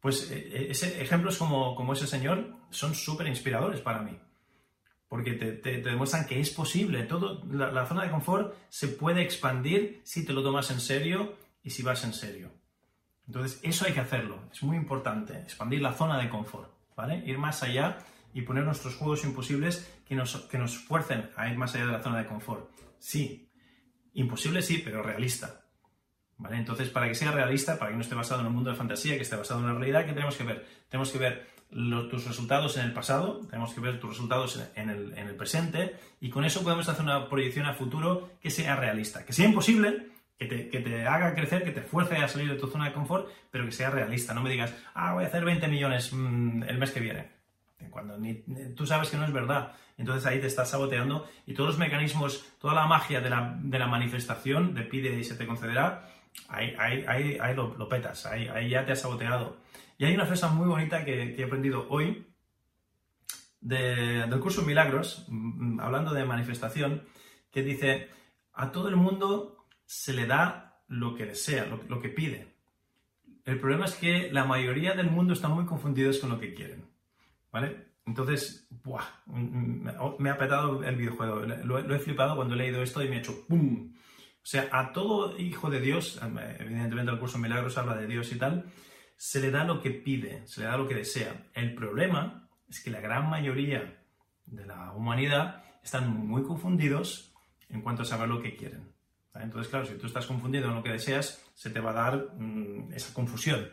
Pues 0.00 0.30
eh, 0.30 0.70
eh, 0.70 0.96
ejemplos 1.00 1.38
como, 1.38 1.74
como 1.74 1.92
ese 1.92 2.06
señor 2.06 2.56
son 2.70 2.94
súper 2.94 3.26
inspiradores 3.26 3.80
para 3.80 4.02
mí. 4.02 4.18
Porque 5.08 5.32
te, 5.32 5.80
demuestran 5.80 6.26
que 6.26 6.38
es 6.38 6.50
posible. 6.50 7.04
Todo, 7.04 7.42
la, 7.50 7.72
la 7.72 7.86
zona 7.86 8.04
de 8.04 8.10
confort 8.10 8.54
se 8.68 8.88
puede 8.88 9.22
expandir 9.22 10.02
si 10.04 10.24
te 10.24 10.32
lo 10.34 10.42
tomas 10.42 10.70
en 10.70 10.80
serio 10.80 11.36
y 11.62 11.70
si 11.70 11.82
vas 11.82 12.04
en 12.04 12.12
serio. 12.12 12.52
Entonces, 13.26 13.60
eso 13.62 13.86
hay 13.86 13.92
que 13.92 14.00
hacerlo. 14.00 14.38
Es 14.52 14.62
muy 14.62 14.76
importante. 14.76 15.38
Expandir 15.38 15.80
la 15.80 15.92
zona 15.92 16.18
de 16.18 16.28
confort. 16.28 16.70
¿Vale? 16.94 17.22
Ir 17.24 17.38
más 17.38 17.62
allá 17.62 17.98
y 18.34 18.42
poner 18.42 18.64
nuestros 18.64 18.94
juegos 18.96 19.24
imposibles 19.24 19.90
que 20.06 20.14
nos, 20.14 20.36
que 20.36 20.58
nos 20.58 20.78
fuercen 20.78 21.30
a 21.36 21.48
ir 21.50 21.56
más 21.56 21.74
allá 21.74 21.86
de 21.86 21.92
la 21.92 22.02
zona 22.02 22.18
de 22.18 22.26
confort. 22.26 22.70
Sí, 22.98 23.50
imposible 24.14 24.62
sí, 24.62 24.80
pero 24.84 25.02
realista. 25.02 25.64
¿Vale? 26.38 26.56
Entonces, 26.56 26.88
para 26.88 27.08
que 27.08 27.16
sea 27.16 27.32
realista, 27.32 27.78
para 27.78 27.90
que 27.90 27.96
no 27.96 28.02
esté 28.02 28.14
basado 28.14 28.40
en 28.40 28.46
un 28.46 28.54
mundo 28.54 28.70
de 28.70 28.76
fantasía, 28.76 29.16
que 29.16 29.22
esté 29.22 29.34
basado 29.34 29.60
en 29.60 29.66
la 29.66 29.74
realidad, 29.74 30.06
¿qué 30.06 30.12
tenemos 30.12 30.36
que 30.36 30.44
ver? 30.44 30.66
Tenemos 30.88 31.10
que 31.10 31.18
ver 31.18 31.46
tus 31.68 32.26
resultados 32.26 32.76
en 32.76 32.84
el 32.84 32.92
pasado, 32.92 33.40
tenemos 33.50 33.74
que 33.74 33.80
ver 33.80 33.98
tus 34.00 34.10
resultados 34.10 34.62
en 34.76 34.88
el, 34.88 35.18
en 35.18 35.26
el 35.26 35.34
presente, 35.34 35.96
y 36.20 36.30
con 36.30 36.44
eso 36.44 36.62
podemos 36.62 36.88
hacer 36.88 37.02
una 37.04 37.28
proyección 37.28 37.66
a 37.66 37.74
futuro 37.74 38.30
que 38.40 38.50
sea 38.50 38.76
realista. 38.76 39.24
Que 39.24 39.32
sea 39.32 39.46
imposible, 39.46 40.10
que 40.38 40.46
te, 40.46 40.68
que 40.68 40.78
te, 40.78 41.06
haga 41.06 41.34
crecer, 41.34 41.64
que 41.64 41.72
te 41.72 41.82
fuerce 41.82 42.16
a 42.16 42.28
salir 42.28 42.48
de 42.48 42.54
tu 42.54 42.68
zona 42.68 42.86
de 42.86 42.92
confort, 42.92 43.28
pero 43.50 43.64
que 43.64 43.72
sea 43.72 43.90
realista. 43.90 44.32
No 44.32 44.40
me 44.40 44.50
digas, 44.50 44.72
ah, 44.94 45.14
voy 45.14 45.24
a 45.24 45.26
hacer 45.26 45.44
20 45.44 45.66
millones 45.66 46.12
mmm, 46.12 46.62
el 46.62 46.78
mes 46.78 46.92
que 46.92 47.00
viene. 47.00 47.37
Cuando 47.90 48.18
ni, 48.18 48.34
tú 48.74 48.86
sabes 48.86 49.10
que 49.10 49.16
no 49.16 49.24
es 49.24 49.32
verdad. 49.32 49.72
Entonces 49.96 50.26
ahí 50.26 50.40
te 50.40 50.46
estás 50.46 50.70
saboteando 50.70 51.28
y 51.46 51.54
todos 51.54 51.70
los 51.70 51.78
mecanismos, 51.78 52.44
toda 52.60 52.74
la 52.74 52.86
magia 52.86 53.20
de 53.20 53.30
la, 53.30 53.56
de 53.60 53.78
la 53.78 53.86
manifestación, 53.86 54.74
de 54.74 54.82
pide 54.82 55.18
y 55.18 55.24
se 55.24 55.36
te 55.36 55.46
concederá, 55.46 56.08
ahí, 56.48 56.74
ahí, 56.78 57.04
ahí, 57.06 57.38
ahí 57.40 57.54
lo, 57.54 57.74
lo, 57.76 57.88
petas, 57.88 58.26
ahí, 58.26 58.68
ya 58.68 58.84
te 58.84 58.92
has 58.92 59.00
saboteado. 59.00 59.58
Y 59.96 60.04
hay 60.04 60.14
una 60.14 60.26
frase 60.26 60.46
muy 60.48 60.68
bonita 60.68 61.04
que, 61.04 61.34
he 61.34 61.44
aprendido 61.44 61.86
hoy 61.88 62.26
de, 63.60 64.26
del 64.28 64.40
curso 64.40 64.62
Milagros, 64.62 65.24
mm, 65.28 65.80
hablando 65.80 66.12
de 66.12 66.24
manifestación, 66.24 67.04
que 67.50 67.62
dice, 67.62 68.08
a 68.52 68.70
todo 68.70 68.88
el 68.88 68.96
mundo 68.96 69.66
se 69.86 70.12
le 70.12 70.26
da 70.26 70.82
lo 70.88 71.14
que 71.14 71.26
desea, 71.26 71.66
lo, 71.66 71.80
lo 71.88 72.00
que 72.00 72.08
pide. 72.08 72.54
El 73.44 73.58
problema 73.58 73.86
es 73.86 73.94
que 73.94 74.30
la 74.30 74.44
mayoría 74.44 74.94
del 74.94 75.10
mundo 75.10 75.32
están 75.32 75.52
muy 75.52 75.64
confundidos 75.64 76.18
con 76.18 76.30
lo 76.30 76.38
que 76.38 76.54
quieren. 76.54 76.84
¿Vale? 77.52 77.88
Entonces, 78.06 78.66
¡buah! 78.70 79.04
me 79.26 80.30
ha 80.30 80.38
petado 80.38 80.82
el 80.82 80.96
videojuego. 80.96 81.40
Lo, 81.40 81.80
lo, 81.80 81.94
he 81.94 81.98
flipado 81.98 82.36
cuando 82.36 82.54
he 82.54 82.58
leído 82.58 82.82
esto 82.82 83.02
y 83.02 83.08
me 83.08 83.16
ha 83.16 83.18
hecho 83.18 83.46
¡pum! 83.46 83.92
O 84.48 84.50
sea, 84.50 84.68
a 84.72 84.92
todo 84.92 85.38
hijo 85.38 85.68
de 85.68 85.80
Dios, 85.80 86.18
evidentemente 86.58 87.12
el 87.12 87.18
curso 87.18 87.36
Milagros 87.36 87.76
habla 87.76 87.96
de 87.96 88.06
Dios 88.06 88.32
y 88.32 88.38
tal, 88.38 88.64
se 89.14 89.40
le 89.40 89.50
da 89.50 89.64
lo 89.64 89.82
que 89.82 89.90
pide, 89.90 90.46
se 90.46 90.62
le 90.62 90.68
da 90.68 90.78
lo 90.78 90.88
que 90.88 90.94
desea. 90.94 91.50
El 91.52 91.74
problema 91.74 92.48
es 92.66 92.82
que 92.82 92.90
la 92.90 93.00
gran 93.00 93.28
mayoría 93.28 94.02
de 94.46 94.64
la 94.64 94.92
humanidad 94.92 95.62
están 95.82 96.08
muy 96.08 96.44
confundidos 96.44 97.34
en 97.68 97.82
cuanto 97.82 98.02
a 98.02 98.06
saber 98.06 98.28
lo 98.28 98.40
que 98.40 98.56
quieren. 98.56 98.94
¿vale? 99.34 99.44
Entonces, 99.44 99.68
claro, 99.68 99.84
si 99.84 99.98
tú 99.98 100.06
estás 100.06 100.24
confundido 100.24 100.68
en 100.68 100.76
lo 100.76 100.82
que 100.82 100.92
deseas, 100.92 101.44
se 101.54 101.68
te 101.68 101.80
va 101.80 101.90
a 101.90 101.94
dar 101.94 102.28
mmm, 102.38 102.92
esa 102.94 103.12
confusión. 103.12 103.68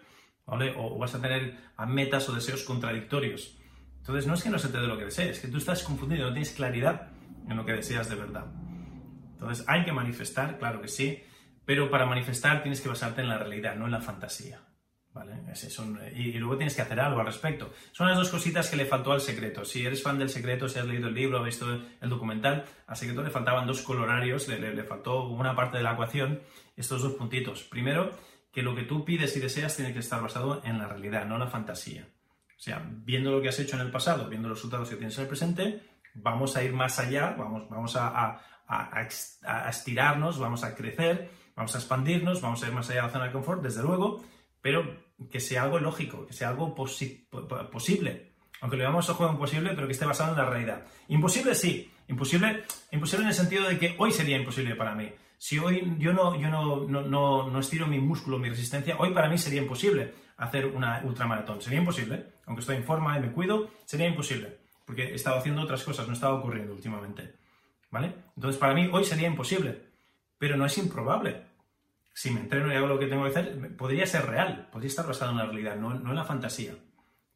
¿vale? 0.46 0.72
O, 0.76 0.96
o 0.96 0.98
vas 0.98 1.16
a 1.16 1.22
tener 1.22 1.58
a 1.78 1.86
metas 1.86 2.28
o 2.28 2.36
deseos 2.36 2.64
contradictorios. 2.64 3.58
Entonces, 4.06 4.28
no 4.28 4.36
es 4.36 4.44
que 4.44 4.52
no 4.52 4.60
se 4.60 4.70
te 4.70 4.78
dé 4.78 4.86
lo 4.86 5.00
que 5.00 5.06
desees, 5.06 5.38
es 5.38 5.40
que 5.40 5.48
tú 5.48 5.58
estás 5.58 5.82
confundido, 5.82 6.28
no 6.28 6.32
tienes 6.32 6.52
claridad 6.52 7.08
en 7.50 7.58
lo 7.58 7.66
que 7.66 7.74
deseas 7.74 8.08
de 8.08 8.14
verdad. 8.14 8.46
Entonces, 9.32 9.66
hay 9.68 9.84
que 9.84 9.92
manifestar, 9.92 10.60
claro 10.60 10.80
que 10.80 10.88
sí, 10.88 11.24
pero 11.66 11.90
para 11.90 12.06
manifestar 12.06 12.62
tienes 12.62 12.82
que 12.82 12.88
basarte 12.88 13.22
en 13.22 13.30
la 13.30 13.40
realidad, 13.40 13.76
no 13.76 13.86
en 13.86 13.92
la 13.92 14.02
fantasía. 14.02 14.62
¿Vale? 15.12 15.56
Son, 15.56 16.00
y, 16.16 16.34
luego 16.34 16.56
tienes 16.56 16.76
que 16.76 16.84
hacer 16.84 17.00
algo 17.00 17.20
al 17.20 17.26
respecto. 17.26 17.74
Son 17.94 18.08
las 18.08 18.18
dos 18.18 18.30
cositas 18.30 18.70
que 18.70 18.76
le 18.76 18.86
faltó 18.86 19.12
al 19.12 19.22
secreto. 19.22 19.66
Si 19.66 19.84
eres 19.84 20.04
fan 20.04 20.20
del 20.20 20.30
secreto, 20.30 20.70
si 20.70 20.78
has 20.78 20.86
leído 20.86 21.08
el 21.08 21.16
libro, 21.16 21.40
has 21.40 21.46
visto 21.46 21.66
el 22.00 22.10
documental, 22.10 22.66
al 22.86 22.96
secreto 22.96 23.24
le 23.24 23.32
faltaban 23.32 23.66
dos 23.66 23.82
colorarios, 23.82 24.48
le, 24.48 24.60
le 24.60 24.84
faltó 24.84 25.30
una 25.30 25.56
parte 25.56 25.78
de 25.78 25.84
la 25.84 25.94
ecuación, 25.94 26.42
estos 26.76 27.02
dos 27.02 27.14
puntitos. 27.14 27.64
Primero, 27.64 28.12
que 28.52 28.62
lo 28.62 28.76
que 28.76 28.84
tú 28.84 29.04
pides 29.04 29.36
y 29.36 29.40
deseas 29.40 29.76
tiene 29.76 29.94
que 29.94 30.00
estar 30.00 30.22
basado 30.22 30.62
en 30.64 30.78
la 30.78 30.88
realidad, 30.88 31.26
no 31.26 31.36
en 31.36 31.40
la 31.40 31.48
fantasía. 31.48 32.08
Sea, 32.66 32.84
viendo 32.84 33.30
lo 33.30 33.44
que 33.44 33.50
has 33.50 33.60
hecho 33.60 33.76
en 33.76 33.84
el 33.84 33.92
pasado, 33.92 34.28
viendo 34.28 34.50
los 34.50 34.58
resultados 34.58 34.90
que 34.90 34.96
tienes 34.96 35.16
en 35.20 35.22
el 35.22 35.28
presente, 35.28 35.84
vamos 36.16 36.58
a 36.58 36.64
ir 36.64 36.74
más 36.74 36.98
allá, 36.98 37.36
vamos, 37.38 37.70
vamos 37.70 37.96
a, 37.96 38.08
a, 38.08 39.08
a, 39.46 39.70
estirarnos, 39.70 40.40
vamos 40.40 40.64
a 40.64 40.74
crecer, 40.74 41.30
vamos 41.56 41.76
a 41.76 41.78
expandirnos, 41.78 42.42
vamos 42.42 42.64
a 42.64 42.68
ir 42.68 42.74
más 42.74 42.90
allá 42.90 43.02
de 43.02 43.06
la 43.06 43.14
zona 43.14 43.26
de 43.26 43.34
confort, 43.34 43.62
desde 43.62 43.84
luego, 43.84 44.26
pero 44.64 45.00
que 45.30 45.40
sea 45.40 45.62
algo 45.62 45.78
lógico, 45.78 46.26
que 46.26 46.34
sea 46.34 46.50
algo 46.50 46.74
posi 46.74 47.30
posible. 47.72 48.32
Aunque 48.62 48.78
lo 48.78 48.84
llamamos 48.84 49.12
juego 49.12 49.34
imposible, 49.34 49.74
pero 49.76 49.86
que 49.86 49.94
esté 49.94 50.06
basado 50.06 50.32
en 50.32 50.38
la 50.40 50.50
realidad. 50.50 50.88
Imposible 51.10 51.54
sí, 51.54 51.92
imposible, 52.08 52.64
imposible 52.92 53.26
en 53.26 53.30
el 53.30 53.36
sentido 53.36 53.70
de 53.70 53.78
que 53.78 53.96
hoy 54.00 54.12
sería 54.12 54.38
imposible 54.38 54.74
para 54.74 54.96
mí. 54.96 55.12
Si 55.38 55.60
hoy 55.60 55.94
yo 56.00 56.14
no, 56.14 56.36
yo 56.42 56.50
no, 56.50 56.88
no, 56.88 57.02
no, 57.02 57.48
no 57.48 57.60
estiro 57.60 57.86
mi 57.86 58.00
músculo, 58.00 58.40
mi 58.40 58.50
resistencia, 58.50 58.96
hoy 58.98 59.14
para 59.14 59.30
mí 59.30 59.38
sería 59.38 59.62
imposible. 59.62 60.25
Hacer 60.38 60.68
una 60.68 61.02
ultramaratón. 61.04 61.62
Sería 61.62 61.80
imposible, 61.80 62.34
aunque 62.46 62.62
estoy 62.62 62.78
en 62.78 62.84
forma 62.84 63.18
y 63.18 63.22
me 63.22 63.32
cuido, 63.32 63.70
sería 63.86 64.08
imposible, 64.08 64.58
porque 64.86 65.04
he 65.04 65.16
estado 65.16 65.38
haciendo 65.38 65.62
otras 65.62 65.84
cosas, 65.84 66.08
no 66.08 66.14
estaba 66.14 66.36
ocurriendo 66.36 66.74
últimamente. 66.74 67.36
¿Vale? 67.92 68.14
Entonces, 68.36 68.60
para 68.60 68.74
mí 68.74 68.90
hoy 68.92 69.06
sería 69.06 69.28
imposible, 69.28 69.82
pero 70.38 70.58
no 70.58 70.66
es 70.66 70.78
improbable. 70.78 71.44
Si 72.14 72.32
me 72.32 72.42
entreno 72.42 72.72
y 72.72 72.76
hago 72.76 72.88
lo 72.88 73.00
que 73.00 73.08
tengo 73.08 73.24
que 73.24 73.30
hacer, 73.30 73.76
podría 73.78 74.06
ser 74.06 74.26
real, 74.26 74.68
podría 74.72 74.90
estar 74.90 75.08
basado 75.08 75.32
en 75.32 75.38
la 75.38 75.46
realidad, 75.46 75.76
no, 75.78 75.94
en 75.94 76.16
la 76.16 76.24
fantasía. 76.24 76.74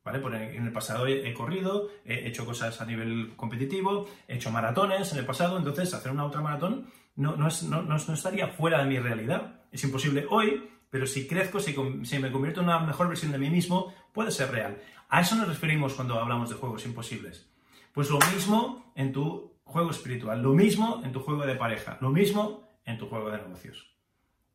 ¿Vale? 0.03 0.19
Porque 0.19 0.55
en 0.55 0.65
el 0.65 0.71
pasado 0.71 1.05
he, 1.07 1.33
corrido, 1.33 1.89
he 2.05 2.27
hecho 2.27 2.45
cosas 2.45 2.79
a 2.81 2.85
nivel 2.85 3.33
competitivo, 3.35 4.09
he 4.27 4.35
hecho 4.35 4.49
maratones 4.49 5.11
en 5.11 5.19
el 5.19 5.25
pasado, 5.25 5.57
entonces 5.57 5.93
hacer 5.93 6.11
una 6.11 6.25
ultramaratón 6.25 6.87
no, 7.15 7.35
no, 7.35 7.49
no, 7.67 7.81
no, 7.81 7.95
estaría 7.95 8.47
fuera 8.47 8.79
de 8.79 8.85
mi 8.85 8.97
realidad. 8.97 9.61
Es 9.71 9.83
imposible 9.83 10.25
hoy, 10.29 10.69
pero 10.89 11.05
si 11.05 11.27
crezco, 11.27 11.59
si, 11.59 11.75
si, 12.03 12.19
me 12.19 12.31
convierto 12.31 12.61
en 12.61 12.67
una 12.67 12.79
mejor 12.79 13.07
versión 13.07 13.31
de 13.31 13.37
mí 13.37 13.49
mismo, 13.49 13.93
puede 14.13 14.31
ser 14.31 14.51
real. 14.51 14.81
A 15.09 15.21
eso 15.21 15.35
nos 15.35 15.47
referimos 15.47 15.93
cuando 15.93 16.19
hablamos 16.19 16.49
de 16.49 16.55
juegos 16.55 16.85
imposibles. 16.85 17.49
Pues 17.93 18.09
lo 18.09 18.19
mismo 18.33 18.91
en 18.95 19.11
tu 19.11 19.59
juego 19.63 19.91
espiritual, 19.91 20.41
lo 20.41 20.53
mismo 20.53 21.01
en 21.03 21.11
tu 21.11 21.19
juego 21.19 21.45
de 21.45 21.55
pareja, 21.55 21.97
lo 22.01 22.09
mismo 22.09 22.69
en 22.85 22.97
tu 22.97 23.07
juego 23.07 23.29
de 23.29 23.37
negocios. 23.37 23.95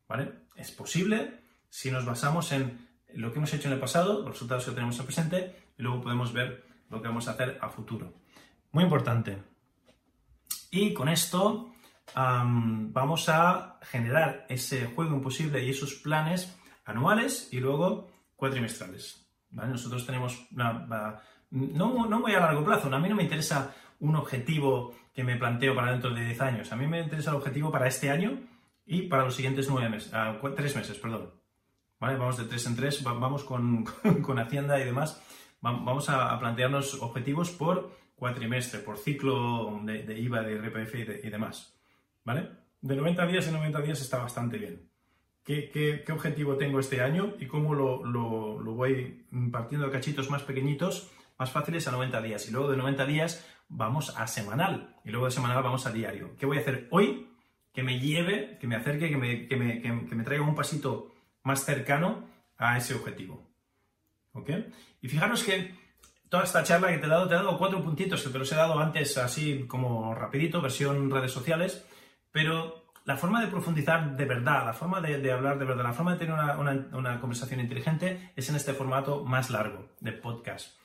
¿Vale? 0.07 0.31
Es 0.55 0.71
posible 0.71 1.41
si 1.69 1.91
nos 1.91 2.05
basamos 2.05 2.51
en 2.51 2.87
lo 3.13 3.31
que 3.31 3.37
hemos 3.37 3.53
hecho 3.53 3.67
en 3.67 3.73
el 3.73 3.79
pasado, 3.79 4.21
los 4.21 4.31
resultados 4.31 4.65
que 4.65 4.71
tenemos 4.71 4.99
en 4.99 5.05
presente, 5.05 5.55
y 5.77 5.83
luego 5.83 6.01
podemos 6.01 6.33
ver 6.33 6.65
lo 6.89 7.01
que 7.01 7.07
vamos 7.07 7.27
a 7.27 7.31
hacer 7.31 7.57
a 7.61 7.69
futuro. 7.69 8.13
Muy 8.71 8.83
importante. 8.83 9.37
Y 10.71 10.93
con 10.93 11.07
esto 11.07 11.73
vamos 12.13 13.29
a 13.29 13.79
generar 13.83 14.45
ese 14.49 14.85
juego 14.85 15.15
imposible 15.15 15.63
y 15.63 15.69
esos 15.69 15.95
planes 15.95 16.57
anuales 16.85 17.49
y 17.51 17.59
luego 17.59 18.09
cuatrimestrales. 18.35 19.27
Nosotros 19.51 20.05
tenemos 20.05 20.47
una, 20.51 21.21
no, 21.51 22.05
no 22.07 22.19
muy 22.19 22.33
a 22.33 22.39
largo 22.39 22.63
plazo, 22.63 22.93
a 22.93 22.99
mí 22.99 23.09
no 23.09 23.15
me 23.15 23.23
interesa 23.23 23.73
un 23.99 24.15
objetivo 24.15 24.93
que 25.13 25.23
me 25.23 25.37
planteo 25.37 25.73
para 25.73 25.91
dentro 25.91 26.13
de 26.13 26.25
10 26.25 26.41
años, 26.41 26.71
a 26.71 26.75
mí 26.75 26.87
me 26.87 27.01
interesa 27.01 27.31
el 27.31 27.37
objetivo 27.37 27.71
para 27.71 27.87
este 27.87 28.09
año 28.09 28.37
y 28.85 29.03
para 29.03 29.23
los 29.23 29.35
siguientes 29.35 29.67
nueve 29.69 29.89
meses, 29.89 30.13
ah, 30.13 30.37
tres 30.55 30.75
meses, 30.75 30.97
perdón. 30.99 31.31
Vamos 31.99 32.37
de 32.37 32.43
tres 32.43 32.65
en 32.67 32.75
tres, 32.75 33.03
vamos 33.03 33.43
con, 33.43 33.83
con 34.21 34.37
Hacienda 34.37 34.79
y 34.79 34.83
demás, 34.83 35.21
vamos 35.61 36.09
a, 36.09 36.37
plantearnos 36.39 37.01
objetivos 37.01 37.51
por 37.51 37.91
cuatrimestre, 38.15 38.81
por 38.81 38.97
ciclo 38.97 39.79
de, 39.83 40.19
IVA, 40.19 40.41
de 40.41 40.53
IRPF 40.53 40.95
y, 41.23 41.29
demás. 41.29 41.74
¿Vale? 42.25 42.49
De 42.81 42.95
90 42.95 43.25
días 43.27 43.47
en 43.47 43.53
90 43.53 43.81
días 43.81 44.01
está 44.01 44.17
bastante 44.17 44.57
bien. 44.57 44.89
¿Qué, 45.43 46.03
objetivo 46.11 46.57
tengo 46.57 46.79
este 46.79 47.01
año 47.01 47.35
y 47.39 47.45
cómo 47.45 47.75
lo, 47.75 48.03
lo, 48.03 48.59
lo, 48.59 48.73
voy 48.73 49.25
partiendo 49.51 49.85
de 49.85 49.91
cachitos 49.91 50.31
más 50.31 50.41
pequeñitos, 50.41 51.11
más 51.37 51.51
fáciles 51.51 51.87
a 51.87 51.91
90 51.91 52.21
días? 52.23 52.47
Y 52.49 52.51
luego 52.51 52.71
de 52.71 52.77
90 52.77 53.05
días 53.05 53.45
vamos 53.69 54.17
a 54.17 54.25
semanal 54.25 54.95
y 55.03 55.11
luego 55.11 55.27
de 55.27 55.31
semanal 55.31 55.61
vamos 55.61 55.85
a 55.85 55.91
diario. 55.91 56.35
¿Qué 56.39 56.47
voy 56.47 56.57
a 56.57 56.61
hacer 56.61 56.87
hoy 56.89 57.29
que 57.71 57.83
me 57.83 57.99
lleve, 57.99 58.57
que 58.59 58.65
me 58.65 58.75
acerque, 58.75 59.09
que 59.09 59.17
me, 59.17 59.47
que 59.47 59.55
me, 59.55 59.81
que 59.81 60.15
me 60.15 60.23
traiga 60.23 60.43
un 60.43 60.55
pasito 60.55 61.13
más 61.43 61.63
cercano 61.63 62.27
a 62.57 62.77
ese 62.77 62.95
objetivo? 62.95 63.47
¿Ok? 64.33 64.49
Y 65.01 65.07
fijaros 65.07 65.43
que 65.43 65.75
toda 66.27 66.43
esta 66.43 66.63
charla 66.63 66.87
que 66.87 66.97
te 66.97 67.05
he 67.05 67.09
dado, 67.09 67.27
te 67.27 67.35
he 67.35 67.37
dado 67.37 67.57
cuatro 67.59 67.83
puntitos 67.83 68.23
que 68.23 68.29
te 68.29 68.39
los 68.39 68.51
he 68.51 68.55
dado 68.55 68.79
antes 68.79 69.15
así 69.19 69.65
como 69.67 70.15
rapidito, 70.15 70.59
versión 70.61 71.11
redes 71.11 71.31
sociales, 71.31 71.85
pero 72.35 72.91
la 73.05 73.15
forma 73.15 73.39
de 73.39 73.47
profundizar 73.47 74.17
de 74.17 74.25
verdad, 74.25 74.65
la 74.65 74.73
forma 74.73 74.99
de, 74.99 75.31
hablar 75.31 75.57
de 75.57 75.63
verdad, 75.63 75.85
la 75.85 75.93
forma 75.93 76.15
de 76.15 76.19
tener 76.19 76.33
una, 76.33 77.21
conversación 77.21 77.61
inteligente 77.61 78.33
es 78.35 78.49
en 78.49 78.57
este 78.57 78.73
formato 78.73 79.23
más 79.23 79.49
largo 79.49 79.87
de 80.01 80.11
podcast. 80.11 80.77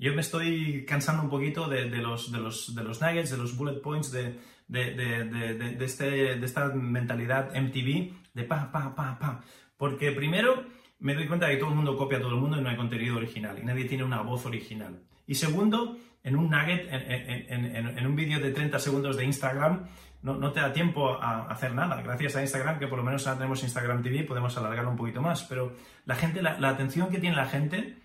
Yo 0.00 0.12
me 0.14 0.22
estoy 0.22 0.84
cansando 0.84 1.22
un 1.22 1.30
poquito 1.30 1.68
de, 1.68 1.86
los, 1.86 2.32
de, 2.32 2.38
los, 2.38 2.74
de 2.74 2.82
los 2.82 3.00
nuggets, 3.00 3.30
de 3.30 3.36
los 3.36 3.56
bullet 3.56 3.80
points, 3.80 4.10
de, 4.10 4.40
de, 4.66 5.76
este, 5.78 6.10
de 6.34 6.44
esta 6.44 6.70
mentalidad 6.70 7.54
MTV, 7.54 8.12
de 8.34 8.42
pa, 8.42 8.72
pa, 8.72 8.96
pa, 8.96 9.16
pa. 9.20 9.44
Porque 9.76 10.10
primero 10.10 10.64
me 10.98 11.14
doy 11.14 11.28
cuenta 11.28 11.46
de 11.46 11.52
que 11.52 11.60
todo 11.60 11.70
el 11.70 11.76
mundo 11.76 11.96
copia 11.96 12.18
a 12.18 12.20
todo 12.20 12.34
el 12.34 12.40
mundo 12.40 12.58
y 12.58 12.62
no 12.62 12.68
hay 12.68 12.76
contenido 12.76 13.16
original 13.16 13.60
y 13.60 13.64
nadie 13.64 13.84
tiene 13.84 14.02
una 14.02 14.22
voz 14.22 14.44
original. 14.44 15.04
Y 15.24 15.36
segundo, 15.36 15.98
en 16.24 16.34
un 16.34 16.50
nugget, 16.50 16.88
en, 16.90 17.96
en 17.96 18.06
un 18.08 18.16
vídeo 18.16 18.40
de 18.40 18.50
30 18.50 18.80
segundos 18.80 19.16
de 19.16 19.24
Instagram, 19.24 19.86
no, 20.34 20.52
te 20.52 20.60
da 20.60 20.72
tiempo 20.72 21.22
a 21.22 21.46
hacer 21.48 21.72
nada. 21.72 22.02
Gracias 22.02 22.34
a 22.34 22.42
Instagram, 22.42 22.80
que 22.80 22.88
por 22.88 22.98
lo 22.98 23.04
menos 23.04 23.26
ahora 23.26 23.38
tenemos 23.38 23.62
Instagram 23.62 24.02
TV, 24.02 24.24
podemos 24.24 24.56
alargarlo 24.56 24.90
un 24.90 24.96
poquito 24.96 25.22
más. 25.22 25.44
Pero 25.44 25.72
la 26.04 26.16
gente, 26.16 26.42
la, 26.42 26.68
atención 26.68 27.10
que 27.10 27.18
tiene 27.18 27.36
la 27.36 27.46
gente 27.46 27.98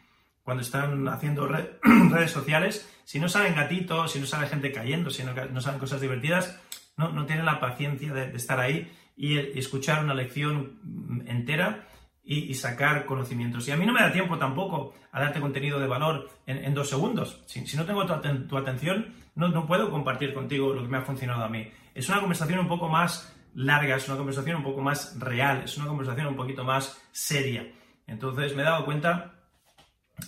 cuando 0.43 0.61
están 0.61 1.07
haciendo 1.07 1.47
redes 1.81 2.31
sociales, 2.31 2.87
si 3.05 3.19
no 3.19 3.27
salen 3.27 3.55
gatitos, 3.55 4.11
si 4.11 4.19
no 4.19 4.27
sale 4.27 4.47
gente 4.47 4.71
cayendo, 4.71 5.09
si 5.09 5.23
no, 5.23 5.61
salen 5.61 5.79
cosas 5.79 5.99
divertidas, 5.99 6.59
no, 6.95 7.11
no 7.11 7.25
tienen 7.25 7.45
la 7.45 7.59
paciencia 7.59 8.13
de, 8.13 8.35
estar 8.35 8.59
ahí 8.59 8.91
y, 9.17 9.37
escuchar 9.57 10.03
una 10.03 10.13
lección 10.13 11.23
entera 11.25 11.87
y, 12.23 12.53
sacar 12.53 13.05
conocimientos. 13.05 13.67
Y 13.67 13.71
a 13.71 13.77
mí 13.77 13.85
no 13.85 13.93
me 13.93 14.01
da 14.01 14.11
tiempo 14.11 14.37
tampoco 14.37 14.93
a 15.11 15.19
darte 15.19 15.39
contenido 15.39 15.79
de 15.79 15.87
valor 15.87 16.29
en, 16.45 16.73
dos 16.73 16.89
segundos. 16.89 17.41
Si, 17.47 17.75
no 17.75 17.85
tengo 17.85 18.05
tu, 18.05 18.57
atención, 18.57 19.13
no, 19.35 19.49
no, 19.49 19.65
puedo 19.65 19.89
compartir 19.89 20.33
contigo 20.33 20.73
lo 20.73 20.83
que 20.83 20.87
me 20.87 20.97
ha 20.97 21.01
funcionado 21.01 21.43
a 21.43 21.49
mí. 21.49 21.69
Es 21.93 22.07
una 22.09 22.19
conversación 22.19 22.59
un 22.59 22.67
poco 22.67 22.87
más 22.87 23.35
larga, 23.53 23.95
es 23.95 24.07
una 24.07 24.17
conversación 24.17 24.57
un 24.57 24.63
poco 24.63 24.81
más 24.81 25.19
real, 25.19 25.63
es 25.63 25.77
una 25.77 25.87
conversación 25.87 26.27
un 26.27 26.35
poquito 26.35 26.63
más 26.63 27.01
seria. 27.11 27.67
Entonces 28.07 28.55
me 28.55 28.61
he 28.61 28.65
dado 28.65 28.85
cuenta 28.85 29.33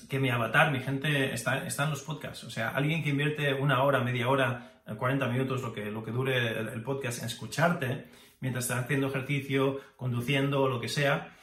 que 0.10 0.20
mi 0.20 0.30
avatar, 0.30 0.72
mi 0.72 0.80
gente, 0.80 1.34
está, 1.34 1.66
está 1.66 1.84
en 1.84 1.92
los 1.92 2.02
podcasts. 2.02 2.44
O 2.44 2.50
sea, 2.50 2.70
alguien 2.70 3.04
que 3.04 3.10
invierte 3.10 3.54
una 3.54 3.84
hora, 3.84 4.00
media 4.02 4.28
hora, 4.30 4.82
40 4.98 5.28
minutos, 5.28 5.62
lo 5.62 5.74
que, 5.74 5.86
lo 5.92 6.04
que 6.04 6.12
dure 6.12 6.60
el, 6.60 6.84
podcast, 6.84 7.20
en 7.20 7.26
escucharte 7.26 8.08
mientras 8.42 8.66
estás 8.66 8.84
haciendo 8.84 9.08
ejercicio, 9.08 9.80
conduciendo 9.96 10.64
o 10.64 10.68
lo 10.68 10.82
que 10.82 10.90
sea, 10.90 11.34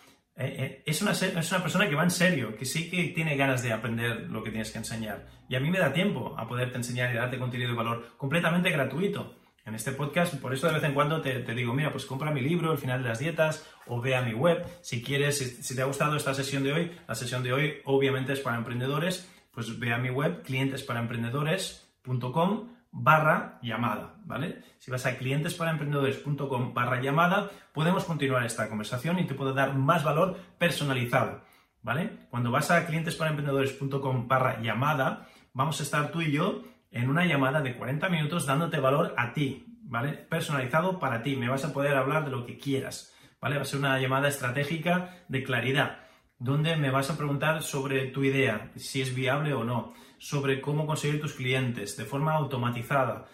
eh, 0.40 0.56
eh, 0.56 0.82
es, 0.86 1.02
una, 1.02 1.12
es 1.12 1.52
una 1.52 1.60
persona 1.60 1.86
que 1.86 1.94
va 1.94 2.02
en 2.02 2.10
serio, 2.10 2.56
que 2.56 2.64
sí 2.64 2.88
que 2.88 3.08
tiene 3.08 3.36
ganas 3.36 3.62
de 3.62 3.74
aprender 3.74 4.30
lo 4.30 4.42
que 4.42 4.48
tienes 4.48 4.70
que 4.70 4.78
enseñar. 4.78 5.26
Y 5.50 5.54
a 5.54 5.60
mí 5.60 5.70
me 5.70 5.78
da 5.78 5.92
tiempo 5.92 6.34
a 6.38 6.48
poderte 6.48 6.78
enseñar 6.78 7.12
y 7.12 7.16
darte 7.18 7.38
contenido 7.38 7.68
de 7.68 7.76
valor 7.76 8.16
completamente 8.16 8.70
gratuito. 8.70 9.36
En 9.66 9.74
este 9.74 9.92
podcast, 9.92 10.36
por 10.36 10.54
eso 10.54 10.66
de 10.66 10.72
vez 10.72 10.82
en 10.84 10.94
cuando 10.94 11.20
te, 11.20 11.42
digo, 11.54 11.74
mira, 11.74 11.92
pues 11.92 12.06
compra 12.06 12.30
mi 12.30 12.40
libro, 12.40 12.72
El 12.72 12.78
final 12.78 13.02
de 13.02 13.10
las 13.10 13.18
dietas, 13.18 13.68
o 13.86 14.00
ve 14.00 14.16
a 14.16 14.22
mi 14.22 14.32
web. 14.32 14.64
Si 14.80 15.02
quieres, 15.02 15.58
si, 15.60 15.76
te 15.76 15.82
ha 15.82 15.84
gustado 15.84 16.16
esta 16.16 16.32
sesión 16.32 16.64
de 16.64 16.72
hoy, 16.72 16.90
la 17.06 17.14
sesión 17.14 17.42
de 17.42 17.52
hoy 17.52 17.74
obviamente 17.84 18.32
es 18.32 18.40
para 18.40 18.56
emprendedores, 18.56 19.30
pues 19.52 19.78
ve 19.78 19.92
a 19.92 19.98
mi 19.98 20.08
web, 20.08 20.42
clientesparaemprendedores.com 20.42 22.79
barra 22.92 23.58
llamada, 23.62 24.16
¿vale? 24.24 24.62
Si 24.78 24.90
vas 24.90 25.06
a 25.06 25.16
clientesparaemprendedores.com 25.16 26.74
barra 26.74 27.00
llamada, 27.00 27.50
podemos 27.72 28.04
continuar 28.04 28.44
esta 28.44 28.68
conversación 28.68 29.18
y 29.18 29.26
te 29.26 29.34
puedo 29.34 29.54
dar 29.54 29.74
más 29.74 30.04
valor 30.04 30.36
personalizado, 30.58 31.42
¿vale? 31.82 32.26
Cuando 32.30 32.50
vas 32.50 32.70
a 32.70 32.86
clientesparaemprendedores.com 32.86 34.28
barra 34.28 34.60
llamada, 34.60 35.28
vamos 35.52 35.80
a 35.80 35.82
estar 35.82 36.10
tú 36.10 36.20
y 36.20 36.32
yo 36.32 36.62
en 36.90 37.08
una 37.08 37.24
llamada 37.24 37.60
de 37.60 37.76
40 37.76 38.08
minutos 38.08 38.46
dándote 38.46 38.80
valor 38.80 39.14
a 39.16 39.32
ti, 39.32 39.64
¿vale? 39.82 40.12
Personalizado 40.12 40.98
para 40.98 41.22
ti, 41.22 41.36
me 41.36 41.48
vas 41.48 41.64
a 41.64 41.72
poder 41.72 41.96
hablar 41.96 42.24
de 42.24 42.32
lo 42.32 42.44
que 42.44 42.58
quieras, 42.58 43.14
¿vale? 43.40 43.56
Va 43.56 43.62
a 43.62 43.66
ser 43.66 43.78
una 43.78 43.98
llamada 44.00 44.28
estratégica 44.28 45.24
de 45.28 45.44
claridad, 45.44 46.00
donde 46.38 46.76
me 46.76 46.90
vas 46.90 47.10
a 47.10 47.16
preguntar 47.16 47.62
sobre 47.62 48.06
tu 48.06 48.24
idea, 48.24 48.72
si 48.74 49.02
es 49.02 49.14
viable 49.14 49.54
o 49.54 49.62
no, 49.62 49.94
sobre 50.20 50.60
cómo 50.60 50.86
conseguir 50.86 51.18
tus 51.18 51.32
clientes 51.32 51.96
de 51.96 52.04
forma 52.04 52.34
automatizada, 52.34 53.24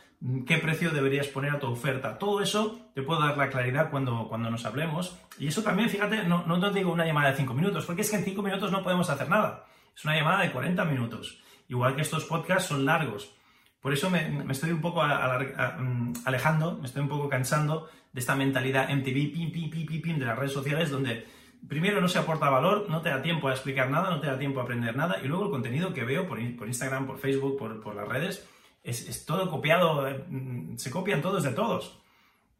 qué 0.46 0.58
precio 0.58 0.90
deberías 0.90 1.26
poner 1.26 1.50
a 1.50 1.58
tu 1.58 1.66
oferta. 1.66 2.16
Todo 2.16 2.40
eso 2.40 2.90
te 2.94 3.02
puedo 3.02 3.20
dar 3.20 3.36
la 3.36 3.50
claridad 3.50 3.90
cuando, 3.90 4.28
cuando 4.28 4.50
nos 4.50 4.64
hablemos. 4.64 5.18
Y 5.36 5.48
eso 5.48 5.62
también, 5.62 5.90
fíjate, 5.90 6.22
no, 6.22 6.46
no 6.46 6.60
te 6.60 6.78
digo 6.78 6.92
una 6.92 7.04
llamada 7.04 7.32
de 7.32 7.36
5 7.36 7.52
minutos, 7.54 7.84
porque 7.84 8.02
es 8.02 8.10
que 8.10 8.16
en 8.16 8.24
5 8.24 8.40
minutos 8.40 8.70
no 8.70 8.84
podemos 8.84 9.10
hacer 9.10 9.28
nada. 9.28 9.66
Es 9.96 10.04
una 10.04 10.16
llamada 10.16 10.42
de 10.42 10.52
40 10.52 10.84
minutos. 10.84 11.42
Igual 11.68 11.96
que 11.96 12.02
estos 12.02 12.24
podcasts 12.24 12.68
son 12.68 12.84
largos. 12.84 13.34
Por 13.80 13.92
eso 13.92 14.08
me, 14.08 14.44
estoy 14.50 14.70
un 14.70 14.80
poco 14.80 15.02
mm, 15.04 16.12
alejando, 16.24 16.78
me 16.78 16.86
estoy 16.86 17.02
un 17.02 17.08
poco 17.08 17.28
cansando 17.28 17.88
de 18.12 18.20
esta 18.20 18.36
mentalidad 18.36 18.88
MTV, 18.88 19.32
pim, 19.32 19.52
pim, 19.52 19.70
pim, 19.70 19.86
pim, 19.86 20.02
pim, 20.02 20.18
de 20.18 20.24
las 20.24 20.38
redes 20.38 20.52
sociales, 20.52 20.90
donde 20.90 21.26
primero 21.68 22.00
no 22.00 22.08
se 22.08 22.18
aporta 22.18 22.50
valor, 22.50 22.86
no 22.88 23.00
te 23.02 23.08
da 23.08 23.22
tiempo 23.22 23.48
a 23.48 23.52
explicar 23.52 23.90
nada, 23.90 24.10
no 24.10 24.20
te 24.20 24.26
da 24.26 24.38
tiempo 24.38 24.60
a 24.60 24.64
aprender 24.64 24.96
nada, 24.96 25.18
y 25.22 25.26
luego 25.26 25.44
el 25.44 25.50
contenido 25.50 25.92
que 25.92 26.04
veo 26.04 26.26
por, 26.26 26.38
Instagram, 26.40 27.06
por 27.06 27.18
Facebook, 27.18 27.58
por, 27.58 27.94
las 27.94 28.08
redes, 28.08 28.48
es, 28.82 29.24
todo 29.26 29.50
copiado, 29.50 30.06
eh, 30.06 30.24
mm, 30.28 30.76
se 30.76 30.90
copian 30.90 31.22
todos 31.22 31.42
de 31.42 31.52
todos. 31.52 31.98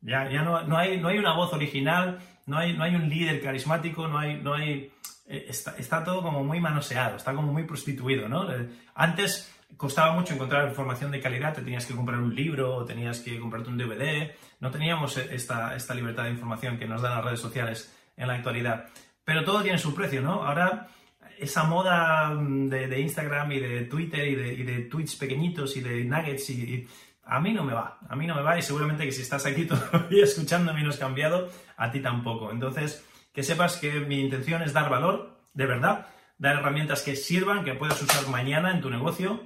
Ya, 0.00 0.30
ya 0.30 0.42
no, 0.42 0.62
no, 0.62 0.76
hay, 0.76 1.00
no 1.00 1.08
hay 1.08 1.18
una 1.18 1.34
voz 1.34 1.52
original, 1.52 2.18
no 2.46 2.58
hay, 2.58 2.76
no 2.76 2.84
hay 2.84 2.94
un 2.94 3.08
líder 3.08 3.40
carismático, 3.42 4.08
no 4.08 4.18
hay... 4.18 4.40
No 4.40 4.54
hay 4.54 4.92
eh, 5.28 5.46
está, 5.48 5.74
está 5.76 6.04
todo 6.04 6.22
como 6.22 6.44
muy 6.44 6.60
manoseado, 6.60 7.16
está 7.16 7.34
como 7.34 7.52
muy 7.52 7.64
prostituido, 7.64 8.28
¿no? 8.28 8.48
Eh, 8.52 8.68
antes 8.94 9.52
costaba 9.76 10.12
mucho 10.12 10.34
encontrar 10.34 10.68
información 10.68 11.10
de 11.10 11.20
calidad, 11.20 11.52
te 11.52 11.62
tenías 11.62 11.84
que 11.84 11.96
comprar 11.96 12.20
un 12.20 12.32
libro 12.32 12.84
tenías 12.84 13.18
que 13.18 13.40
comprarte 13.40 13.68
un 13.68 13.76
DVD, 13.76 14.30
no 14.60 14.70
teníamos 14.70 15.16
esta, 15.16 15.74
esta 15.74 15.94
libertad 15.94 16.24
de 16.24 16.30
información 16.30 16.78
que 16.78 16.86
nos 16.86 17.02
dan 17.02 17.16
las 17.16 17.24
redes 17.24 17.40
sociales 17.40 17.92
en 18.16 18.28
la 18.28 18.34
actualidad. 18.34 18.86
Pero 19.24 19.44
todo 19.44 19.62
tiene 19.62 19.78
su 19.78 19.94
precio, 19.94 20.22
¿no? 20.22 20.44
Ahora 20.44 20.88
esa 21.38 21.64
moda 21.64 22.34
de, 22.34 23.00
Instagram 23.00 23.52
y 23.52 23.60
de 23.60 23.82
Twitter 23.82 24.26
y 24.26 24.34
de, 24.34 24.78
tweets 24.82 25.16
pequeñitos 25.16 25.76
y 25.76 25.80
de 25.80 26.04
nuggets 26.04 26.50
y, 26.50 26.86
a 27.28 27.40
mí 27.40 27.52
no 27.52 27.64
me 27.64 27.74
va, 27.74 27.98
a 28.08 28.14
mí 28.14 28.24
no 28.24 28.36
me 28.36 28.42
va 28.42 28.56
y 28.56 28.62
seguramente 28.62 29.04
que 29.04 29.10
si 29.10 29.22
estás 29.22 29.44
aquí 29.46 29.64
todavía 29.66 30.24
escuchándome 30.24 30.80
y 30.80 30.84
no 30.84 30.90
has 30.90 30.98
cambiado, 30.98 31.48
a 31.76 31.90
ti 31.90 32.00
tampoco. 32.00 32.52
Entonces, 32.52 33.04
que 33.32 33.42
sepas 33.42 33.78
que 33.78 34.00
mi 34.00 34.20
intención 34.20 34.62
es 34.62 34.72
dar 34.72 34.88
valor, 34.88 35.36
de 35.52 35.66
verdad, 35.66 36.06
dar 36.38 36.56
herramientas 36.56 37.02
que 37.02 37.16
sirvan, 37.16 37.64
que 37.64 37.74
puedas 37.74 38.00
usar 38.00 38.28
mañana 38.28 38.70
en 38.70 38.80
tu 38.80 38.90
negocio 38.90 39.42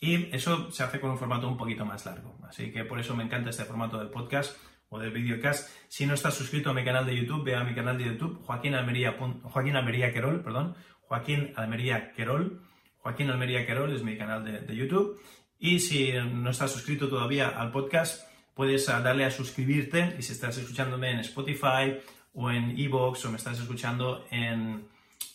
y 0.00 0.34
eso 0.34 0.70
se 0.72 0.82
hace 0.82 1.00
con 1.00 1.10
un 1.10 1.18
formato 1.18 1.48
un 1.48 1.56
poquito 1.56 1.84
más 1.84 2.04
largo. 2.04 2.36
Así 2.48 2.72
que 2.72 2.84
por 2.84 2.98
eso 2.98 3.14
me 3.14 3.24
encanta 3.24 3.50
este 3.50 3.64
formato 3.64 3.98
del 3.98 4.08
podcast 4.08 4.56
o 4.88 4.98
del 4.98 5.10
videocast. 5.10 5.68
Si 5.88 6.06
no 6.06 6.14
estás 6.14 6.34
suscrito 6.34 6.70
a 6.70 6.74
mi 6.74 6.84
canal 6.84 7.06
de 7.06 7.16
YouTube, 7.16 7.44
ve 7.44 7.54
a 7.54 7.64
mi 7.64 7.74
canal 7.74 7.98
de 7.98 8.04
YouTube, 8.04 8.40
Joaquín 8.42 8.74
Almería, 8.74 9.16
Joaquín 9.42 9.76
Almería 9.76 10.12
Querol, 10.12 10.42
perdón, 10.42 10.76
Joaquín 11.08 11.52
Almería 11.56 12.12
Querol. 12.12 12.62
Joaquín 12.98 13.30
Almería 13.30 13.64
Querol 13.66 13.94
es 13.94 14.02
mi 14.02 14.16
canal 14.18 14.44
de, 14.44 14.76
YouTube. 14.76 15.20
Y 15.58 15.78
si 15.78 16.12
no 16.12 16.50
estás 16.50 16.72
suscrito 16.72 17.08
todavía 17.08 17.48
al 17.48 17.70
podcast, 17.70 18.28
puedes 18.54 18.86
darle 18.86 19.24
a 19.24 19.30
suscribirte. 19.30 20.16
Y 20.18 20.22
si 20.22 20.32
estás 20.32 20.58
escuchándome 20.58 21.12
en 21.12 21.20
Spotify 21.20 21.98
o 22.34 22.50
en 22.50 22.76
Evox 22.76 23.24
o 23.24 23.30
me 23.30 23.36
estás 23.36 23.60
escuchando 23.60 24.26
en, 24.30 24.88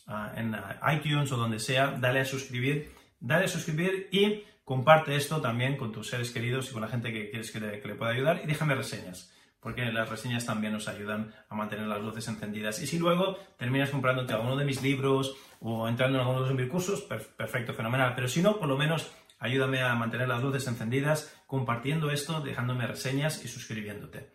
ah, 0.08 0.34
en 0.36 0.54
ah, 0.54 0.94
iTunes 0.94 1.32
o 1.32 1.38
donde 1.38 1.60
sea, 1.60 1.92
dale 1.92 2.20
a 2.20 2.26
suscribir. 2.26 2.92
Dale 3.22 3.46
a 3.46 3.48
suscribir 3.48 4.10
y 4.12 4.44
comparte 4.66 5.16
esto 5.16 5.40
también 5.40 5.78
con 5.78 5.94
tus 5.94 6.10
seres 6.10 6.32
queridos 6.32 6.70
y 6.70 6.74
con 6.74 6.82
la 6.82 6.90
gente 6.90 7.14
que 7.14 7.30
quieres 7.30 7.52
que 7.52 7.60
que 7.60 7.88
le 7.88 7.96
pueda 7.96 8.12
ayudar. 8.12 8.42
Y 8.44 8.48
déjame 8.48 8.76
reseñas 8.76 9.32
porque 9.62 9.86
las 9.92 10.10
reseñas 10.10 10.46
también 10.46 10.74
nos 10.74 10.88
ayudan 10.88 11.34
a 11.48 11.56
mantener 11.56 11.86
las 11.88 12.02
luces 12.02 12.28
encendidas. 12.28 12.82
Y 12.82 12.88
si 12.88 12.98
luego 12.98 13.38
terminas 13.58 13.92
comprándote 13.92 14.34
alguno 14.34 14.56
de 14.56 14.66
mis 14.66 14.82
libros 14.82 15.36
o 15.60 15.88
entrando 15.88 16.18
en 16.18 16.26
alguno 16.26 16.46
de 16.48 16.54
mis 16.56 16.70
cursos, 16.70 17.02
perfecto, 17.02 17.74
fenomenal. 17.74 18.14
Pero 18.16 18.28
si 18.28 18.42
no, 18.42 18.58
por 18.58 18.68
lo 18.68 18.78
menos 18.78 19.12
ayúdame 19.40 19.82
a 19.82 19.94
mantener 19.94 20.28
las 20.28 20.42
luces 20.42 20.68
encendidas 20.68 21.36
compartiendo 21.46 22.10
esto, 22.10 22.42
dejándome 22.42 22.88
reseñas 22.88 23.46
y 23.46 23.48
suscribiéndote. 23.48 24.32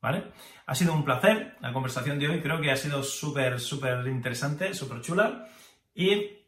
¿Vale? 0.00 0.32
Ha 0.64 0.74
sido 0.74 0.94
un 0.94 1.04
placer 1.04 1.56
la 1.60 1.74
conversación 1.74 2.18
de 2.18 2.28
hoy, 2.28 2.40
creo 2.40 2.58
que 2.58 2.70
ha 2.70 2.76
sido 2.76 3.02
súper, 3.02 3.60
súper 3.60 4.06
interesante, 4.06 4.72
súper 4.72 5.02
chula. 5.02 5.46
Y 5.94 6.39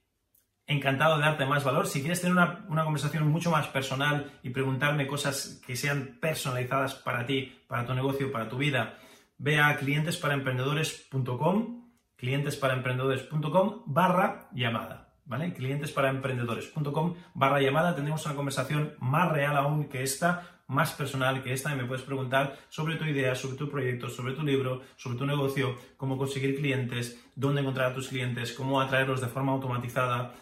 encantado 0.67 1.17
de 1.17 1.23
darte 1.23 1.47
más 1.47 1.65
valor. 1.65 1.87
Si 1.87 2.01
quieres 2.01 2.21
tener 2.21 2.37
una, 2.69 2.85
conversación 2.85 3.27
mucho 3.29 3.51
más 3.51 3.69
personal 3.69 4.31
y 4.43 4.51
preguntarme 4.51 5.07
cosas 5.07 5.63
que 5.67 5.77
sean 5.77 6.19
personalizadas 6.21 6.95
para 6.95 7.25
ti, 7.27 7.59
para 7.67 7.87
tu 7.87 7.95
negocio, 7.95 8.31
para 8.33 8.49
tu 8.49 8.59
vida, 8.59 8.99
ve 9.39 9.61
a 9.61 9.77
clientesparaemprendedores.com, 9.77 11.91
clientesparaemprendedores.com 12.17 13.83
barra 13.87 14.49
llamada. 14.53 15.09
¿Vale? 15.25 15.55
Clientesparaemprendedores.com 15.55 17.15
barra 17.35 17.61
llamada. 17.61 17.95
Tendremos 17.95 18.27
una 18.27 18.35
conversación 18.35 18.95
más 18.99 19.31
real 19.31 19.57
aún 19.57 19.89
que 19.89 20.03
esta, 20.03 20.53
más 20.67 20.93
personal 20.93 21.43
que 21.43 21.53
esta 21.53 21.75
me 21.75 21.85
puedes 21.85 22.05
preguntar 22.05 22.57
sobre 22.69 22.97
tu 22.97 23.05
idea, 23.05 23.35
sobre 23.35 23.57
tu 23.57 23.71
proyecto, 23.71 24.09
sobre 24.09 24.33
tu 24.33 24.43
libro, 24.43 24.83
sobre 24.97 25.19
tu 25.19 25.27
negocio, 25.27 25.77
cómo 25.97 26.19
conseguir 26.19 26.57
clientes, 26.57 27.23
dónde 27.37 27.61
encontrar 27.61 27.93
a 27.93 27.95
tus 27.95 28.09
clientes, 28.09 28.53
cómo 28.53 28.81
atraerlos 28.81 29.21
de 29.21 29.29
forma 29.29 29.53
automatizada, 29.53 30.35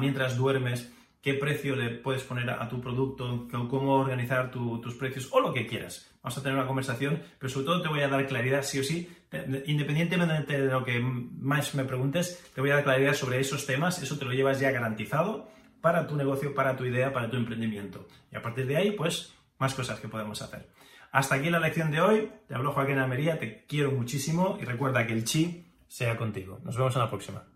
mientras 0.00 0.36
duermes, 0.36 0.92
qué 1.22 1.34
precio 1.34 1.74
le 1.74 1.90
puedes 1.90 2.22
poner 2.22 2.48
a, 2.50 2.68
tu 2.68 2.80
producto, 2.80 3.48
cómo 3.68 3.94
organizar 3.94 4.50
tus 4.50 4.94
precios 4.94 5.28
o 5.32 5.40
lo 5.40 5.52
que 5.52 5.66
quieras. 5.66 6.10
Vamos 6.22 6.38
a 6.38 6.42
tener 6.42 6.56
una 6.56 6.66
conversación, 6.66 7.22
pero 7.38 7.50
sobre 7.50 7.66
todo 7.66 7.82
te 7.82 7.88
voy 7.88 8.00
a 8.00 8.08
dar 8.08 8.26
claridad, 8.26 8.62
sí 8.62 8.78
o 8.78 8.84
sí, 8.84 9.08
independientemente 9.66 10.60
de 10.60 10.70
lo 10.70 10.84
que 10.84 11.00
más 11.00 11.74
me 11.74 11.84
preguntes, 11.84 12.44
te 12.54 12.60
voy 12.60 12.70
a 12.70 12.74
dar 12.74 12.84
claridad 12.84 13.14
sobre 13.14 13.40
esos 13.40 13.66
temas, 13.66 14.02
eso 14.02 14.18
te 14.18 14.24
lo 14.24 14.32
llevas 14.32 14.60
ya 14.60 14.70
garantizado 14.70 15.48
para 15.80 16.06
tu 16.06 16.16
negocio, 16.16 16.54
para 16.54 16.76
tu 16.76 16.84
idea, 16.84 17.12
para 17.12 17.28
tu 17.28 17.36
emprendimiento. 17.36 18.06
Y 18.32 18.36
a 18.36 18.42
partir 18.42 18.66
de 18.66 18.76
ahí, 18.76 18.90
pues, 18.92 19.34
más 19.58 19.74
cosas 19.74 20.00
que 20.00 20.08
podemos 20.08 20.42
hacer. 20.42 20.68
Hasta 21.12 21.36
aquí 21.36 21.50
la 21.50 21.60
lección 21.60 21.90
de 21.90 22.00
hoy. 22.00 22.30
Te 22.46 22.54
hablo 22.54 22.72
Joaquín 22.72 22.98
Almería, 22.98 23.38
te 23.38 23.64
quiero 23.66 23.90
muchísimo 23.92 24.58
y 24.60 24.64
recuerda 24.64 25.06
que 25.06 25.12
el 25.12 25.24
chi 25.24 25.66
sea 25.88 26.16
contigo. 26.16 26.60
Nos 26.62 26.76
vemos 26.76 26.94
en 26.94 27.02
la 27.02 27.10
próxima. 27.10 27.55